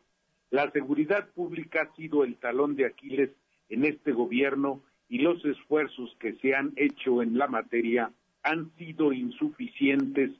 La 0.49 0.69
seguridad 0.71 1.29
pública 1.29 1.83
ha 1.83 1.95
sido 1.95 2.23
el 2.23 2.35
talón 2.35 2.75
de 2.75 2.85
Aquiles 2.85 3.31
en 3.69 3.85
este 3.85 4.11
gobierno 4.11 4.81
y 5.09 5.19
los 5.19 5.43
esfuerzos 5.45 6.15
que 6.19 6.33
se 6.35 6.55
han 6.55 6.73
hecho 6.75 7.21
en 7.21 7.37
la 7.37 7.47
materia 7.47 8.11
han 8.43 8.71
sido 8.77 9.13
insuficientes 9.13 10.31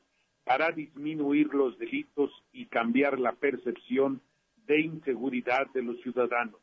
para 0.43 0.71
disminuir 0.71 1.53
los 1.53 1.77
delitos 1.77 2.31
y 2.51 2.65
cambiar 2.65 3.19
la 3.19 3.33
percepción 3.33 4.21
de 4.67 4.81
inseguridad 4.81 5.67
de 5.73 5.83
los 5.83 6.01
ciudadanos. 6.01 6.59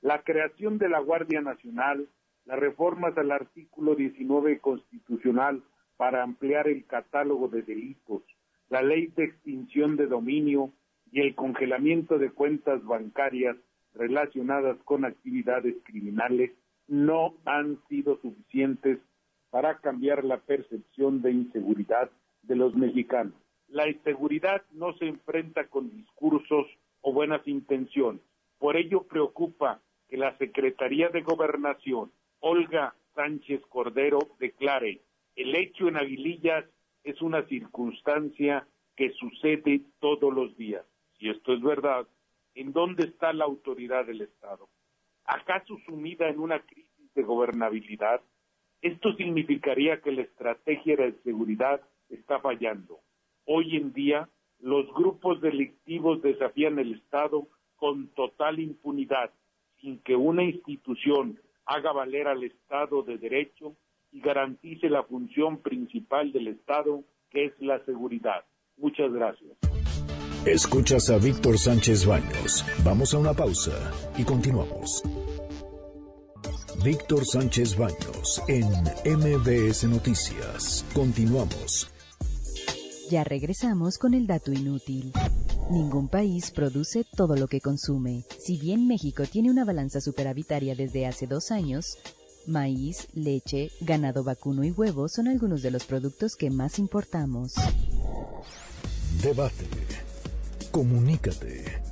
La 0.00 0.22
creación 0.22 0.78
de 0.78 0.88
la 0.88 1.00
Guardia 1.00 1.40
Nacional, 1.40 2.08
las 2.44 2.58
reformas 2.58 3.16
al 3.16 3.30
artículo 3.30 3.94
19 3.94 4.58
constitucional 4.58 5.62
para 5.96 6.22
ampliar 6.22 6.68
el 6.68 6.84
catálogo 6.86 7.48
de 7.48 7.62
delitos, 7.62 8.22
la 8.68 8.82
ley 8.82 9.12
de 9.16 9.24
extinción 9.24 9.96
de 9.96 10.06
dominio 10.06 10.72
y 11.10 11.20
el 11.20 11.34
congelamiento 11.34 12.18
de 12.18 12.30
cuentas 12.30 12.82
bancarias 12.84 13.56
relacionadas 13.94 14.78
con 14.84 15.04
actividades 15.04 15.76
criminales 15.84 16.50
no 16.88 17.34
han 17.44 17.78
sido 17.88 18.18
suficientes 18.20 18.98
para 19.50 19.78
cambiar 19.78 20.24
la 20.24 20.38
percepción 20.38 21.20
de 21.22 21.32
inseguridad 21.32 22.10
de 22.42 22.56
los 22.56 22.74
mexicanos. 22.74 23.34
La 23.68 23.88
inseguridad 23.88 24.62
no 24.72 24.92
se 24.98 25.06
enfrenta 25.06 25.68
con 25.68 25.90
discursos 25.90 26.66
o 27.00 27.12
buenas 27.12 27.46
intenciones. 27.48 28.22
Por 28.58 28.76
ello 28.76 29.04
preocupa 29.04 29.80
que 30.08 30.16
la 30.16 30.36
Secretaría 30.38 31.08
de 31.08 31.22
Gobernación, 31.22 32.12
Olga 32.40 32.94
Sánchez 33.14 33.62
Cordero, 33.68 34.18
declare 34.38 35.00
el 35.36 35.54
hecho 35.54 35.88
en 35.88 35.96
Aguilillas 35.96 36.66
es 37.04 37.20
una 37.22 37.44
circunstancia 37.46 38.66
que 38.96 39.10
sucede 39.12 39.80
todos 40.00 40.32
los 40.32 40.56
días. 40.56 40.84
Si 41.18 41.28
esto 41.28 41.54
es 41.54 41.62
verdad, 41.62 42.06
¿en 42.54 42.72
dónde 42.72 43.04
está 43.04 43.32
la 43.32 43.44
autoridad 43.44 44.06
del 44.06 44.20
Estado? 44.20 44.68
¿Acaso 45.24 45.78
sumida 45.86 46.28
en 46.28 46.38
una 46.38 46.60
crisis 46.60 47.14
de 47.14 47.22
gobernabilidad? 47.22 48.20
Esto 48.82 49.14
significaría 49.14 50.00
que 50.00 50.12
la 50.12 50.22
estrategia 50.22 50.96
de 50.96 51.12
seguridad 51.22 51.80
está 52.16 52.40
fallando. 52.40 53.00
Hoy 53.44 53.76
en 53.76 53.92
día, 53.92 54.28
los 54.60 54.92
grupos 54.94 55.40
delictivos 55.40 56.22
desafían 56.22 56.78
el 56.78 56.94
Estado 56.94 57.48
con 57.76 58.08
total 58.08 58.60
impunidad, 58.60 59.30
sin 59.80 59.98
que 60.00 60.14
una 60.14 60.44
institución 60.44 61.40
haga 61.66 61.92
valer 61.92 62.28
al 62.28 62.44
Estado 62.44 63.02
de 63.02 63.18
derecho 63.18 63.74
y 64.12 64.20
garantice 64.20 64.88
la 64.88 65.02
función 65.02 65.58
principal 65.58 66.32
del 66.32 66.48
Estado, 66.48 67.02
que 67.30 67.46
es 67.46 67.52
la 67.60 67.84
seguridad. 67.84 68.44
Muchas 68.76 69.12
gracias. 69.12 69.50
Escuchas 70.46 71.08
a 71.08 71.18
Víctor 71.18 71.56
Sánchez 71.56 72.04
Baños. 72.04 72.64
Vamos 72.84 73.14
a 73.14 73.18
una 73.18 73.32
pausa 73.32 73.92
y 74.18 74.24
continuamos. 74.24 75.02
Víctor 76.84 77.24
Sánchez 77.24 77.78
Baños 77.78 78.42
en 78.48 78.66
MBS 79.06 79.84
Noticias. 79.84 80.84
Continuamos. 80.92 81.91
Ya 83.12 83.24
regresamos 83.24 83.98
con 83.98 84.14
el 84.14 84.26
dato 84.26 84.54
inútil. 84.54 85.12
Ningún 85.70 86.08
país 86.08 86.50
produce 86.50 87.04
todo 87.14 87.36
lo 87.36 87.46
que 87.46 87.60
consume. 87.60 88.24
Si 88.38 88.56
bien 88.56 88.88
México 88.88 89.24
tiene 89.30 89.50
una 89.50 89.66
balanza 89.66 90.00
superavitaria 90.00 90.74
desde 90.74 91.04
hace 91.04 91.26
dos 91.26 91.50
años, 91.50 91.98
maíz, 92.46 93.08
leche, 93.12 93.70
ganado 93.82 94.24
vacuno 94.24 94.64
y 94.64 94.70
huevos 94.70 95.12
son 95.12 95.28
algunos 95.28 95.60
de 95.60 95.72
los 95.72 95.84
productos 95.84 96.36
que 96.36 96.48
más 96.48 96.78
importamos. 96.78 97.52
Debate. 99.22 99.66
Comunícate. 100.70 101.82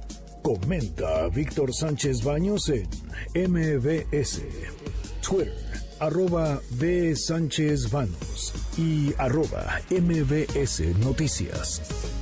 Comenta 0.40 1.24
a 1.24 1.28
Víctor 1.28 1.74
Sánchez 1.74 2.24
Baños 2.24 2.70
en 2.70 2.88
MBS, 3.34 4.40
Twitter 5.20 5.79
arroba 6.00 6.60
B. 6.70 7.14
Sánchez 7.14 7.90
Vanos 7.90 8.52
y 8.76 9.12
arroba 9.18 9.80
MBS 9.90 10.80
Noticias. 10.98 12.19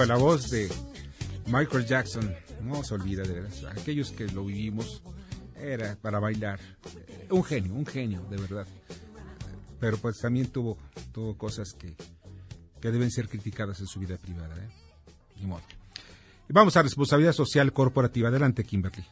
La 0.00 0.16
voz 0.16 0.50
de 0.50 0.68
Michael 1.46 1.86
Jackson. 1.86 2.34
No 2.62 2.82
se 2.82 2.94
olvida 2.94 3.22
de 3.22 3.40
verdad. 3.40 3.72
Aquellos 3.76 4.12
que 4.12 4.26
lo 4.28 4.44
vivimos, 4.46 5.02
era 5.62 5.96
para 6.00 6.18
bailar. 6.18 6.58
Un 7.30 7.44
genio, 7.44 7.74
un 7.74 7.86
genio, 7.86 8.22
de 8.28 8.36
verdad. 8.36 8.66
Pero 9.80 9.96
pues 9.98 10.18
también 10.18 10.48
tuvo, 10.48 10.78
tuvo 11.12 11.36
cosas 11.36 11.72
que, 11.72 11.94
que 12.80 12.90
deben 12.90 13.10
ser 13.10 13.28
criticadas 13.28 13.80
en 13.80 13.86
su 13.86 14.00
vida 14.00 14.16
privada. 14.16 14.54
¿eh? 14.56 14.68
Ni 15.40 15.46
modo. 15.46 15.62
Vamos 16.48 16.76
a 16.76 16.82
responsabilidad 16.82 17.32
social 17.32 17.72
corporativa. 17.72 18.28
Adelante, 18.28 18.64
Kimberly. 18.64 19.04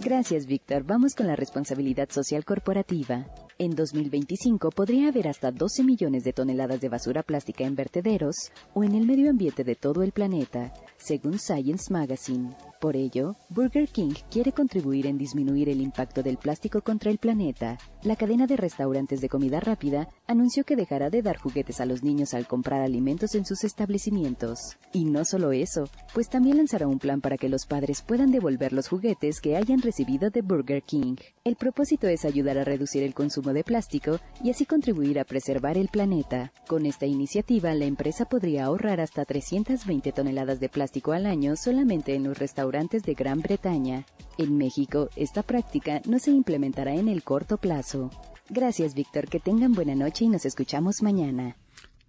Gracias, 0.00 0.46
Víctor. 0.46 0.84
Vamos 0.84 1.14
con 1.14 1.26
la 1.26 1.36
responsabilidad 1.36 2.08
social 2.10 2.44
corporativa. 2.44 3.26
En 3.60 3.74
2025 3.74 4.70
podría 4.70 5.08
haber 5.08 5.26
hasta 5.26 5.50
12 5.50 5.82
millones 5.82 6.22
de 6.22 6.32
toneladas 6.32 6.80
de 6.80 6.88
basura 6.88 7.24
plástica 7.24 7.64
en 7.64 7.74
vertederos 7.74 8.36
o 8.72 8.84
en 8.84 8.94
el 8.94 9.04
medio 9.04 9.30
ambiente 9.30 9.64
de 9.64 9.74
todo 9.74 10.04
el 10.04 10.12
planeta, 10.12 10.72
según 10.98 11.38
Science 11.38 11.92
Magazine. 11.92 12.54
Por 12.80 12.96
ello, 12.96 13.34
Burger 13.48 13.88
King 13.88 14.12
quiere 14.30 14.52
contribuir 14.52 15.06
en 15.06 15.18
disminuir 15.18 15.68
el 15.68 15.80
impacto 15.80 16.22
del 16.22 16.36
plástico 16.36 16.80
contra 16.80 17.10
el 17.10 17.18
planeta. 17.18 17.78
La 18.02 18.14
cadena 18.14 18.46
de 18.46 18.56
restaurantes 18.56 19.20
de 19.20 19.28
comida 19.28 19.58
rápida 19.58 20.08
anunció 20.26 20.64
que 20.64 20.76
dejará 20.76 21.10
de 21.10 21.22
dar 21.22 21.38
juguetes 21.38 21.80
a 21.80 21.86
los 21.86 22.02
niños 22.02 22.34
al 22.34 22.46
comprar 22.46 22.82
alimentos 22.82 23.34
en 23.34 23.44
sus 23.44 23.64
establecimientos. 23.64 24.76
Y 24.92 25.04
no 25.04 25.24
solo 25.24 25.52
eso, 25.52 25.88
pues 26.14 26.28
también 26.28 26.58
lanzará 26.58 26.86
un 26.86 26.98
plan 26.98 27.20
para 27.20 27.36
que 27.36 27.48
los 27.48 27.66
padres 27.66 28.02
puedan 28.02 28.30
devolver 28.30 28.72
los 28.72 28.88
juguetes 28.88 29.40
que 29.40 29.56
hayan 29.56 29.82
recibido 29.82 30.30
de 30.30 30.42
Burger 30.42 30.82
King. 30.82 31.16
El 31.44 31.56
propósito 31.56 32.06
es 32.06 32.24
ayudar 32.24 32.58
a 32.58 32.64
reducir 32.64 33.02
el 33.02 33.14
consumo 33.14 33.52
de 33.52 33.64
plástico 33.64 34.20
y 34.42 34.50
así 34.50 34.66
contribuir 34.66 35.18
a 35.18 35.24
preservar 35.24 35.78
el 35.78 35.88
planeta. 35.88 36.52
Con 36.68 36.86
esta 36.86 37.06
iniciativa, 37.06 37.74
la 37.74 37.86
empresa 37.86 38.26
podría 38.26 38.66
ahorrar 38.66 39.00
hasta 39.00 39.24
320 39.24 40.12
toneladas 40.12 40.60
de 40.60 40.68
plástico 40.68 40.87
al 41.12 41.26
año 41.26 41.56
solamente 41.56 42.14
en 42.14 42.24
los 42.24 42.38
restaurantes 42.38 43.02
de 43.02 43.14
Gran 43.14 43.40
Bretaña. 43.40 44.04
En 44.36 44.56
México, 44.56 45.08
esta 45.16 45.42
práctica 45.42 46.00
no 46.06 46.18
se 46.18 46.30
implementará 46.30 46.94
en 46.94 47.08
el 47.08 47.22
corto 47.22 47.56
plazo. 47.56 48.10
Gracias, 48.48 48.94
Víctor. 48.94 49.28
Que 49.28 49.40
tengan 49.40 49.72
buena 49.72 49.94
noche 49.94 50.24
y 50.24 50.28
nos 50.28 50.44
escuchamos 50.44 51.02
mañana. 51.02 51.56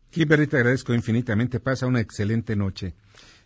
Kimberly, 0.09 0.47
te 0.47 0.57
agradezco 0.57 0.93
infinitamente. 0.93 1.59
Pasa 1.59 1.87
una 1.87 1.99
excelente 1.99 2.55
noche. 2.55 2.95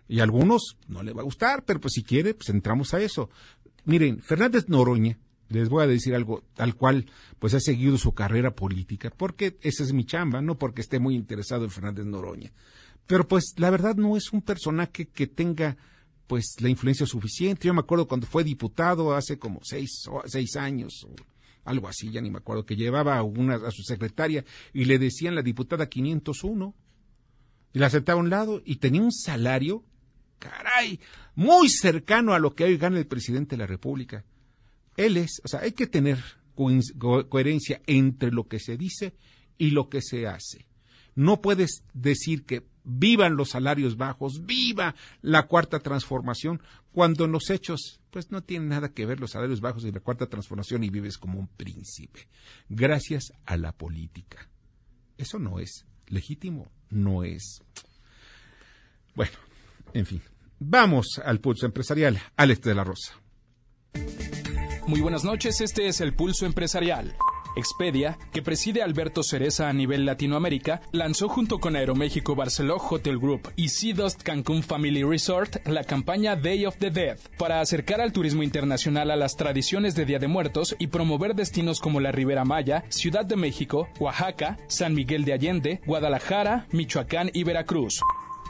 Y 0.08 0.20
a 0.20 0.24
algunos 0.24 0.76
no 0.88 1.02
le 1.02 1.12
va 1.12 1.22
a 1.22 1.24
gustar, 1.24 1.64
pero 1.64 1.80
pues 1.80 1.94
si 1.94 2.02
quiere, 2.02 2.34
pues 2.34 2.50
entramos 2.50 2.92
a 2.92 3.00
eso. 3.00 3.30
Miren, 3.84 4.20
Fernández 4.20 4.68
Noroña 4.68 5.18
les 5.52 5.68
voy 5.68 5.84
a 5.84 5.86
decir 5.86 6.14
algo 6.14 6.44
tal 6.54 6.74
cual, 6.74 7.06
pues 7.38 7.54
he 7.54 7.60
seguido 7.60 7.98
su 7.98 8.12
carrera 8.14 8.54
política, 8.54 9.12
porque 9.14 9.58
esa 9.60 9.84
es 9.84 9.92
mi 9.92 10.04
chamba, 10.04 10.40
no 10.40 10.58
porque 10.58 10.80
esté 10.80 10.98
muy 10.98 11.14
interesado 11.14 11.64
en 11.64 11.70
Fernández 11.70 12.06
Noroña. 12.06 12.52
Pero 13.06 13.26
pues 13.26 13.54
la 13.56 13.70
verdad 13.70 13.96
no 13.96 14.16
es 14.16 14.32
un 14.32 14.42
personaje 14.42 15.08
que 15.08 15.26
tenga 15.26 15.76
pues 16.26 16.56
la 16.60 16.68
influencia 16.68 17.06
suficiente. 17.06 17.66
Yo 17.66 17.74
me 17.74 17.80
acuerdo 17.80 18.08
cuando 18.08 18.26
fue 18.26 18.44
diputado 18.44 19.14
hace 19.14 19.38
como 19.38 19.60
seis, 19.62 20.04
seis 20.26 20.56
años, 20.56 21.04
o 21.04 21.14
algo 21.64 21.88
así, 21.88 22.10
ya 22.10 22.20
ni 22.20 22.30
me 22.30 22.38
acuerdo, 22.38 22.64
que 22.64 22.76
llevaba 22.76 23.18
a, 23.18 23.22
una, 23.22 23.56
a 23.56 23.70
su 23.70 23.82
secretaria 23.82 24.44
y 24.72 24.84
le 24.84 24.98
decían 24.98 25.34
la 25.34 25.42
diputada 25.42 25.88
501 25.88 26.74
y 27.74 27.78
la 27.78 27.90
sentaba 27.90 28.18
a 28.18 28.22
un 28.22 28.30
lado 28.30 28.62
y 28.64 28.76
tenía 28.76 29.02
un 29.02 29.12
salario, 29.12 29.84
caray, 30.38 31.00
muy 31.34 31.68
cercano 31.68 32.34
a 32.34 32.38
lo 32.38 32.54
que 32.54 32.64
hoy 32.64 32.76
gana 32.76 32.98
el 32.98 33.06
presidente 33.06 33.56
de 33.56 33.58
la 33.58 33.66
República. 33.66 34.24
Él 34.96 35.16
es, 35.16 35.40
o 35.44 35.48
sea, 35.48 35.60
hay 35.60 35.72
que 35.72 35.86
tener 35.86 36.18
coherencia 37.28 37.80
entre 37.86 38.30
lo 38.30 38.46
que 38.46 38.58
se 38.58 38.76
dice 38.76 39.14
y 39.58 39.70
lo 39.70 39.88
que 39.88 40.02
se 40.02 40.26
hace. 40.26 40.66
No 41.14 41.40
puedes 41.40 41.84
decir 41.94 42.44
que 42.44 42.66
vivan 42.84 43.36
los 43.36 43.50
salarios 43.50 43.96
bajos, 43.96 44.44
viva 44.44 44.94
la 45.20 45.46
cuarta 45.46 45.80
transformación, 45.80 46.62
cuando 46.92 47.24
en 47.24 47.32
los 47.32 47.50
hechos, 47.50 48.00
pues 48.10 48.30
no 48.30 48.42
tiene 48.42 48.66
nada 48.66 48.92
que 48.92 49.06
ver 49.06 49.20
los 49.20 49.32
salarios 49.32 49.60
bajos 49.60 49.84
y 49.84 49.92
la 49.92 50.00
cuarta 50.00 50.26
transformación 50.26 50.84
y 50.84 50.90
vives 50.90 51.18
como 51.18 51.38
un 51.38 51.48
príncipe, 51.48 52.28
gracias 52.68 53.32
a 53.46 53.56
la 53.56 53.72
política. 53.72 54.48
Eso 55.18 55.38
no 55.38 55.58
es 55.58 55.86
legítimo, 56.08 56.70
no 56.90 57.24
es. 57.24 57.62
Bueno, 59.14 59.32
en 59.94 60.06
fin, 60.06 60.22
vamos 60.58 61.20
al 61.24 61.40
pulso 61.40 61.66
empresarial, 61.66 62.20
Alex 62.36 62.62
de 62.62 62.74
la 62.74 62.84
Rosa. 62.84 63.22
Muy 64.86 65.00
buenas 65.00 65.24
noches, 65.24 65.60
este 65.60 65.86
es 65.86 66.00
el 66.00 66.12
Pulso 66.12 66.44
Empresarial. 66.44 67.14
Expedia, 67.56 68.18
que 68.32 68.42
preside 68.42 68.82
Alberto 68.82 69.22
Cereza 69.22 69.68
a 69.68 69.72
nivel 69.72 70.06
Latinoamérica, 70.06 70.80
lanzó 70.92 71.28
junto 71.28 71.58
con 71.58 71.76
Aeroméxico 71.76 72.34
Barceló 72.34 72.76
Hotel 72.76 73.18
Group 73.18 73.52
y 73.56 73.68
Seadost 73.68 74.22
Cancún 74.22 74.62
Family 74.62 75.02
Resort 75.02 75.66
la 75.66 75.84
campaña 75.84 76.36
Day 76.36 76.66
of 76.66 76.76
the 76.78 76.90
Dead 76.90 77.18
para 77.38 77.60
acercar 77.60 78.00
al 78.00 78.12
turismo 78.12 78.42
internacional 78.42 79.10
a 79.10 79.16
las 79.16 79.36
tradiciones 79.36 79.94
de 79.94 80.04
Día 80.04 80.18
de 80.18 80.28
Muertos 80.28 80.76
y 80.78 80.88
promover 80.88 81.34
destinos 81.34 81.80
como 81.80 82.00
la 82.00 82.12
Ribera 82.12 82.44
Maya, 82.44 82.84
Ciudad 82.88 83.24
de 83.24 83.36
México, 83.36 83.88
Oaxaca, 83.98 84.58
San 84.68 84.94
Miguel 84.94 85.24
de 85.24 85.32
Allende, 85.32 85.80
Guadalajara, 85.86 86.66
Michoacán 86.72 87.30
y 87.32 87.44
Veracruz. 87.44 88.00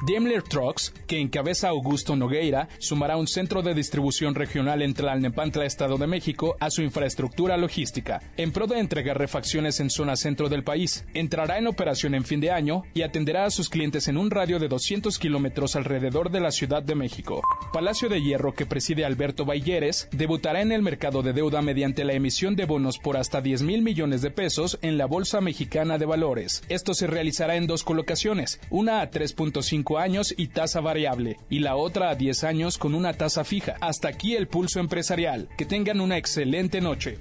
Daimler 0.04 0.42
Trucks, 0.42 0.92
que 1.06 1.20
encabeza 1.20 1.68
Augusto 1.68 2.16
Nogueira, 2.16 2.68
sumará 2.80 3.16
un 3.16 3.28
centro 3.28 3.62
de 3.62 3.72
distribución 3.72 4.34
regional 4.34 4.82
en 4.82 4.94
Tlalnepantla, 4.94 5.64
Estado 5.64 5.96
de 5.96 6.08
México, 6.08 6.56
a 6.58 6.70
su 6.70 6.82
infraestructura 6.82 7.56
logística, 7.56 8.20
en 8.36 8.50
pro 8.50 8.66
de 8.66 8.80
entregar 8.80 9.16
refacciones 9.16 9.78
en 9.78 9.90
zona 9.90 10.16
centro 10.16 10.48
del 10.48 10.64
país. 10.64 11.04
Entrará 11.14 11.58
en 11.58 11.68
operación 11.68 12.16
en 12.16 12.24
fin 12.24 12.40
de 12.40 12.50
año 12.50 12.82
y 12.94 13.02
atenderá 13.02 13.44
a 13.44 13.50
sus 13.50 13.68
clientes 13.68 14.08
en 14.08 14.16
un 14.16 14.32
radio 14.32 14.58
de 14.58 14.66
200 14.66 15.16
kilómetros 15.20 15.76
alrededor 15.76 16.32
de 16.32 16.40
la 16.40 16.50
Ciudad 16.50 16.82
de 16.82 16.96
México. 16.96 17.40
Palacio 17.72 18.08
de 18.08 18.20
Hierro, 18.20 18.54
que 18.54 18.66
preside 18.66 19.04
Alberto 19.04 19.44
Bayeres, 19.44 20.08
debutará 20.10 20.62
en 20.62 20.72
el 20.72 20.82
mercado 20.82 21.22
de 21.22 21.32
deuda 21.32 21.62
mediante 21.62 22.04
la 22.04 22.14
emisión 22.14 22.56
de 22.56 22.64
bonos 22.64 22.98
por 22.98 23.16
hasta 23.16 23.40
10 23.40 23.62
mil 23.62 23.82
millones 23.82 24.20
de 24.20 24.32
pesos 24.32 24.80
en 24.82 24.98
la 24.98 25.06
Bolsa 25.06 25.40
Mexicana 25.40 25.96
de 25.96 26.06
Valores. 26.06 26.64
Esto 26.68 26.92
se 26.92 27.06
realizará 27.06 27.54
en 27.54 27.68
dos 27.68 27.84
colocaciones, 27.84 28.58
una 28.68 29.00
a 29.00 29.08
3.5 29.08 29.91
años 29.98 30.34
y 30.36 30.48
tasa 30.48 30.80
variable, 30.80 31.38
y 31.48 31.60
la 31.60 31.76
otra 31.76 32.10
a 32.10 32.14
10 32.14 32.44
años 32.44 32.78
con 32.78 32.94
una 32.94 33.12
tasa 33.14 33.44
fija. 33.44 33.76
Hasta 33.80 34.08
aquí 34.08 34.34
el 34.36 34.48
pulso 34.48 34.80
empresarial. 34.80 35.48
Que 35.56 35.64
tengan 35.64 36.00
una 36.00 36.16
excelente 36.16 36.80
noche. 36.80 37.18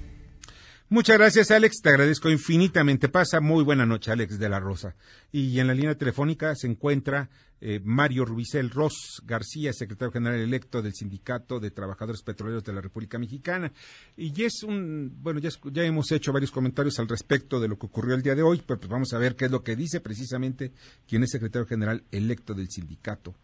Muchas 0.88 1.16
gracias, 1.16 1.50
Alex. 1.50 1.80
Te 1.82 1.88
agradezco 1.88 2.28
infinitamente. 2.28 3.08
Pasa 3.08 3.40
muy 3.40 3.64
buena 3.64 3.86
noche, 3.86 4.12
Alex 4.12 4.38
de 4.38 4.48
la 4.50 4.60
Rosa. 4.60 4.94
Y 5.32 5.58
en 5.58 5.66
la 5.66 5.74
línea 5.74 5.96
telefónica 5.96 6.54
se 6.54 6.66
encuentra 6.66 7.30
eh, 7.64 7.80
Mario 7.84 8.24
Rubicel 8.24 8.70
Ross 8.70 9.22
García, 9.24 9.72
secretario 9.72 10.10
general 10.10 10.40
electo 10.40 10.82
del 10.82 10.94
Sindicato 10.94 11.60
de 11.60 11.70
Trabajadores 11.70 12.20
Petroleros 12.24 12.64
de 12.64 12.72
la 12.72 12.80
República 12.80 13.20
Mexicana. 13.20 13.70
Y 14.16 14.42
es 14.42 14.64
un, 14.64 15.12
bueno, 15.22 15.38
ya, 15.38 15.50
ya, 15.70 15.84
hemos 15.84 16.10
hecho 16.10 16.32
varios 16.32 16.50
comentarios 16.50 16.98
al 16.98 17.08
respecto 17.08 17.60
de 17.60 17.68
lo 17.68 17.78
que 17.78 17.86
ocurrió 17.86 18.16
el 18.16 18.22
día 18.22 18.34
de 18.34 18.42
hoy, 18.42 18.60
pero 18.66 18.80
pues 18.80 18.90
vamos 18.90 19.12
a 19.12 19.18
ver 19.18 19.36
qué 19.36 19.44
es 19.44 19.52
lo 19.52 19.62
que 19.62 19.76
dice 19.76 20.00
precisamente 20.00 20.72
quien 21.08 21.22
es 21.22 21.30
secretario 21.30 21.64
general 21.66 22.02
electo 22.10 22.52
del 22.52 22.66
Sindicato 22.68 23.34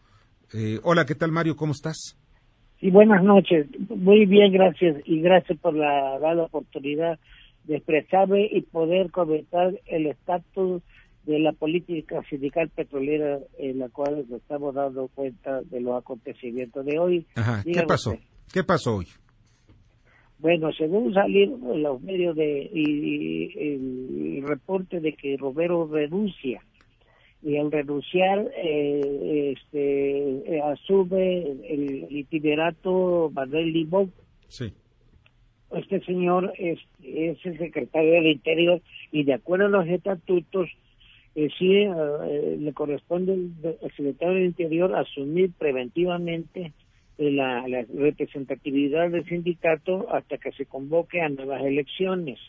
Eh, 0.53 0.79
hola, 0.83 1.05
¿qué 1.05 1.15
tal 1.15 1.31
Mario? 1.31 1.55
¿Cómo 1.55 1.71
estás? 1.71 2.17
Sí, 2.81 2.89
buenas 2.89 3.23
noches. 3.23 3.67
Muy 3.87 4.25
bien, 4.25 4.51
gracias. 4.51 5.01
Y 5.05 5.21
gracias 5.21 5.57
por 5.59 5.73
la, 5.73 6.19
la 6.19 6.43
oportunidad 6.43 7.17
de 7.63 7.77
expresarme 7.77 8.49
y 8.51 8.63
poder 8.63 9.11
comentar 9.11 9.79
el 9.85 10.07
estatus 10.07 10.81
de 11.29 11.37
la 11.37 11.51
política 11.51 12.23
sindical 12.27 12.69
petrolera 12.69 13.39
en 13.59 13.77
la 13.77 13.89
cual 13.89 14.25
nos 14.27 14.41
estamos 14.41 14.73
dando 14.73 15.09
cuenta 15.09 15.61
de 15.61 15.79
los 15.79 15.95
acontecimientos 15.95 16.83
de 16.83 16.97
hoy. 16.97 17.27
Ajá. 17.35 17.63
¿Qué 17.63 17.83
pasó? 17.83 18.17
¿Qué 18.51 18.63
pasó 18.63 18.95
hoy? 18.95 19.05
Bueno, 20.39 20.71
según 20.73 21.13
salieron 21.13 21.83
los 21.83 22.01
medios 22.01 22.35
de 22.35 22.67
y, 22.73 23.51
el 23.59 24.43
reporte 24.47 24.99
de 25.01 25.13
que 25.13 25.37
Romero 25.37 25.87
renuncia 25.87 26.63
y 27.43 27.57
al 27.57 27.71
renunciar 27.71 28.49
eh, 28.57 29.53
este 29.55 30.55
eh, 30.55 30.61
asume 30.63 31.41
el, 31.41 32.07
itinerato 32.09 33.29
Manuel 33.35 33.71
Limón. 33.71 34.11
Sí. 34.47 34.73
Este 35.75 36.03
señor 36.05 36.53
es, 36.57 36.79
es 37.03 37.37
el 37.45 37.59
secretario 37.59 38.13
del 38.13 38.27
Interior 38.27 38.81
y 39.11 39.25
de 39.25 39.35
acuerdo 39.35 39.67
a 39.67 39.69
los 39.69 39.87
estatutos 39.87 40.69
eh, 41.39 41.49
sí 41.57 41.71
eh, 41.73 42.57
le 42.59 42.73
corresponde 42.73 43.31
al 43.31 43.91
secretario 43.95 44.33
del 44.33 44.45
Interior 44.47 44.93
asumir 44.93 45.53
preventivamente 45.57 46.73
eh, 47.17 47.31
la, 47.31 47.65
representatividad 47.95 49.09
del 49.09 49.23
sindicato 49.23 50.13
hasta 50.13 50.37
que 50.37 50.51
se 50.51 50.65
convoque 50.65 51.21
a 51.21 51.29
nuevas 51.29 51.63
elecciones. 51.63 52.39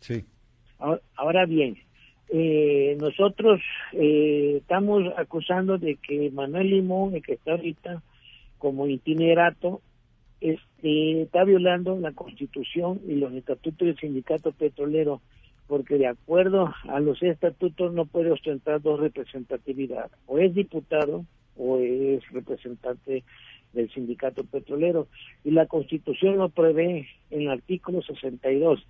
Sí. 0.00 0.24
Ahora, 1.14 1.46
bien, 1.46 1.76
nosotros 2.98 3.60
estamos 3.92 5.12
acusando 5.16 5.78
de 5.78 5.96
que 5.96 6.30
Manuel 6.30 6.70
Limón, 6.70 7.14
el 7.14 7.22
que 7.22 7.34
está 7.34 7.52
ahorita 7.52 8.02
como 8.58 8.88
itinerato, 8.88 9.80
este, 10.40 11.22
está 11.22 11.44
violando 11.44 12.00
la 12.00 12.12
Constitución 12.12 13.00
y 13.06 13.16
los 13.16 13.32
estatutos 13.34 13.86
del 13.86 13.98
sindicato 13.98 14.52
petrolero 14.52 15.20
porque 15.70 15.98
de 15.98 16.08
acuerdo 16.08 16.74
a 16.88 16.98
los 16.98 17.22
estatutos 17.22 17.94
no 17.94 18.04
puede 18.04 18.32
ostentar 18.32 18.82
dos 18.82 18.98
representatividades, 18.98 20.10
o 20.26 20.40
es 20.40 20.52
diputado 20.52 21.24
o 21.56 21.78
es 21.78 22.28
representante 22.32 23.22
del 23.72 23.88
sindicato 23.92 24.42
petrolero. 24.42 25.06
Y 25.44 25.52
la 25.52 25.66
Constitución 25.66 26.38
lo 26.38 26.48
prevé 26.48 27.06
en 27.30 27.42
el 27.42 27.50
artículo 27.50 28.02
62. 28.02 28.84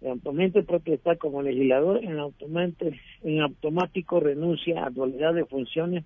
El 0.00 0.12
automático 0.12 0.80
está 0.86 1.16
como 1.16 1.42
legislador, 1.42 2.02
en 2.02 2.18
automático, 2.18 2.96
en 3.22 3.42
automático 3.42 4.18
renuncia 4.18 4.86
a 4.86 4.90
dualidad 4.90 5.34
de 5.34 5.44
funciones 5.44 6.04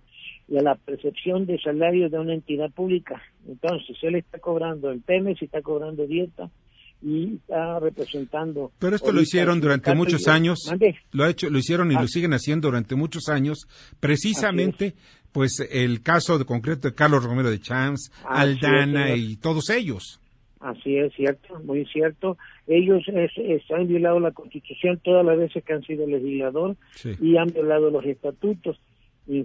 y 0.48 0.57
a 0.57 0.62
la 0.62 0.74
percepción 0.74 1.46
de 1.46 1.61
salario 1.61 2.11
de 2.11 2.18
una 2.18 2.34
entidad 2.34 2.72
pública. 2.72 3.22
Entonces, 3.46 3.96
él 4.03 4.16
está 4.16 4.40
cobrando 4.40 4.90
el 4.90 5.00
PEMES 5.00 5.42
y 5.42 5.44
está 5.44 5.62
cobrando 5.62 6.09
dieta, 6.09 6.50
y 7.03 7.36
está 7.36 7.80
representando. 7.80 8.72
Pero 8.78 8.96
esto 8.96 9.12
lo 9.12 9.20
hicieron 9.20 9.61
durante 9.61 9.94
muchos 9.94 10.28
años. 10.28 10.59
Lo 11.11 11.24
ha 11.24 11.30
hecho, 11.30 11.50
lo 11.50 11.59
hicieron 11.59 11.90
y 11.90 11.94
lo 11.94 12.07
siguen 12.07 12.32
haciendo 12.32 12.68
durante 12.68 12.94
muchos 12.94 13.28
años, 13.28 13.66
precisamente, 14.00 14.94
pues 15.32 15.66
el 15.70 16.03
caso 16.03 16.38
de 16.38 16.44
concreto 16.44 16.88
de 16.88 16.94
Carlos 16.94 17.24
Romero 17.24 17.50
de 17.50 17.61
Champs, 17.61 18.11
Aldana 18.24 19.16
y 19.16 19.36
todos 19.36 19.70
ellos. 19.70 20.20
Así 20.61 20.96
es 20.96 21.12
cierto, 21.14 21.59
muy 21.64 21.84
cierto. 21.86 22.38
Ellos 22.68 23.03
han 23.74 23.88
violado 23.88 24.20
la 24.20 24.30
Constitución 24.30 25.00
todas 25.03 25.26
las 25.26 25.36
veces 25.36 25.64
que 25.64 25.72
han 25.72 25.82
sido 25.82 26.07
legislador 26.07 26.76
y 27.20 27.36
han 27.36 27.48
violado 27.48 27.90
los 27.90 28.05
estatutos. 28.05 28.80
Y 29.26 29.44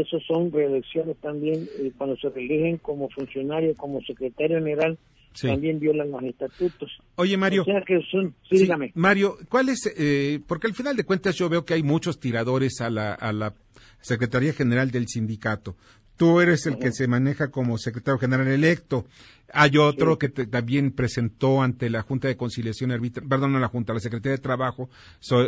esos 0.00 0.24
son 0.24 0.52
reelecciones 0.52 1.16
también 1.18 1.68
eh, 1.80 1.90
cuando 1.96 2.16
se 2.16 2.28
reeligen 2.30 2.78
como 2.78 3.08
funcionario, 3.08 3.76
como 3.76 4.00
secretario 4.02 4.58
general 4.58 4.98
también 5.40 5.78
violan 5.78 6.10
los 6.10 6.22
estatutos. 6.22 6.90
Oye, 7.16 7.36
Mario. 7.36 7.64
que 7.64 8.00
son, 8.10 8.34
dígame. 8.50 8.92
Mario, 8.94 9.36
¿cuál 9.48 9.68
es? 9.68 9.92
Eh, 9.96 10.40
porque 10.46 10.66
al 10.66 10.74
final 10.74 10.96
de 10.96 11.04
cuentas 11.04 11.34
yo 11.36 11.48
veo 11.48 11.64
que 11.64 11.74
hay 11.74 11.82
muchos 11.82 12.18
tiradores 12.18 12.80
a 12.80 12.90
la, 12.90 13.12
a 13.12 13.32
la 13.32 13.54
Secretaría 14.00 14.52
General 14.52 14.90
del 14.90 15.08
Sindicato. 15.08 15.76
Tú 16.16 16.40
eres 16.40 16.64
el 16.66 16.78
que 16.78 16.92
se 16.92 17.08
maneja 17.08 17.50
como 17.50 17.76
secretario 17.76 18.18
general 18.18 18.48
electo. 18.48 19.04
Hay 19.52 19.76
otro 19.78 20.18
que 20.18 20.28
también 20.28 20.90
presentó 20.90 21.62
ante 21.62 21.88
la 21.88 22.02
Junta 22.02 22.28
de 22.28 22.36
Conciliación 22.36 22.90
Arbitral, 22.90 23.28
perdón, 23.28 23.52
no 23.52 23.60
la 23.60 23.68
Junta, 23.68 23.94
la 23.94 24.00
Secretaría 24.00 24.36
de 24.36 24.42
Trabajo, 24.42 24.90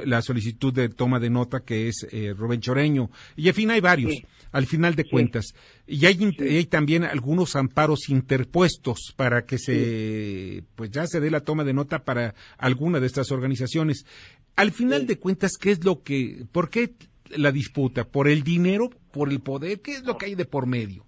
la 0.05 0.23
solicitud 0.23 0.73
de 0.73 0.89
toma 0.89 1.19
de 1.19 1.31
nota 1.31 1.61
que 1.61 1.89
es 1.89 2.07
eh, 2.13 2.33
Rubén 2.37 2.61
Choreño. 2.61 3.11
Y 3.37 3.49
en 3.49 3.55
fin, 3.55 3.71
hay 3.71 3.81
varios, 3.81 4.15
al 4.53 4.67
final 4.67 4.95
de 4.95 5.05
cuentas. 5.05 5.55
Y 5.87 6.07
hay, 6.07 6.19
hay, 6.39 6.67
también 6.67 7.05
algunos 7.05 7.57
amparos 7.57 8.09
interpuestos 8.09 9.13
para 9.17 9.45
que 9.45 9.59
se, 9.59 10.63
pues 10.77 10.91
ya 10.91 11.07
se 11.07 11.21
dé 11.21 11.31
la 11.31 11.41
toma 11.41 11.65
de 11.65 11.75
nota 11.75 12.05
para 12.05 12.35
alguna 12.57 13.01
de 13.01 13.07
estas 13.07 13.33
organizaciones. 13.33 14.07
Al 14.55 14.71
final 14.71 15.07
de 15.07 15.19
cuentas, 15.19 15.53
¿qué 15.61 15.73
es 15.73 15.85
lo 15.85 16.03
que, 16.03 16.45
por 16.53 16.71
qué 16.71 16.95
la 17.31 17.53
disputa? 17.53 18.05
¿Por 18.05 18.29
el 18.29 18.43
dinero? 18.43 18.91
¿Por 19.13 19.31
el 19.31 19.41
poder? 19.41 19.81
¿Qué 19.81 19.93
es 19.93 20.05
lo 20.05 20.19
que 20.19 20.27
hay 20.27 20.35
de 20.35 20.45
por 20.45 20.67
medio? 20.67 21.08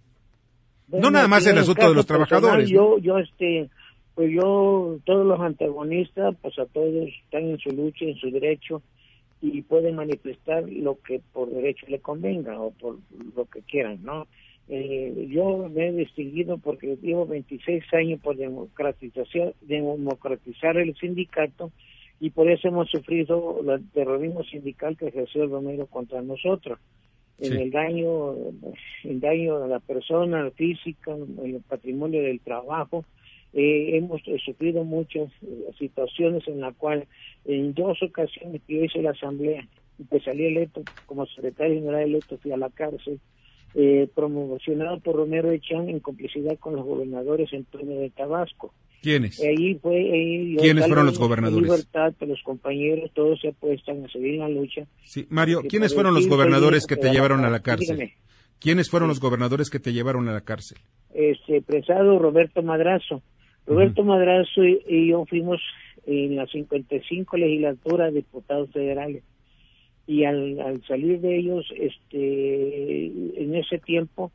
No 0.93 1.11
nada 1.11 1.29
más 1.29 1.47
el 1.47 1.59
asunto 1.59 1.89
de 1.89 1.95
los 1.95 2.07
trabajadores. 2.07 2.69
Yo, 2.69 2.99
yo, 2.99 3.19
este, 3.19 3.69
pues 4.15 4.31
yo, 4.33 4.99
todos 5.05 5.27
los 5.27 5.41
antagonistas, 5.41 6.35
pues 6.43 6.59
a 6.59 6.67
todos 6.67 7.09
están 7.25 7.51
en 7.51 7.59
su 7.59 7.71
lucha, 7.71 8.05
en 8.05 8.17
su 8.17 8.31
derecho 8.31 8.83
y 9.43 9.63
pueden 9.63 9.97
manifestar 9.97 10.65
lo 10.69 10.99
que 11.01 11.21
por 11.33 11.51
derecho 11.51 11.87
le 11.89 12.01
convenga 12.01 12.61
o 12.61 12.73
por 12.73 12.99
lo 13.35 13.45
que 13.47 13.63
quieran, 13.63 14.01
¿no? 14.03 14.27
Eh, 14.69 15.27
yo 15.31 15.69
me 15.69 15.89
he 15.89 15.93
distinguido 15.93 16.59
porque 16.59 16.97
llevo 17.03 17.27
26 17.27 17.83
años 17.93 18.21
por 18.21 18.37
democratización, 18.37 19.53
democratizar 19.63 20.77
el 20.77 20.95
sindicato 20.97 21.73
y 22.21 22.31
por 22.31 22.49
eso 22.49 22.69
hemos 22.69 22.89
sufrido 22.91 23.61
el 23.67 23.89
terrorismo 23.91 24.45
sindical 24.45 24.97
que 24.97 25.09
ejerció 25.09 25.43
el 25.43 25.51
Romero 25.51 25.87
contra 25.87 26.23
nosotros. 26.23 26.79
En 27.41 27.55
el 27.55 27.71
daño, 27.71 28.35
el 29.05 29.21
daño 29.21 29.63
a 29.63 29.67
la 29.67 29.81
persona 29.81 30.51
física, 30.51 31.13
en 31.13 31.55
el 31.55 31.63
patrimonio 31.63 32.23
del 32.23 32.41
trabajo, 32.41 33.05
eh, 33.53 33.97
hemos 33.97 34.21
sufrido 34.45 34.85
muchas 34.85 35.29
eh, 35.43 35.71
situaciones 35.79 36.47
en 36.47 36.61
las 36.61 36.77
cuales 36.77 37.09
en 37.45 37.75
dos 37.75 38.01
ocasiones 38.03 38.63
que 38.67 38.77
yo 38.77 38.85
hice 38.85 39.03
la 39.03 39.11
asamblea 39.11 39.67
y 39.99 40.05
que 40.05 40.21
salí 40.21 40.45
electo 40.45 40.85
como 41.07 41.27
secretario 41.27 41.75
general 41.75 42.03
electo 42.03 42.39
fui 42.39 42.53
a 42.53 42.57
la 42.57 42.71
cárcel 42.71 43.19
eh, 43.75 44.09
promocionado 44.15 45.01
por 45.01 45.17
Romero 45.17 45.51
Echan 45.51 45.89
en 45.89 45.99
complicidad 45.99 46.59
con 46.59 46.77
los 46.77 46.85
gobernadores 46.85 47.53
en 47.53 47.65
torno 47.65 47.95
de 47.97 48.11
Tabasco 48.11 48.73
¿Quiénes? 49.03 49.41
Ahí 49.41 49.77
fue, 49.77 50.57
¿Quiénes 50.61 50.87
fueron 50.87 51.07
los 51.07 51.19
gobernadores? 51.19 51.71
Libertad, 51.71 52.13
los 52.21 52.43
compañeros, 52.43 53.11
todos 53.15 53.41
se 53.41 53.49
apuestan 53.49 54.05
a 54.05 54.09
seguir 54.09 54.35
en 54.35 54.41
la 54.41 54.49
lucha. 54.49 54.87
Sí, 55.05 55.27
Mario, 55.31 55.63
¿quiénes 55.69 55.95
fueron 55.95 56.15
los 56.15 56.29
gobernadores 56.29 56.87
que 56.87 56.97
te 56.97 57.11
llevaron 57.11 57.45
a 57.45 57.51
la 57.51 57.61
cárcel? 57.61 58.13
¿Quiénes 58.59 58.91
fueron 58.91 59.09
los 59.09 59.21
gobernadores 59.21 59.71
que 59.71 59.81
te 59.81 59.95
llevaron 59.95 60.29
a 60.29 60.33
la 60.33 60.43
cárcel? 60.43 60.79
Este, 61.15 61.63
presado 61.63 62.19
Roberto 62.19 62.63
Madrazo. 62.63 63.23
Roberto 63.67 64.05
Madrazo 64.05 64.65
y, 64.65 65.09
yo 65.09 65.25
fuimos 65.25 65.61
en 66.07 66.37
la 66.37 66.47
55 66.47 67.37
legislatura 67.39 68.11
diputados 68.11 68.71
federales. 68.71 69.23
Y 70.07 70.25
al, 70.25 70.61
al 70.61 70.83
salir 70.87 71.21
de 71.21 71.39
ellos, 71.39 71.67
este, 71.75 73.07
en 73.07 73.55
ese 73.55 73.79
tiempo, 73.79 74.33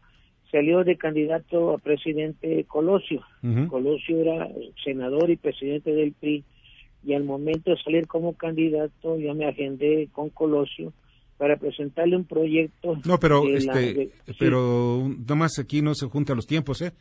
salió 0.55 0.85
de 0.85 0.95
candidato 0.95 1.73
a 1.73 1.77
presidente 1.79 2.63
Colosio. 2.63 3.21
Colosio 3.67 4.21
era 4.21 4.47
senador 4.85 5.29
y 5.29 5.35
presidente 5.35 5.91
del 5.91 6.13
PRI 6.13 6.45
y 7.03 7.13
al 7.13 7.25
momento 7.25 7.71
de 7.71 7.83
salir 7.83 8.07
como 8.07 8.33
candidato 8.37 9.17
yo 9.17 9.35
me 9.35 9.49
agendé 9.49 10.07
con 10.13 10.29
Colosio 10.29 10.93
para 11.37 11.57
presentarle 11.57 12.15
un 12.15 12.23
proyecto. 12.23 12.97
No, 13.03 13.19
pero 13.19 13.43
este, 13.49 14.11
pero 14.39 15.11
nomás 15.27 15.59
aquí 15.59 15.81
no 15.81 15.93
se 15.93 16.07
juntan 16.07 16.37
los 16.37 16.47
tiempos, 16.47 16.81
¿eh? 16.81 16.93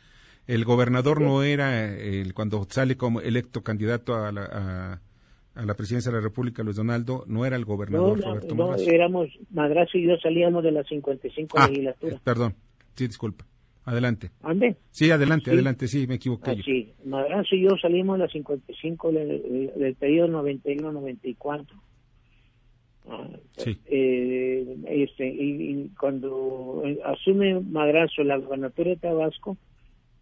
El 0.47 0.65
gobernador 0.65 1.21
no 1.21 1.41
era 1.41 1.95
el 1.97 2.33
cuando 2.33 2.67
sale 2.69 2.97
como 2.97 3.21
electo 3.21 3.63
candidato 3.63 4.15
a 4.15 4.33
la, 4.33 4.99
a, 5.55 5.65
la 5.65 5.73
presidencia 5.75 6.11
de 6.11 6.17
la 6.17 6.23
República, 6.23 6.61
Luis 6.61 6.75
Donaldo, 6.75 7.23
no 7.27 7.45
era 7.45 7.55
el 7.55 7.63
gobernador 7.63 8.19
no, 8.19 8.25
Roberto 8.25 8.53
no, 8.53 8.75
éramos 8.75 9.29
Madrazo 9.49 9.97
y 9.97 10.07
yo 10.07 10.17
salíamos 10.21 10.61
de 10.61 10.73
las 10.73 10.85
55 10.87 11.57
ah, 11.57 11.67
legislaturas. 11.69 12.19
perdón. 12.19 12.53
Sí, 12.95 13.07
disculpa. 13.07 13.45
Adelante. 13.85 14.31
¿Ande? 14.41 14.77
Sí, 14.89 15.11
adelante, 15.11 15.51
adelante, 15.51 15.87
sí, 15.87 16.07
me 16.07 16.15
equivoqué. 16.15 16.51
Ah, 16.51 16.55
sí, 16.65 16.91
Madrazo 17.05 17.55
y 17.55 17.61
yo 17.61 17.77
salimos 17.79 18.15
a 18.15 18.23
las 18.23 18.31
55 18.31 19.11
del, 19.11 19.71
del 19.75 19.95
periodo 19.95 20.43
91-94. 20.43 21.67
Ah, 23.07 23.29
sí. 23.57 23.77
Eh, 23.85 24.77
este, 24.87 25.27
y, 25.27 25.91
cuando 25.99 26.81
asume 27.05 27.59
Madrazo 27.59 28.23
la 28.23 28.37
gobernatura 28.37 28.89
de 28.89 28.95
Tabasco, 28.95 29.57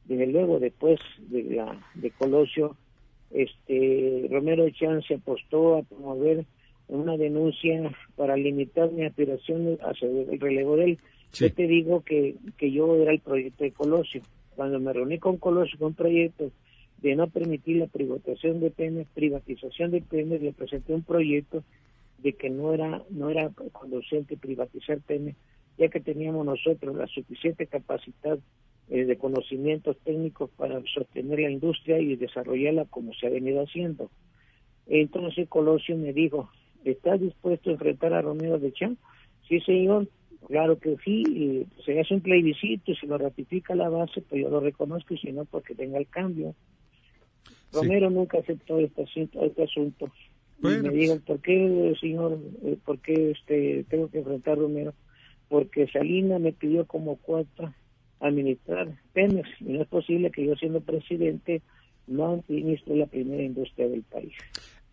desde 0.05 0.27
luego 0.27 0.59
después 0.59 0.99
de 1.29 1.43
la 1.43 1.79
de 1.95 2.11
Colosio, 2.11 2.75
este 3.31 4.27
Romero 4.29 4.69
Chan 4.71 5.01
se 5.03 5.15
apostó 5.15 5.77
a 5.77 5.83
promover 5.83 6.45
una 6.89 7.15
denuncia 7.15 7.95
para 8.17 8.35
limitar 8.35 8.91
mi 8.91 9.05
aspiración 9.05 9.77
hacia 9.81 10.09
el 10.09 10.39
relevo 10.39 10.75
de 10.75 10.83
él 10.83 10.99
Yo 11.33 11.51
te 11.51 11.67
digo 11.67 12.01
que, 12.01 12.35
que 12.57 12.71
yo 12.71 12.95
era 12.95 13.11
el 13.11 13.19
proyecto 13.19 13.63
de 13.63 13.71
Colosio. 13.71 14.21
Cuando 14.55 14.79
me 14.79 14.93
reuní 14.93 15.17
con 15.17 15.37
Colosio 15.37 15.79
con 15.79 15.87
un 15.87 15.93
proyecto 15.95 16.51
de 16.99 17.15
no 17.15 17.27
permitir 17.27 17.77
la 17.77 17.87
privatización 17.87 18.59
de 18.59 18.69
Pemex, 18.69 19.09
privatización 19.13 19.91
de 19.91 20.01
Pemex, 20.01 20.41
le 20.41 20.53
presenté 20.53 20.93
un 20.93 21.03
proyecto 21.03 21.63
de 22.19 22.33
que 22.33 22.49
no 22.49 22.73
era 22.73 23.01
no 23.09 23.29
era 23.29 23.49
conducente 23.71 24.37
privatizar 24.37 24.99
Pemex, 25.01 25.35
ya 25.77 25.89
que 25.89 25.99
teníamos 25.99 26.45
nosotros 26.45 26.95
la 26.95 27.07
suficiente 27.07 27.67
capacidad 27.67 28.39
eh, 28.89 29.05
de 29.05 29.17
conocimientos 29.17 29.97
técnicos 30.03 30.49
para 30.51 30.81
sostener 30.93 31.39
la 31.39 31.49
industria 31.49 31.99
y 31.99 32.15
desarrollarla 32.15 32.85
como 32.85 33.13
se 33.13 33.27
ha 33.27 33.31
venido 33.31 33.63
haciendo. 33.63 34.09
Entonces 34.87 35.49
Colosio 35.49 35.97
me 35.97 36.13
dijo, 36.13 36.49
¿estás 36.85 37.19
dispuesto 37.19 37.69
a 37.69 37.73
enfrentar 37.73 38.13
a 38.13 38.21
Romero 38.21 38.59
de 38.59 38.71
Chan? 38.71 38.97
Sí, 39.47 39.59
señor, 39.61 40.07
claro 40.47 40.77
que 40.79 40.95
sí, 41.03 41.65
se 41.85 41.99
hace 41.99 42.13
un 42.13 42.21
plebiscito 42.21 42.91
y 42.91 42.95
se 42.95 43.07
lo 43.07 43.17
ratifica 43.17 43.75
la 43.75 43.89
base, 43.89 44.21
pues 44.21 44.41
yo 44.41 44.49
lo 44.49 44.59
reconozco 44.59 45.13
y 45.13 45.17
si 45.17 45.31
no, 45.31 45.45
porque 45.45 45.75
tenga 45.75 45.97
el 45.97 46.07
cambio. 46.07 46.55
Romero 47.71 48.09
nunca 48.09 48.39
aceptó 48.39 48.79
este 48.79 49.03
asunto. 49.03 49.43
Este 49.43 49.63
asunto. 49.63 50.11
Y 50.61 50.67
me 50.67 50.89
dijo, 50.89 51.19
¿por 51.25 51.41
qué, 51.41 51.93
señor, 51.99 52.39
eh, 52.63 52.77
por 52.85 52.99
qué 52.99 53.31
este, 53.31 53.83
tengo 53.89 54.09
que 54.09 54.19
enfrentar 54.19 54.53
a 54.53 54.61
Romero? 54.61 54.93
Porque 55.49 55.87
Salina 55.87 56.39
me 56.39 56.53
pidió 56.53 56.85
como 56.85 57.17
cuota 57.17 57.75
administrar 58.19 58.87
Pemex 59.11 59.49
y 59.59 59.65
no 59.65 59.81
es 59.81 59.87
posible 59.87 60.31
que 60.31 60.45
yo 60.45 60.55
siendo 60.55 60.79
presidente 60.79 61.61
no 62.07 62.33
administre 62.33 62.95
la 62.95 63.07
primera 63.07 63.43
industria 63.43 63.89
del 63.89 64.03
país. 64.03 64.33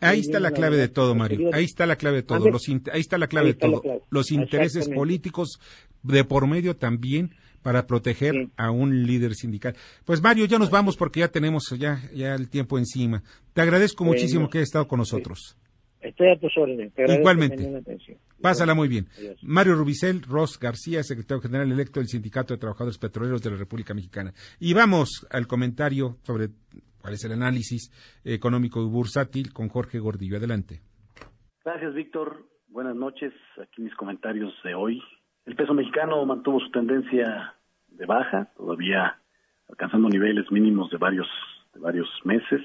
Ahí 0.01 0.20
está 0.20 0.40
la 0.40 0.51
clave 0.51 0.76
de 0.76 0.88
todo, 0.88 1.14
Mario. 1.14 1.51
Ahí 1.53 1.64
está 1.64 1.86
la 1.86 1.96
clave 1.96 2.16
de 2.16 2.22
todo. 2.22 2.51
Los 2.51 2.66
ahí 2.68 3.01
está 3.01 3.18
la 3.18 3.28
clave 3.28 3.48
de 3.48 3.55
todo. 3.55 3.82
Los 4.11 4.30
intereses 4.32 4.88
políticos 4.88 5.61
de 6.03 6.24
por 6.24 6.46
medio 6.46 6.76
también 6.76 7.34
para 7.62 7.86
proteger 7.86 8.48
a 8.57 8.70
un 8.70 9.05
líder 9.07 9.34
sindical. 9.34 9.76
Pues 10.05 10.22
Mario, 10.22 10.46
ya 10.46 10.59
nos 10.59 10.70
vamos 10.70 10.96
porque 10.96 11.20
ya 11.20 11.28
tenemos 11.28 11.74
ya, 11.78 12.01
ya 12.14 12.34
el 12.34 12.48
tiempo 12.48 12.78
encima. 12.78 13.22
Te 13.53 13.61
agradezco 13.61 14.05
muchísimo 14.05 14.48
que 14.48 14.59
hayas 14.59 14.68
estado 14.68 14.88
con 14.88 14.98
nosotros. 14.98 15.57
Estoy 16.01 16.28
a 16.30 16.38
tus 16.38 16.57
órdenes. 16.57 16.92
Igualmente. 16.96 17.68
Pásala 18.40 18.74
muy 18.74 18.88
bien. 18.88 19.07
Mario 19.42 19.74
Rubicel 19.74 20.22
Ross 20.22 20.59
García, 20.59 21.03
secretario 21.03 21.42
general 21.42 21.70
electo 21.70 22.01
del 22.01 22.09
Sindicato 22.09 22.55
de 22.55 22.59
Trabajadores 22.59 22.96
Petroleros 22.96 23.42
de 23.42 23.51
la 23.51 23.57
República 23.57 23.92
Mexicana. 23.92 24.32
Y 24.59 24.72
vamos 24.72 25.26
al 25.28 25.46
comentario 25.46 26.16
sobre 26.22 26.48
cuál 27.01 27.14
es 27.14 27.24
el 27.24 27.32
análisis 27.32 27.90
económico 28.24 28.80
y 28.82 28.88
bursátil 28.88 29.53
con 29.53 29.68
Jorge 29.68 29.98
Gordillo. 29.98 30.36
Adelante. 30.36 30.80
Gracias, 31.64 31.94
Víctor. 31.94 32.46
Buenas 32.68 32.96
noches. 32.96 33.32
Aquí 33.61 33.82
mis 33.82 33.94
comentarios 33.94 34.55
de 34.64 34.74
hoy. 34.74 35.03
El 35.46 35.57
peso 35.57 35.74
mexicano 35.74 36.24
mantuvo 36.24 36.61
su 36.61 36.70
tendencia 36.70 37.55
de 37.88 38.07
baja, 38.07 38.48
todavía 38.57 39.18
alcanzando 39.68 40.09
niveles 40.09 40.51
mínimos 40.51 40.90
de 40.90 40.98
varios, 40.98 41.28
de 41.74 41.80
varios 41.80 42.09
meses. 42.24 42.61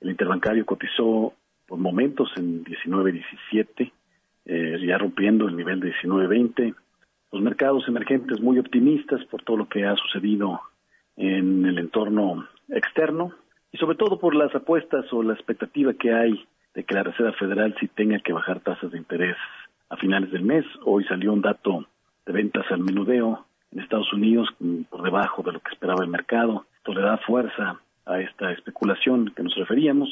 El 0.00 0.10
interbancario 0.10 0.64
cotizó 0.66 1.34
por 1.66 1.78
momentos 1.78 2.30
en 2.36 2.64
19.17, 2.64 3.92
eh, 4.44 4.78
ya 4.86 4.98
rompiendo 4.98 5.48
el 5.48 5.56
nivel 5.56 5.80
de 5.80 5.92
19.20. 5.92 6.74
Los 7.32 7.42
mercados 7.42 7.88
emergentes 7.88 8.40
muy 8.40 8.58
optimistas 8.58 9.24
por 9.26 9.42
todo 9.42 9.56
lo 9.56 9.68
que 9.68 9.84
ha 9.84 9.96
sucedido 9.96 10.60
en 11.16 11.66
el 11.66 11.78
entorno 11.78 12.46
externo 12.68 13.34
y 13.76 13.78
sobre 13.78 13.98
todo 13.98 14.18
por 14.18 14.34
las 14.34 14.54
apuestas 14.54 15.04
o 15.12 15.22
la 15.22 15.34
expectativa 15.34 15.92
que 15.92 16.10
hay 16.10 16.46
de 16.74 16.84
que 16.84 16.94
la 16.94 17.02
Reserva 17.02 17.32
Federal 17.32 17.74
sí 17.78 17.88
tenga 17.88 18.18
que 18.20 18.32
bajar 18.32 18.60
tasas 18.60 18.90
de 18.90 18.96
interés 18.96 19.36
a 19.90 19.98
finales 19.98 20.32
del 20.32 20.44
mes. 20.44 20.64
Hoy 20.86 21.04
salió 21.04 21.30
un 21.30 21.42
dato 21.42 21.84
de 22.24 22.32
ventas 22.32 22.64
al 22.70 22.80
menudeo 22.80 23.44
en 23.70 23.80
Estados 23.80 24.10
Unidos 24.14 24.48
mm, 24.60 24.84
por 24.84 25.02
debajo 25.02 25.42
de 25.42 25.52
lo 25.52 25.60
que 25.60 25.72
esperaba 25.72 26.02
el 26.02 26.08
mercado. 26.08 26.64
Esto 26.78 26.94
le 26.94 27.02
da 27.02 27.18
fuerza 27.18 27.78
a 28.06 28.18
esta 28.18 28.50
especulación 28.52 29.30
que 29.36 29.42
nos 29.42 29.54
referíamos. 29.56 30.08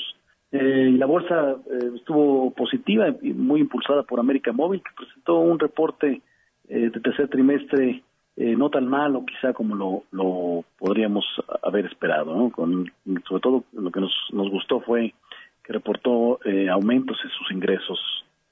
Eh, 0.52 0.90
y 0.92 0.98
la 0.98 1.06
bolsa 1.06 1.52
eh, 1.52 1.90
estuvo 1.96 2.50
positiva 2.50 3.08
y 3.22 3.32
muy 3.32 3.60
impulsada 3.60 4.02
por 4.02 4.20
América 4.20 4.52
Móvil, 4.52 4.82
que 4.82 4.94
presentó 4.94 5.38
un 5.38 5.58
reporte 5.58 6.20
eh, 6.68 6.90
de 6.90 7.00
tercer 7.00 7.28
trimestre 7.28 8.02
no 8.36 8.68
tan 8.70 8.86
malo 8.86 9.24
quizá 9.24 9.52
como 9.52 9.74
lo, 9.74 10.02
lo 10.10 10.64
podríamos 10.78 11.24
haber 11.62 11.86
esperado. 11.86 12.34
¿no? 12.34 12.50
Con, 12.50 12.90
sobre 13.28 13.40
todo 13.40 13.64
lo 13.72 13.90
que 13.90 14.00
nos, 14.00 14.12
nos 14.32 14.50
gustó 14.50 14.80
fue 14.80 15.14
que 15.62 15.72
reportó 15.72 16.40
aumentos 16.70 17.18
en 17.24 17.30
sus 17.30 17.50
ingresos 17.50 17.98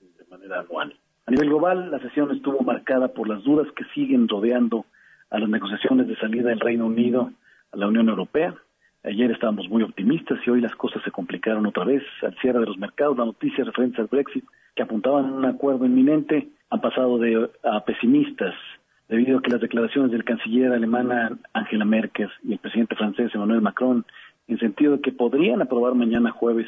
de 0.01 0.24
manera 0.30 0.61
anual. 0.61 0.95
A 1.26 1.30
nivel 1.30 1.49
global, 1.49 1.91
la 1.91 2.01
sesión 2.01 2.30
estuvo 2.33 2.61
marcada 2.61 3.09
por 3.09 3.28
las 3.28 3.45
dudas 3.45 3.66
que 3.76 3.85
siguen 3.95 4.28
rodeando 4.28 4.85
a 5.30 5.39
las 5.39 5.49
negociaciones 5.49 6.09
de 6.09 6.16
salida 6.16 6.51
del 6.51 6.61
Reino 6.61 6.87
Unido 6.87 7.30
a 7.72 7.76
la 7.76 7.87
Unión 7.87 8.09
Europea. 8.09 8.55
Ayer 9.05 9.30
estábamos 9.30 9.68
muy 9.68 9.83
optimistas 9.83 10.39
y 10.47 10.51
hoy 10.51 10.61
las 10.61 10.74
cosas 10.76 11.03
se 11.03 11.11
complicaron 11.11 11.66
otra 11.66 11.85
vez. 11.85 12.03
Al 12.22 12.37
cierre 12.39 12.61
de 12.61 12.66
los 12.66 12.78
mercados, 12.78 13.16
las 13.16 13.26
noticias 13.26 13.66
referentes 13.66 14.01
al 14.01 14.07
Brexit, 14.07 14.45
que 14.74 14.83
apuntaban 14.83 15.26
a 15.26 15.33
un 15.33 15.45
acuerdo 15.45 15.87
inminente, 15.87 16.49
han 16.70 16.80
pasado 16.80 17.18
de 17.18 17.51
a 17.62 17.85
pesimistas 17.85 18.55
debido 19.12 19.38
a 19.38 19.42
que 19.42 19.50
las 19.50 19.60
declaraciones 19.60 20.10
del 20.10 20.24
canciller 20.24 20.72
alemana 20.72 21.38
Angela 21.52 21.84
Merkel 21.84 22.30
y 22.42 22.54
el 22.54 22.58
presidente 22.58 22.96
francés 22.96 23.30
Emmanuel 23.34 23.60
Macron, 23.60 24.06
en 24.48 24.58
sentido 24.58 24.96
de 24.96 25.02
que 25.02 25.12
podrían 25.12 25.60
aprobar 25.60 25.94
mañana 25.94 26.30
jueves 26.30 26.66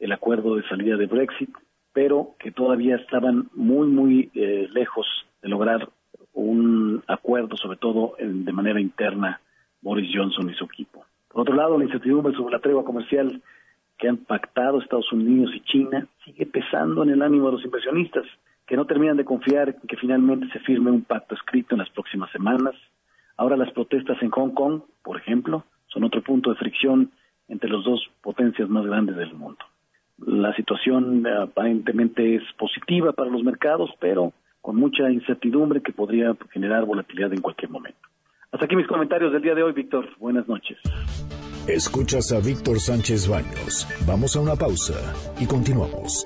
el 0.00 0.10
acuerdo 0.10 0.56
de 0.56 0.66
salida 0.68 0.96
de 0.96 1.06
Brexit, 1.06 1.50
pero 1.92 2.34
que 2.40 2.50
todavía 2.50 2.96
estaban 2.96 3.48
muy, 3.54 3.86
muy 3.86 4.28
eh, 4.34 4.66
lejos 4.72 5.06
de 5.40 5.48
lograr 5.48 5.88
un 6.32 7.04
acuerdo, 7.06 7.56
sobre 7.56 7.78
todo 7.78 8.16
de 8.18 8.52
manera 8.52 8.80
interna, 8.80 9.40
Boris 9.80 10.10
Johnson 10.12 10.50
y 10.50 10.54
su 10.54 10.64
equipo. 10.64 11.04
Por 11.28 11.42
otro 11.42 11.54
lado, 11.54 11.78
la 11.78 11.84
incertidumbre 11.84 12.34
sobre 12.34 12.56
la 12.56 12.60
tregua 12.60 12.84
comercial 12.84 13.40
que 13.98 14.08
han 14.08 14.16
pactado 14.16 14.80
Estados 14.80 15.12
Unidos 15.12 15.52
y 15.54 15.60
China 15.60 16.08
sigue 16.24 16.44
pesando 16.46 17.04
en 17.04 17.10
el 17.10 17.22
ánimo 17.22 17.46
de 17.46 17.52
los 17.52 17.64
inversionistas, 17.64 18.24
que 18.66 18.76
no 18.76 18.86
terminan 18.86 19.16
de 19.16 19.24
confiar 19.24 19.68
en 19.70 19.88
que 19.88 19.96
finalmente 19.96 20.48
se 20.52 20.60
firme 20.60 20.90
un 20.90 21.02
pacto 21.02 21.34
escrito 21.34 21.74
en 21.74 21.80
las 21.80 21.90
próximas 21.90 22.30
semanas. 22.30 22.74
Ahora 23.36 23.56
las 23.56 23.72
protestas 23.72 24.16
en 24.22 24.30
Hong 24.30 24.50
Kong, 24.50 24.82
por 25.02 25.18
ejemplo, 25.18 25.64
son 25.88 26.04
otro 26.04 26.22
punto 26.22 26.50
de 26.50 26.56
fricción 26.56 27.12
entre 27.48 27.70
las 27.70 27.84
dos 27.84 28.00
potencias 28.22 28.68
más 28.68 28.86
grandes 28.86 29.16
del 29.16 29.34
mundo. 29.34 29.64
La 30.18 30.54
situación 30.54 31.26
eh, 31.26 31.30
aparentemente 31.42 32.36
es 32.36 32.42
positiva 32.58 33.12
para 33.12 33.30
los 33.30 33.42
mercados, 33.42 33.90
pero 34.00 34.32
con 34.60 34.76
mucha 34.76 35.10
incertidumbre 35.10 35.82
que 35.82 35.92
podría 35.92 36.34
generar 36.50 36.84
volatilidad 36.86 37.32
en 37.32 37.40
cualquier 37.40 37.70
momento. 37.70 37.98
Hasta 38.50 38.66
aquí 38.66 38.76
mis 38.76 38.86
comentarios 38.86 39.32
del 39.32 39.42
día 39.42 39.54
de 39.54 39.62
hoy, 39.62 39.72
Víctor. 39.72 40.08
Buenas 40.18 40.48
noches. 40.48 40.78
Escuchas 41.66 42.32
a 42.32 42.40
Víctor 42.40 42.78
Sánchez 42.78 43.28
Baños. 43.28 43.86
Vamos 44.06 44.36
a 44.36 44.40
una 44.40 44.54
pausa 44.54 44.94
y 45.40 45.46
continuamos. 45.46 46.24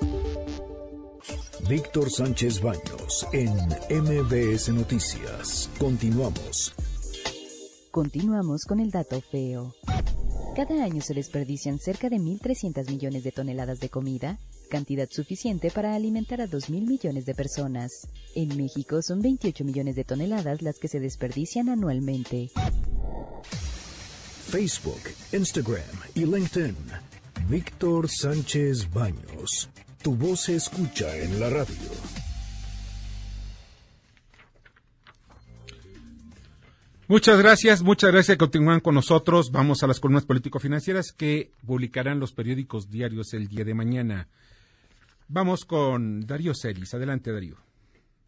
Víctor 1.69 2.09
Sánchez 2.09 2.61
Baños 2.61 3.27
en 3.31 3.53
MBS 4.01 4.69
Noticias. 4.69 5.69
Continuamos. 5.77 6.73
Continuamos 7.91 8.63
con 8.67 8.79
el 8.79 8.89
dato 8.89 9.21
feo. 9.21 9.75
Cada 10.55 10.83
año 10.83 10.99
se 11.03 11.13
desperdician 11.13 11.77
cerca 11.77 12.09
de 12.09 12.15
1.300 12.15 12.89
millones 12.89 13.23
de 13.23 13.31
toneladas 13.31 13.79
de 13.79 13.89
comida, 13.89 14.39
cantidad 14.71 15.07
suficiente 15.11 15.69
para 15.69 15.93
alimentar 15.93 16.41
a 16.41 16.47
2.000 16.47 16.87
millones 16.87 17.27
de 17.27 17.35
personas. 17.35 17.91
En 18.33 18.57
México 18.57 19.03
son 19.03 19.21
28 19.21 19.63
millones 19.63 19.95
de 19.95 20.05
toneladas 20.05 20.63
las 20.63 20.79
que 20.79 20.87
se 20.87 20.99
desperdician 20.99 21.69
anualmente. 21.69 22.49
Facebook, 24.47 25.01
Instagram 25.31 25.83
y 26.15 26.25
LinkedIn. 26.25 26.75
Víctor 27.47 28.09
Sánchez 28.09 28.91
Baños. 28.91 29.69
Tu 30.03 30.15
voz 30.15 30.45
se 30.45 30.55
escucha 30.55 31.13
en 31.17 31.39
la 31.39 31.49
radio. 31.49 31.89
Muchas 37.09 37.41
gracias, 37.41 37.81
muchas 37.83 38.11
gracias 38.11 38.37
continúan 38.37 38.79
con 38.79 38.95
nosotros. 38.95 39.51
Vamos 39.51 39.83
a 39.83 39.87
las 39.87 39.99
columnas 39.99 40.25
político-financieras 40.25 41.11
que 41.11 41.51
publicarán 41.65 42.19
los 42.19 42.33
periódicos 42.33 42.89
diarios 42.89 43.33
el 43.33 43.47
día 43.47 43.65
de 43.65 43.73
mañana. 43.73 44.27
Vamos 45.27 45.65
con 45.65 46.21
Darío 46.21 46.53
Celis. 46.53 46.93
Adelante, 46.93 47.33
Darío. 47.33 47.55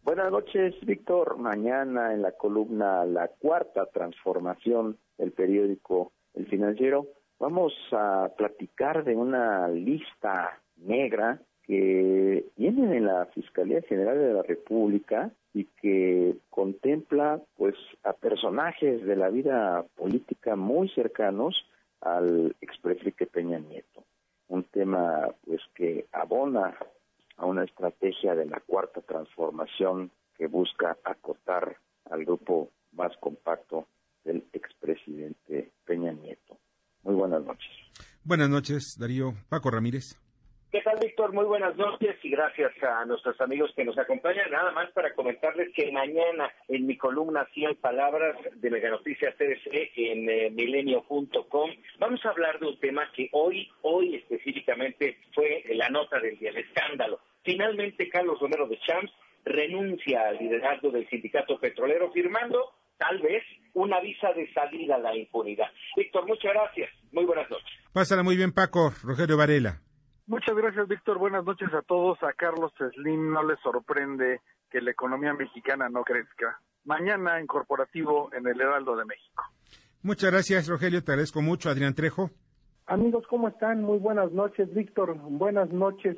Buenas 0.02 0.30
noches, 0.30 0.74
Víctor. 0.84 1.38
Mañana 1.38 2.12
en 2.12 2.22
la 2.22 2.32
columna 2.32 3.04
La 3.04 3.28
Cuarta 3.28 3.86
Transformación 3.86 4.98
del 5.16 5.32
periódico 5.32 6.12
El 6.34 6.46
Financiero, 6.48 7.06
vamos 7.38 7.72
a 7.92 8.30
platicar 8.36 9.04
de 9.04 9.14
una 9.14 9.68
lista 9.68 10.60
negra 10.76 11.40
que 11.62 12.46
viene 12.56 12.96
en 12.96 13.06
la 13.06 13.26
Fiscalía 13.26 13.82
General 13.82 14.18
de 14.18 14.34
la 14.34 14.42
República 14.42 15.30
y 15.54 15.64
que 15.80 16.36
contempla 16.50 17.40
pues 17.56 17.74
a 18.04 18.12
personajes 18.12 19.04
de 19.04 19.16
la 19.16 19.28
vida 19.28 19.84
política 19.96 20.56
muy 20.56 20.88
cercanos 20.90 21.54
al 22.00 22.56
expresidente 22.60 23.26
Peña 23.26 23.58
Nieto. 23.58 24.04
Un 24.48 24.64
tema 24.64 25.28
pues 25.46 25.60
que 25.74 26.06
abona 26.12 26.76
a 27.36 27.46
una 27.46 27.64
estrategia 27.64 28.34
de 28.34 28.46
la 28.46 28.60
cuarta 28.60 29.00
transformación 29.00 30.10
que 30.36 30.46
busca 30.46 30.96
acotar 31.04 31.76
al 32.10 32.24
grupo 32.24 32.70
más 32.92 33.16
compacto 33.18 33.86
del 34.24 34.44
expresidente 34.52 35.70
Peña 35.84 36.12
Nieto. 36.12 36.58
Muy 37.02 37.14
buenas 37.14 37.44
noches. 37.44 37.70
Buenas 38.24 38.48
noches, 38.48 38.96
Darío. 38.98 39.34
Paco 39.48 39.70
Ramírez. 39.70 40.21
¿Qué 40.72 40.80
tal, 40.80 40.98
Víctor? 40.98 41.34
Muy 41.34 41.44
buenas 41.44 41.76
noches 41.76 42.16
y 42.22 42.30
gracias 42.30 42.72
a 42.82 43.04
nuestros 43.04 43.38
amigos 43.42 43.70
que 43.76 43.84
nos 43.84 43.98
acompañan. 43.98 44.50
Nada 44.50 44.72
más 44.72 44.90
para 44.92 45.14
comentarles 45.14 45.68
que 45.74 45.92
mañana 45.92 46.50
en 46.66 46.86
mi 46.86 46.96
columna 46.96 47.46
100 47.52 47.76
palabras 47.76 48.38
de 48.54 48.70
Mega 48.70 48.88
Noticias 48.88 49.36
TDC 49.36 49.68
en 49.96 50.30
eh, 50.30 50.50
milenio.com 50.50 51.70
vamos 51.98 52.24
a 52.24 52.30
hablar 52.30 52.58
de 52.58 52.68
un 52.68 52.80
tema 52.80 53.02
que 53.14 53.28
hoy, 53.32 53.70
hoy 53.82 54.14
específicamente 54.14 55.18
fue 55.34 55.62
la 55.74 55.90
nota 55.90 56.18
del 56.18 56.38
día, 56.38 56.48
el 56.48 56.56
escándalo. 56.56 57.20
Finalmente, 57.42 58.08
Carlos 58.08 58.40
Romero 58.40 58.66
de 58.66 58.78
Champs 58.78 59.12
renuncia 59.44 60.26
al 60.26 60.38
liderazgo 60.38 60.90
del 60.90 61.06
sindicato 61.10 61.60
petrolero 61.60 62.10
firmando 62.12 62.70
tal 62.96 63.20
vez 63.20 63.44
una 63.74 64.00
visa 64.00 64.32
de 64.32 64.50
salida 64.54 64.94
a 64.94 65.00
la 65.00 65.14
impunidad. 65.14 65.68
Víctor, 65.98 66.26
muchas 66.26 66.54
gracias. 66.54 66.88
Muy 67.12 67.26
buenas 67.26 67.50
noches. 67.50 67.78
Pásala 67.92 68.22
muy 68.22 68.38
bien, 68.38 68.52
Paco. 68.52 68.90
Rogelio 69.02 69.36
Varela. 69.36 69.82
Muchas 70.26 70.56
gracias, 70.56 70.86
Víctor. 70.88 71.18
Buenas 71.18 71.44
noches 71.44 71.72
a 71.74 71.82
todos. 71.82 72.22
A 72.22 72.32
Carlos 72.32 72.72
Slim 72.94 73.32
no 73.32 73.42
le 73.42 73.56
sorprende 73.56 74.40
que 74.70 74.80
la 74.80 74.92
economía 74.92 75.34
mexicana 75.34 75.88
no 75.88 76.04
crezca. 76.04 76.60
Mañana 76.84 77.38
en 77.40 77.46
corporativo 77.46 78.30
en 78.32 78.46
el 78.46 78.60
Heraldo 78.60 78.96
de 78.96 79.04
México. 79.04 79.44
Muchas 80.02 80.30
gracias, 80.30 80.68
Rogelio. 80.68 81.02
Te 81.02 81.12
agradezco 81.12 81.42
mucho. 81.42 81.70
Adrián 81.70 81.94
Trejo. 81.94 82.30
Amigos, 82.86 83.24
¿cómo 83.28 83.48
están? 83.48 83.82
Muy 83.82 83.98
buenas 83.98 84.32
noches, 84.32 84.72
Víctor. 84.74 85.16
Buenas 85.16 85.70
noches. 85.70 86.16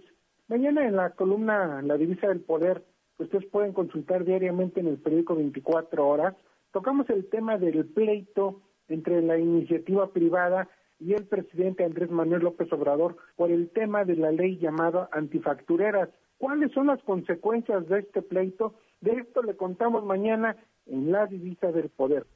Mañana 0.49 0.87
en 0.87 0.97
la 0.97 1.11
columna 1.11 1.81
La 1.83 1.97
Divisa 1.97 2.29
del 2.29 2.41
Poder, 2.41 2.85
ustedes 3.19 3.47
pueden 3.47 3.73
consultar 3.73 4.25
diariamente 4.25 4.81
en 4.81 4.89
el 4.89 4.99
periódico 4.99 5.37
24 5.37 6.07
horas. 6.07 6.35
Tocamos 6.73 7.09
el 7.11 7.29
tema 7.31 7.57
del 7.57 7.87
pleito 7.87 8.63
entre 8.89 9.23
la 9.23 9.39
iniciativa 9.39 10.13
privada 10.13 10.69
y 10.99 11.13
el 11.13 11.27
presidente 11.27 11.85
Andrés 11.85 12.11
Manuel 12.11 12.43
López 12.43 12.73
Obrador 12.73 13.17
por 13.37 13.51
el 13.51 13.71
tema 13.71 14.05
de 14.05 14.17
la 14.17 14.31
ley 14.33 14.59
llamada 14.59 15.09
antifactureras. 15.13 16.09
¿Cuáles 16.39 16.73
son 16.73 16.89
las 16.89 17.03
consecuencias 17.03 17.89
de 17.89 18.01
este 18.01 18.23
pleito? 18.23 18.75
De 19.01 19.13
esto 19.13 19.43
le 19.43 19.57
contamos 19.57 20.05
mañana 20.05 20.57
en 20.87 21.13
la 21.13 21.27
divisa 21.27 21.73
del 21.73 21.91
poder. 21.91 22.27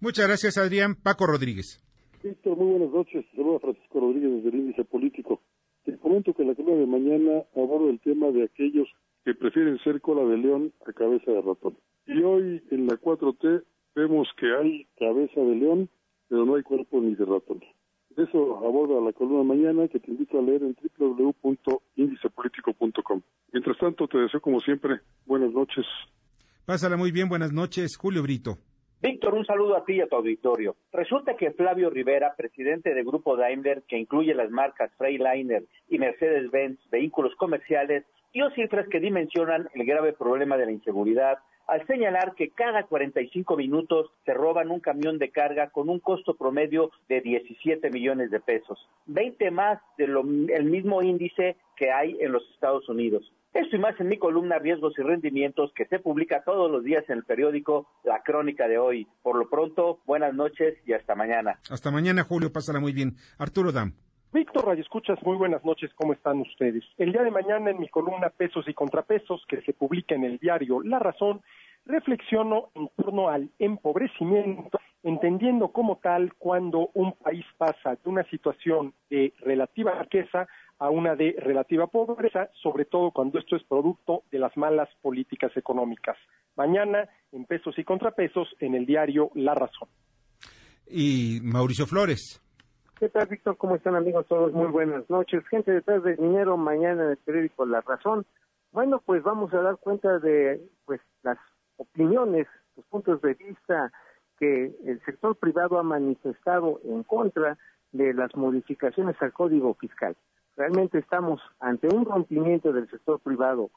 Muchas 0.00 0.26
gracias, 0.26 0.58
Adrián. 0.58 0.94
Paco 1.02 1.26
Rodríguez. 1.26 1.82
Víctor, 2.22 2.56
muy 2.56 2.72
buenas 2.72 2.90
noches. 2.90 3.24
Saludos 3.34 3.56
a 3.56 3.60
Francisco 3.60 4.00
Rodríguez 4.00 4.30
desde 4.32 4.48
el 4.48 4.54
índice 4.54 4.84
político. 4.84 5.40
Te 5.84 5.96
comento 5.98 6.34
que 6.34 6.44
la 6.44 6.54
columna 6.54 6.80
de 6.80 6.86
mañana 6.86 7.44
abordo 7.54 7.90
el 7.90 8.00
tema 8.00 8.30
de 8.30 8.44
aquellos 8.44 8.88
que 9.24 9.34
prefieren 9.34 9.78
ser 9.78 10.00
cola 10.00 10.24
de 10.24 10.36
león 10.38 10.72
a 10.86 10.92
cabeza 10.92 11.30
de 11.30 11.40
ratón. 11.40 11.76
Y 12.06 12.22
hoy 12.22 12.62
en 12.70 12.86
la 12.86 12.94
4T 12.94 13.64
vemos 13.94 14.28
que 14.36 14.54
hay 14.54 14.86
cabeza 14.98 15.40
de 15.40 15.54
león, 15.54 15.88
pero 16.28 16.44
no 16.44 16.56
hay 16.56 16.62
cuerpo 16.62 17.00
ni 17.00 17.14
de 17.14 17.24
ratón. 17.24 17.62
Eso 18.18 18.58
aborda 18.66 19.00
la 19.00 19.12
columna 19.12 19.44
mañana 19.44 19.86
que 19.86 20.00
te 20.00 20.10
invito 20.10 20.40
a 20.40 20.42
leer 20.42 20.64
en 20.64 20.74
www.indicepolitico.com. 20.98 23.22
Mientras 23.52 23.78
tanto, 23.78 24.08
te 24.08 24.18
deseo 24.18 24.40
como 24.40 24.58
siempre 24.60 24.98
buenas 25.24 25.52
noches. 25.52 25.86
Pásala 26.66 26.96
muy 26.96 27.12
bien, 27.12 27.28
buenas 27.28 27.52
noches, 27.52 27.96
Julio 27.96 28.24
Brito. 28.24 28.58
Víctor, 29.00 29.34
un 29.34 29.46
saludo 29.46 29.76
a 29.76 29.84
ti 29.84 29.92
y 29.94 30.00
a 30.00 30.08
tu 30.08 30.16
auditorio. 30.16 30.74
Resulta 30.92 31.36
que 31.36 31.52
Flavio 31.52 31.90
Rivera, 31.90 32.34
presidente 32.36 32.92
del 32.92 33.04
grupo 33.04 33.36
Daimler, 33.36 33.84
que 33.86 33.96
incluye 33.96 34.34
las 34.34 34.50
marcas 34.50 34.90
Freightliner 34.98 35.62
y 35.88 35.98
Mercedes-Benz 35.98 36.80
Vehículos 36.90 37.36
Comerciales, 37.36 38.04
dio 38.34 38.50
cifras 38.50 38.88
que 38.88 38.98
dimensionan 38.98 39.68
el 39.74 39.86
grave 39.86 40.12
problema 40.12 40.56
de 40.56 40.66
la 40.66 40.72
inseguridad 40.72 41.38
al 41.68 41.86
señalar 41.86 42.34
que 42.34 42.50
cada 42.50 42.84
45 42.84 43.56
minutos 43.56 44.10
se 44.24 44.34
roban 44.34 44.70
un 44.70 44.80
camión 44.80 45.18
de 45.18 45.30
carga 45.30 45.70
con 45.70 45.88
un 45.88 46.00
costo 46.00 46.34
promedio 46.34 46.90
de 47.08 47.20
17 47.20 47.90
millones 47.90 48.30
de 48.30 48.40
pesos, 48.40 48.88
20 49.06 49.50
más 49.50 49.78
del 49.98 50.64
mismo 50.64 51.02
índice 51.02 51.56
que 51.76 51.92
hay 51.92 52.16
en 52.20 52.32
los 52.32 52.42
Estados 52.54 52.88
Unidos. 52.88 53.32
Esto 53.52 53.76
y 53.76 53.78
más 53.78 53.98
en 53.98 54.08
mi 54.08 54.18
columna 54.18 54.58
Riesgos 54.58 54.94
y 54.98 55.02
Rendimientos 55.02 55.72
que 55.74 55.86
se 55.86 55.98
publica 55.98 56.42
todos 56.44 56.70
los 56.70 56.84
días 56.84 57.04
en 57.08 57.18
el 57.18 57.24
periódico 57.24 57.88
La 58.04 58.22
Crónica 58.22 58.68
de 58.68 58.78
hoy. 58.78 59.06
Por 59.22 59.36
lo 59.36 59.48
pronto, 59.48 60.00
buenas 60.06 60.34
noches 60.34 60.76
y 60.86 60.92
hasta 60.92 61.14
mañana. 61.14 61.58
Hasta 61.70 61.90
mañana, 61.90 62.24
Julio. 62.24 62.52
Pásala 62.52 62.80
muy 62.80 62.92
bien. 62.92 63.16
Arturo 63.38 63.72
Dam. 63.72 63.94
Víctor 64.30 64.66
Radio 64.66 64.82
Escuchas, 64.82 65.18
muy 65.22 65.38
buenas 65.38 65.64
noches, 65.64 65.90
¿cómo 65.94 66.12
están 66.12 66.40
ustedes? 66.40 66.84
El 66.98 67.12
día 67.12 67.22
de 67.22 67.30
mañana 67.30 67.70
en 67.70 67.80
mi 67.80 67.88
columna 67.88 68.28
Pesos 68.28 68.68
y 68.68 68.74
Contrapesos, 68.74 69.42
que 69.48 69.62
se 69.62 69.72
publica 69.72 70.14
en 70.14 70.24
el 70.24 70.36
diario 70.36 70.82
La 70.82 70.98
Razón, 70.98 71.40
reflexiono 71.86 72.68
en 72.74 72.90
torno 72.94 73.30
al 73.30 73.48
empobrecimiento, 73.58 74.78
entendiendo 75.02 75.68
como 75.68 75.96
tal 75.96 76.34
cuando 76.34 76.90
un 76.92 77.12
país 77.12 77.46
pasa 77.56 77.92
de 77.94 78.10
una 78.10 78.22
situación 78.24 78.92
de 79.08 79.32
relativa 79.40 79.98
riqueza 79.98 80.46
a 80.78 80.90
una 80.90 81.16
de 81.16 81.34
relativa 81.38 81.86
pobreza, 81.86 82.50
sobre 82.62 82.84
todo 82.84 83.12
cuando 83.12 83.38
esto 83.38 83.56
es 83.56 83.62
producto 83.64 84.24
de 84.30 84.40
las 84.40 84.54
malas 84.58 84.90
políticas 85.00 85.56
económicas. 85.56 86.18
Mañana, 86.54 87.08
en 87.32 87.46
pesos 87.46 87.78
y 87.78 87.84
contrapesos, 87.84 88.54
en 88.60 88.74
el 88.74 88.84
diario 88.84 89.30
La 89.34 89.54
Razón. 89.54 89.88
Y 90.86 91.40
Mauricio 91.42 91.86
Flores. 91.86 92.42
¿Qué 92.98 93.08
tal, 93.08 93.28
Víctor? 93.28 93.56
¿Cómo 93.58 93.76
están, 93.76 93.94
amigos? 93.94 94.26
Todos 94.26 94.52
muy 94.52 94.66
buenas 94.66 95.08
noches. 95.08 95.46
Gente 95.46 95.70
detrás 95.70 96.02
del 96.02 96.16
dinero, 96.16 96.56
mañana 96.56 97.04
en 97.04 97.10
el 97.10 97.16
periódico 97.18 97.64
La 97.64 97.80
Razón. 97.80 98.26
Bueno, 98.72 99.00
pues 99.06 99.22
vamos 99.22 99.54
a 99.54 99.62
dar 99.62 99.76
cuenta 99.76 100.18
de 100.18 100.60
pues 100.84 101.00
las 101.22 101.38
opiniones, 101.76 102.48
los 102.76 102.84
puntos 102.86 103.22
de 103.22 103.34
vista 103.34 103.92
que 104.40 104.74
el 104.84 105.00
sector 105.04 105.36
privado 105.36 105.78
ha 105.78 105.84
manifestado 105.84 106.80
en 106.82 107.04
contra 107.04 107.56
de 107.92 108.12
las 108.14 108.34
modificaciones 108.34 109.14
al 109.22 109.32
Código 109.32 109.74
Fiscal. 109.74 110.16
Realmente 110.56 110.98
estamos 110.98 111.40
ante 111.60 111.86
un 111.86 112.04
rompimiento 112.04 112.72
del 112.72 112.90
sector 112.90 113.20
privado 113.20 113.70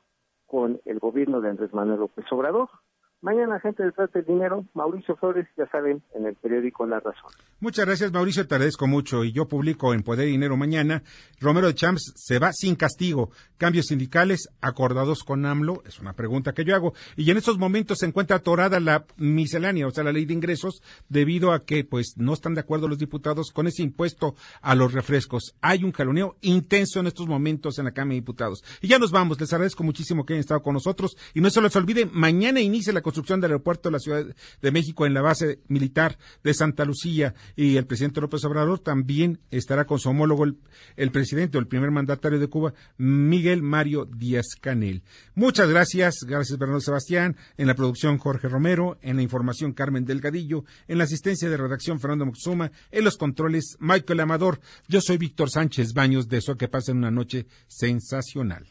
con 0.47 0.81
el 0.85 0.97
gobierno 0.97 1.41
de 1.41 1.49
Andrés 1.51 1.71
Manuel 1.75 1.99
López 1.99 2.25
Obrador. 2.31 2.69
Mañana, 3.23 3.59
gente 3.59 3.83
detrás 3.83 4.11
del 4.13 4.25
dinero, 4.25 4.65
Mauricio 4.73 5.15
Flores, 5.15 5.47
ya 5.55 5.67
saben, 5.67 6.01
en 6.15 6.25
el 6.25 6.33
periódico 6.33 6.87
La 6.87 6.99
Razón. 6.99 7.29
Muchas 7.59 7.85
gracias, 7.85 8.11
Mauricio, 8.11 8.47
te 8.47 8.55
agradezco 8.55 8.87
mucho. 8.87 9.23
Y 9.23 9.31
yo 9.31 9.47
publico 9.47 9.93
en 9.93 10.01
Poder 10.01 10.25
Dinero 10.25 10.57
mañana, 10.57 11.03
Romero 11.39 11.67
de 11.67 11.75
Champs 11.75 12.13
se 12.15 12.39
va 12.39 12.51
sin 12.51 12.75
castigo. 12.75 13.29
Cambios 13.59 13.85
sindicales 13.85 14.49
acordados 14.59 15.23
con 15.23 15.45
AMLO, 15.45 15.83
es 15.85 15.99
una 15.99 16.13
pregunta 16.13 16.53
que 16.53 16.65
yo 16.65 16.73
hago. 16.73 16.93
Y 17.15 17.29
en 17.29 17.37
estos 17.37 17.59
momentos 17.59 17.99
se 17.99 18.07
encuentra 18.07 18.37
atorada 18.37 18.79
la 18.79 19.05
miscelánea, 19.17 19.85
o 19.85 19.91
sea, 19.91 20.03
la 20.03 20.11
ley 20.11 20.25
de 20.25 20.33
ingresos, 20.33 20.81
debido 21.07 21.51
a 21.51 21.63
que, 21.63 21.83
pues, 21.83 22.15
no 22.17 22.33
están 22.33 22.55
de 22.55 22.61
acuerdo 22.61 22.87
los 22.87 22.97
diputados 22.97 23.51
con 23.51 23.67
ese 23.67 23.83
impuesto 23.83 24.33
a 24.63 24.73
los 24.73 24.93
refrescos. 24.93 25.53
Hay 25.61 25.83
un 25.83 25.91
jaloneo 25.91 26.37
intenso 26.41 26.99
en 26.99 27.05
estos 27.05 27.27
momentos 27.27 27.77
en 27.77 27.85
la 27.85 27.91
Cámara 27.91 28.13
de 28.13 28.21
Diputados. 28.21 28.63
Y 28.81 28.87
ya 28.87 28.97
nos 28.97 29.11
vamos, 29.11 29.39
les 29.39 29.53
agradezco 29.53 29.83
muchísimo 29.83 30.25
que 30.25 30.33
hayan 30.33 30.39
estado 30.39 30.63
con 30.63 30.73
nosotros. 30.73 31.15
Y 31.35 31.41
no 31.41 31.51
se 31.51 31.61
les 31.61 31.75
olvide, 31.75 32.07
mañana 32.07 32.59
inicia 32.61 32.91
la 32.91 33.01
construcción 33.11 33.41
del 33.41 33.51
aeropuerto 33.51 33.89
de 33.89 33.93
la 33.93 33.99
Ciudad 33.99 34.25
de 34.61 34.71
México 34.71 35.05
en 35.05 35.13
la 35.13 35.21
base 35.21 35.59
militar 35.67 36.17
de 36.45 36.53
Santa 36.53 36.85
Lucía. 36.85 37.35
Y 37.57 37.75
el 37.75 37.85
presidente 37.85 38.21
López 38.21 38.45
Obrador 38.45 38.79
también 38.79 39.41
estará 39.51 39.85
con 39.85 39.99
su 39.99 40.09
homólogo 40.09 40.45
el, 40.95 41.11
presidente 41.11 41.57
o 41.57 41.59
el 41.59 41.67
primer 41.67 41.91
mandatario 41.91 42.39
de 42.39 42.47
Cuba, 42.47 42.73
Miguel 42.97 43.63
Mario 43.63 44.05
Díaz 44.05 44.55
Canel. 44.61 45.03
Muchas 45.35 45.69
gracias, 45.69 46.19
gracias 46.25 46.57
Bernardo 46.57 46.79
Sebastián, 46.79 47.35
en 47.57 47.67
la 47.67 47.75
producción 47.75 48.17
Jorge 48.17 48.47
Romero, 48.47 48.97
en 49.01 49.17
la 49.17 49.23
información 49.23 49.73
Carmen 49.73 50.05
Delgadillo, 50.05 50.63
en 50.87 50.97
la 50.97 51.03
asistencia 51.03 51.49
de 51.49 51.57
redacción 51.57 51.99
Fernando 51.99 52.25
Moxuma, 52.25 52.71
en 52.91 53.03
los 53.03 53.17
controles 53.17 53.75
Michael 53.79 54.21
Amador. 54.21 54.61
Yo 54.87 55.01
soy 55.01 55.17
Víctor 55.17 55.49
Sánchez 55.49 55.91
Baños, 55.93 56.29
de 56.29 56.37
eso 56.37 56.55
que 56.55 56.69
pasen 56.69 56.97
una 56.97 57.11
noche 57.11 57.45
sensacional. 57.67 58.70